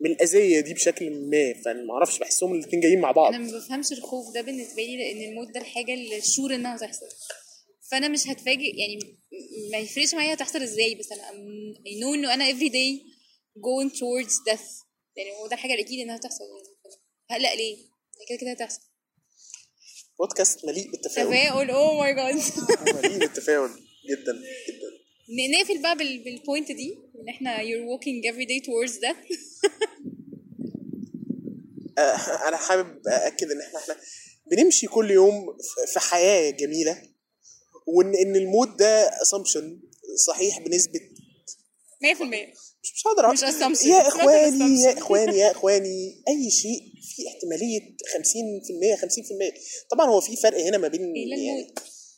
من 0.00 0.10
الأذية 0.10 0.60
دي 0.60 0.74
بشكل 0.74 1.10
ما 1.10 1.54
فانا 1.64 1.82
ما 1.82 1.94
أعرفش 1.94 2.18
بحسهم 2.18 2.54
الاثنين 2.54 2.80
جايين 2.80 3.00
مع 3.00 3.10
بعض. 3.10 3.34
أنا 3.34 3.38
ما 3.44 3.58
بفهمش 3.58 3.92
الخوف 3.92 4.34
ده 4.34 4.40
بالنسبة 4.40 4.82
لي 4.82 4.96
لأن 4.96 5.30
الموت 5.30 5.54
ده 5.54 5.60
الحاجة 5.60 5.94
اللي 5.94 6.20
شور 6.22 6.54
إنها 6.54 6.76
هتحصل. 6.76 7.06
فانا 7.90 8.08
مش 8.08 8.26
هتفاجئ 8.28 8.76
يعني 8.78 9.18
ما 9.72 9.78
يفرقش 9.78 10.14
معايا 10.14 10.34
هتحصل 10.34 10.62
إزاي 10.62 10.94
بس 10.94 11.12
أنا 11.12 11.22
I 11.78 12.00
know 12.02 12.14
إنه 12.14 12.34
أنا 12.34 12.52
every 12.52 12.68
day 12.70 13.02
going 13.58 13.90
towards 13.92 14.32
death. 14.52 14.84
يعني 15.16 15.30
هو 15.40 15.46
ده 15.46 15.54
الحاجة 15.54 15.74
الاكيد 15.74 16.00
إنها 16.00 16.16
هتحصل. 16.16 16.44
هقلق 17.30 17.54
ليه؟ 17.54 17.76
كده 18.28 18.38
كده 18.40 18.50
هتحصل. 18.50 18.80
بودكاست 20.18 20.64
مليء 20.64 20.90
بالتفاؤل. 20.90 21.28
تفاؤل 21.34 21.70
oh 21.70 21.98
my 22.00 22.14
God 22.14 22.34
مليء 23.04 23.18
بالتفاؤل. 23.18 23.70
جدا 24.10 24.32
جدا. 24.68 25.58
نقفل 25.58 25.82
بقى 25.82 25.96
بال- 25.96 26.24
بال 26.24 26.38
point 26.38 26.72
دي 26.72 26.98
إن 27.20 27.28
إحنا 27.28 27.58
you're 27.58 27.86
walking 27.98 28.32
every 28.32 28.46
day 28.46 28.60
towards 28.66 28.92
death. 29.00 29.22
آه، 31.98 32.48
أنا 32.48 32.56
حابب 32.56 33.08
أأكد 33.08 33.50
إن 33.50 33.60
إحنا 33.60 33.78
إحنا 33.78 33.96
بنمشي 34.50 34.86
كل 34.86 35.10
يوم 35.10 35.56
في 35.92 36.00
حياة 36.00 36.50
جميلة. 36.50 37.02
وان 37.96 38.14
إن 38.14 38.36
الموت 38.36 38.78
ده 38.78 39.22
assumption 39.22 39.80
صحيح 40.26 40.58
بنسبة 40.60 41.00
100% 41.00 42.22
مش 42.82 42.92
مش 42.94 43.06
هقدر 43.06 43.32
مش 43.32 43.40
assumption. 43.44 43.86
يا 43.86 44.08
إخواني 44.08 44.82
يا. 44.82 44.98
إخواني 44.98 45.38
يا 45.38 45.50
إخواني 45.56 46.22
أي 46.28 46.50
شيء 46.50 46.80
فيه 47.16 47.28
احتمالية 47.28 47.80
50% 48.96 49.00
50% 49.00 49.88
طبعا 49.90 50.06
هو 50.10 50.20
في 50.20 50.36
فرق 50.36 50.60
هنا 50.60 50.78
ما 50.78 50.88
بين 50.88 51.00
الا 51.00 51.36
يعني 51.36 51.74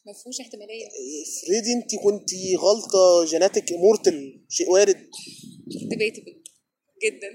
ما 0.06 0.12
فيهوش 0.12 0.40
احتمالية. 0.40 0.86
افرضي 0.86 1.72
انت 1.72 1.94
كنت 1.94 2.30
غلطة 2.58 3.24
genetically 3.24 3.72
immortal 3.72 4.46
شيء 4.48 4.70
وارد. 4.70 4.96
Debatable. 5.70 6.40
جدا. 7.04 7.30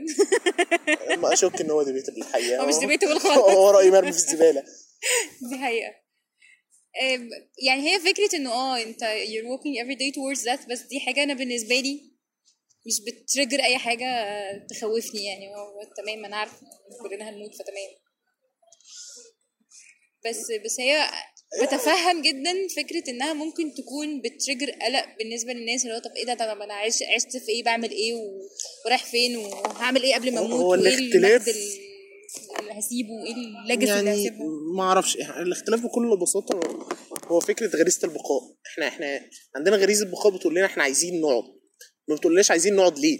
ما 1.15 1.33
أشك 1.33 1.61
إن 1.61 1.71
هو 1.71 1.83
debatable 1.83 2.17
الحقيقة. 2.17 2.61
هو 2.61 2.67
مش 2.67 2.73
هو 2.73 3.19
خالص. 3.19 3.55
هو 3.57 3.69
رأي 3.69 3.91
مرمي 3.91 4.11
في 4.11 4.17
الزبالة. 4.17 4.63
دي 5.49 5.57
حقيقة. 5.57 5.87
أم، 5.89 6.04
يعني 7.65 7.89
هي 7.89 7.99
فكرة 7.99 8.29
إنه 8.35 8.51
آه 8.51 8.81
أنت 8.81 8.99
you're 9.03 9.47
walking 9.47 9.85
every 9.85 9.95
day 9.99 10.11
towards 10.15 10.43
that 10.45 10.69
بس 10.71 10.81
دي 10.81 10.99
حاجة 10.99 11.23
أنا 11.23 11.33
بالنسبة 11.33 11.75
لي 11.79 12.01
مش 12.87 12.93
بت 13.07 13.20
trigger 13.20 13.63
أي 13.63 13.77
حاجة 13.77 14.07
تخوفني 14.69 15.23
يعني. 15.25 15.47
هو 15.55 15.83
تمام 15.97 16.25
أنا 16.25 16.37
عارفة 16.37 16.53
إن 16.61 17.09
كلنا 17.09 17.29
هنموت 17.29 17.55
فتمام. 17.55 17.89
بس 20.25 20.51
بس 20.65 20.79
هي 20.79 21.07
بتفهم 21.63 22.21
جدا 22.21 22.53
فكرة 22.77 23.03
إنها 23.11 23.33
ممكن 23.33 23.73
تكون 23.73 24.21
بت 24.21 24.32
trigger 24.32 24.71
قلق 24.71 25.05
بالنسبة 25.17 25.53
للناس 25.53 25.83
اللي 25.83 25.95
هو 25.95 25.99
طب 25.99 26.11
إيه 26.15 26.25
ده؟ 26.25 26.33
طب 26.33 26.61
أنا 26.61 26.73
عشت 26.73 27.03
عشت 27.03 27.37
في 27.37 27.49
إيه؟ 27.51 27.63
بعمل 27.63 27.91
إيه؟ 27.91 28.13
ورايح 28.85 29.03
فين؟ 29.05 29.37
وهعمل 29.37 30.03
إيه 30.03 30.15
قبل 30.15 30.33
ما 30.33 30.39
أموت؟ 30.39 30.51
هو 30.51 30.73
الاختلاف- 30.73 31.49
هسيبه 32.71 33.09
وإيه 33.21 33.33
ال 33.35 33.44
legacy 33.44 33.99
اللي 33.99 34.09
يعني 34.09 34.21
هسيبها 34.21 34.47
ما 34.75 34.83
أعرفش 34.83 35.15
الاختلاف 35.15 35.81
بكل 35.83 36.17
بساطة 36.21 36.59
هو 37.27 37.39
فكرة 37.39 37.67
غريزة 37.67 37.99
البقاء. 38.03 38.55
إحنا 38.67 38.87
إحنا 38.87 39.21
عندنا 39.55 39.75
غريزة 39.75 40.05
بقاء 40.05 40.35
بتقول 40.35 40.55
لنا 40.55 40.65
إحنا 40.65 40.83
عايزين 40.83 41.21
نقعد. 41.21 41.43
ما 42.07 42.15
بتقولناش 42.15 42.51
عايزين 42.51 42.75
نقعد 42.75 42.99
ليه؟ 42.99 43.19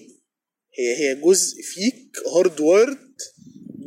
هي 0.80 0.95
هي 0.95 1.16
جزء 1.16 1.61
فيك 1.61 2.11
hardwired 2.36 2.97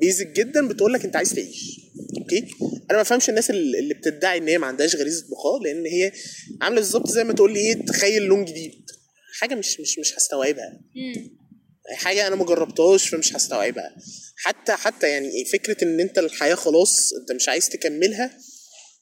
basic 0.01 0.27
جدا 0.26 0.68
بتقول 0.68 0.93
لك 0.93 1.05
أنت 1.05 1.16
عايز 1.16 1.35
تعيش. 1.35 1.81
okay؟ 2.19 2.39
أنا 2.91 2.99
ما 2.99 3.03
بفهمش 3.03 3.29
الناس 3.29 3.51
اللي 3.51 3.79
اللي 3.79 3.95
بتدعي 3.95 4.39
إن 4.39 4.49
هي 4.49 4.59
ما 4.59 4.66
عندهاش 4.66 4.97
غريزة 4.97 5.26
بقاء 5.31 5.62
لأن 5.62 5.87
هي 5.87 6.12
عاملة 6.62 6.81
بالظبط 6.81 7.09
زي 7.11 7.24
ما 7.24 7.33
تقول 7.33 7.53
لي 7.53 7.61
إيه 7.61 7.85
تخيل 7.87 8.22
لون 8.22 8.45
جديد. 8.45 8.85
حاجة 9.41 9.55
مش 9.55 9.81
مش 9.81 9.99
مش 9.99 10.14
هستوعبها. 10.16 10.81
حاجة 11.93 12.26
أنا 12.26 12.36
ما 12.36 12.45
جربتهاش 12.45 13.09
فمش 13.09 13.36
هستوعبها. 13.36 13.97
حتى 14.36 14.72
حتى 14.72 15.09
يعني 15.09 15.45
فكرة 15.45 15.84
إن 15.84 16.01
أنت 16.01 16.18
الحياة 16.18 16.55
خلاص 16.55 17.12
أنت 17.20 17.32
مش 17.32 17.49
عايز 17.49 17.68
تكملها 17.68 18.39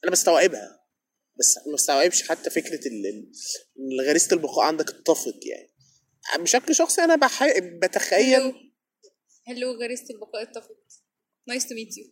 أنا 0.03 0.11
بستوعبها. 0.11 0.77
بس 1.39 1.57
ما 1.67 1.73
بستوعبش 1.73 2.29
حتى 2.29 2.49
فكرة 2.49 2.87
إن 2.87 3.31
غريزة 4.07 4.27
البقاء 4.31 4.65
عندك 4.65 4.89
اتطفت 4.89 5.45
يعني. 5.45 5.73
بشكل 6.43 6.75
شخصي 6.75 7.01
أنا 7.01 7.15
بح... 7.15 7.59
بتخيل 7.59 8.53
hello 9.47 9.71
غريزة 9.81 10.05
البقاء 10.09 10.41
اتطفت 10.41 11.01
nice 11.47 11.67
to 11.67 11.75
meet 11.75 11.97
you 11.97 12.05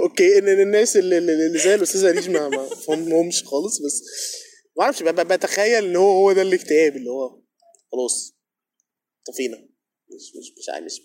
okay 0.00 0.38
إن 0.38 0.48
الناس 0.48 0.96
اللي, 0.96 1.18
اللي 1.18 1.58
زي 1.58 1.74
الأستاذة 1.74 2.10
ريج 2.10 2.30
ما 2.30 2.68
فهمهمش 2.68 3.44
خالص 3.44 3.78
بس 3.78 4.02
ما 4.76 4.84
أعرفش 4.84 5.02
بتخيل 5.02 5.84
إن 5.84 5.96
هو 5.96 6.10
هو 6.10 6.32
ده 6.32 6.42
الاكتئاب 6.42 6.96
اللي 6.96 7.10
هو 7.10 7.42
خلاص. 7.92 8.37
طفينا 9.28 9.56
مش 10.14 10.36
مش 10.36 10.52
مش 10.58 10.68
عارف. 10.68 10.84
مش 10.84 11.00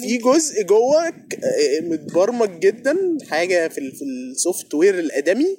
في 0.00 0.16
جزء 0.18 0.62
جواك 0.62 1.34
آه، 1.44 1.80
متبرمج 1.80 2.58
جدا 2.60 3.18
حاجة 3.30 3.68
في 3.68 3.90
في 3.92 4.04
ال 4.04 4.74
software 4.74 4.98
الأدمي 4.98 5.56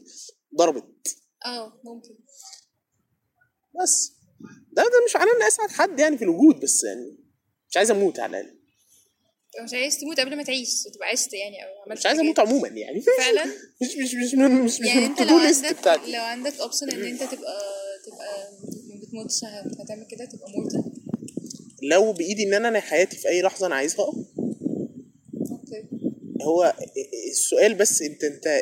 ضربت. 0.58 1.18
آه 1.46 1.82
ممكن. 1.84 2.16
بس. 3.84 4.12
ده 4.72 4.84
ده 4.84 5.06
مش 5.10 5.16
معناه 5.16 5.32
ان 5.38 5.44
أسعد 5.44 5.70
حد 5.70 6.00
يعني 6.00 6.18
في 6.18 6.24
الوجود 6.24 6.60
بس 6.60 6.84
يعني 6.84 7.18
مش 7.70 7.78
عايز 7.78 7.92
أموت 7.92 8.20
على 8.20 8.40
الأقل. 8.40 8.56
مش 9.64 9.74
عايز 9.74 10.00
تموت 10.00 10.20
قبل 10.20 10.36
ما 10.38 10.44
تعيش 10.44 10.84
تبقى 10.94 11.08
عشت 11.08 11.34
يعني 11.34 11.64
أو 11.64 11.82
عملت 11.86 12.00
مش 12.00 12.06
عايز. 12.06 12.20
أموت 12.20 12.40
عموما 12.40 12.68
يعني. 12.68 13.02
فعلا؟ 13.18 13.46
مش 13.82 13.96
مش 14.04 14.14
مش 14.16 14.34
من 14.34 14.52
مش 14.52 14.80
مش 14.80 14.88
يعني 14.88 15.06
أنت 15.06 15.22
لو 15.22 15.38
عندك 15.38 15.80
بتاعتي. 15.80 16.12
لو 16.12 16.22
عندك 16.22 16.54
option 16.60 16.90
إن 16.92 17.04
أنت 17.04 17.24
تبقى 17.24 17.60
تبقى 18.06 18.52
ما 18.90 19.02
بتموتش 19.02 19.44
هت- 19.44 19.80
هتعمل 19.82 20.08
كده 20.12 20.26
تبقى 20.26 20.52
immortal 20.52 20.84
لو 21.92 22.14
بإيدي 22.14 22.44
إن 22.44 22.54
أنا 22.54 22.80
حياتي 22.80 23.18
في 23.18 23.28
أي 23.28 23.42
لحظة 23.42 23.68
أنا 23.68 23.76
عايزها. 23.76 24.00
آه 24.06 24.26
أوكي. 25.52 25.84
هو 26.42 26.74
السؤال 27.32 27.74
بس 27.76 28.02
أنت 28.02 28.24
أنت 28.24 28.62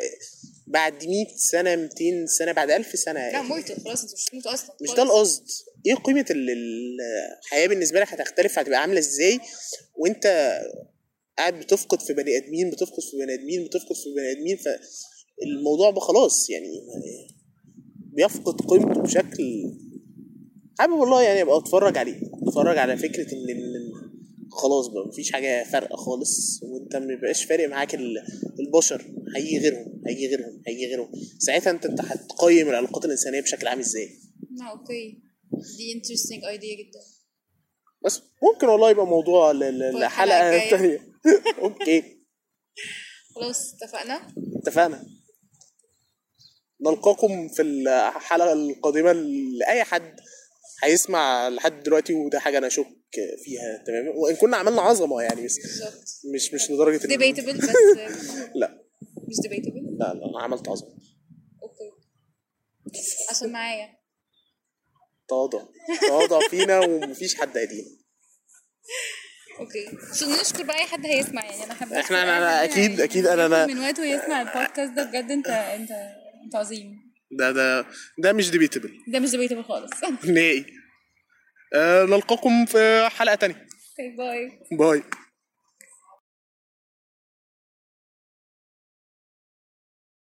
بعد 0.66 1.04
100 1.06 1.26
سنة 1.36 1.76
200 1.76 2.26
سنة 2.26 2.52
بعد 2.52 2.70
1000 2.70 2.98
سنة 2.98 3.30
لا 3.30 3.42
immortal 3.42 3.80
خلاص 3.84 4.02
أنت 4.02 4.12
مش 4.14 4.24
هتموت 4.28 4.46
أصلا. 4.46 4.76
مش. 4.82 4.90
ده 4.90 5.02
القصد. 5.02 5.42
إيه 5.86 5.94
قيمة 5.94 6.26
ال- 6.30 6.50
ال- 6.50 7.00
الحياة 7.42 7.66
بالنسبة 7.66 8.00
لك 8.00 8.08
هتختلف؟ 8.08 8.58
هتبقى 8.58 8.80
عاملة 8.80 8.98
إزاي؟ 8.98 9.40
وأنت 9.94 10.26
قاعد 11.38 11.60
بتفقد 11.60 12.00
في 12.00 12.12
بني 12.12 12.36
آدمين 12.36 12.70
بتفقد 12.70 13.02
في 13.02 13.16
بني 13.18 13.34
آدمين 13.34 13.64
بتفقد 13.64 13.96
في 13.96 14.14
بني 14.16 14.32
آدمين 14.32 14.56
فالموضوع 14.56 15.90
بقى 15.90 16.00
خلاص 16.00 16.50
يعني 16.50 16.68
بيفقد 18.12 18.60
قيمته 18.60 19.00
بشكل 19.02 19.72
حابب 20.78 20.92
والله 20.92 21.22
يعني 21.22 21.42
أبقى 21.42 21.58
أتفرج 21.58 21.98
عليه 21.98 22.20
أتفرج 22.42 22.78
على 22.78 22.96
فكرة 22.96 23.32
إن 23.32 23.90
خلاص 24.52 24.86
بقى 24.86 25.06
مفيش 25.08 25.32
حاجة 25.32 25.64
فارقة 25.64 25.96
خالص 25.96 26.60
وأنت 26.62 26.96
مبيبقاش 26.96 27.44
فارق 27.44 27.68
معاك 27.68 27.94
ال- 27.94 28.24
البشر 28.60 29.04
هيجي 29.36 29.58
غيرهم 29.58 30.02
هيجي 30.06 30.26
غيرهم 30.26 30.62
هيجي 30.66 30.86
غيرهم. 30.86 31.10
ساعتها 31.38 31.70
أنت 31.70 31.86
أنت 31.86 32.00
هتقيم 32.00 32.68
العلاقات 32.68 33.04
الإنسانية 33.04 33.40
بشكل 33.40 33.66
عام 33.66 33.78
إزاي؟ 33.78 34.08
أوكي. 34.70 35.22
دي 35.76 35.92
interesting 35.96 36.44
idea 36.44 36.74
جدا. 36.76 37.00
بس 38.04 38.22
ممكن 38.42 38.66
والله 38.68 38.90
يبقى 38.90 39.06
موضوع 39.06 39.52
ل- 39.52 39.58
ل- 39.58 39.82
الحلقة 39.82 40.04
لحلقة 40.06 40.48
الجاية. 40.54 40.70
تانية. 40.70 41.12
أوكي. 41.62 42.02
خلاص 43.34 43.74
اتفقنا؟ 43.74 44.34
اتفقنا. 44.56 45.04
نلقاكم 46.80 47.48
في 47.48 47.62
الحلقة 47.62 48.52
القادمة 48.52 49.12
لأي 49.58 49.84
حد 49.84 50.16
هيسمع 50.84 51.48
لحد 51.48 51.82
دلوقتي 51.82 52.14
وده 52.14 52.38
حاجة 52.38 52.58
أنا 52.58 52.66
أشك 52.66 52.86
فيها 53.44 53.84
تماما 53.86 54.10
وإن 54.16 54.36
كنا 54.36 54.56
عملنا 54.56 54.82
عظمة 54.82 55.22
يعني 55.22 55.44
بس 55.44 55.58
مش 56.34 56.54
مش 56.54 56.70
لدرجة 56.70 57.06
debatable 57.06 57.58
بس 57.58 57.68
لا. 58.60 58.82
مش 59.28 59.36
debatable 59.42 59.96
لا 59.98 60.04
لا 60.14 60.30
أنا 60.30 60.42
عملت 60.42 60.68
عظمة. 60.68 60.88
أوكي. 61.62 61.90
عشان 63.30 63.52
معايا. 63.52 63.88
تواضع. 65.28 65.62
تواضع 66.08 66.48
فينا 66.48 66.78
ومفيش 66.80 67.34
حد 67.34 67.58
قديم. 67.58 67.84
أوكي. 69.60 69.86
عشان 70.12 70.28
نشكر 70.28 70.62
بقى 70.62 70.76
أي 70.78 70.84
حد 70.86 71.06
هيسمع 71.06 71.44
يعني 71.44 71.64
أنا 71.64 71.74
حابة 71.74 71.94
إحنا- 72.02 72.04
أشكر 72.04 72.14
أنا- 72.14 73.00
أكيد 73.00 73.24
أنا- 73.26 73.28
أنا- 73.28 73.54
ياخد 73.54 73.70
من 73.70 73.78
وقته 73.80 74.04
يسمع 74.04 74.40
البودكاست 74.42 74.92
ده 74.96 75.04
بجد 75.04 75.30
انت 75.30 75.46
انت 75.48 75.90
أنت 76.44 76.54
عظيم. 76.56 77.03
ده 77.38 77.52
ده 77.52 77.86
ده 78.18 78.32
مش 78.32 78.50
debatable 78.50 78.90
ده 79.08 79.18
مش 79.20 79.30
debatable 79.30 79.64
خالص. 79.64 79.90
نهائي. 80.34 80.66
آه 81.74 82.04
نلقاكم 82.04 82.66
في 82.66 83.08
حلقة 83.10 83.34
تانية. 83.34 83.66
bye. 84.18 84.50
bye. 84.78 85.02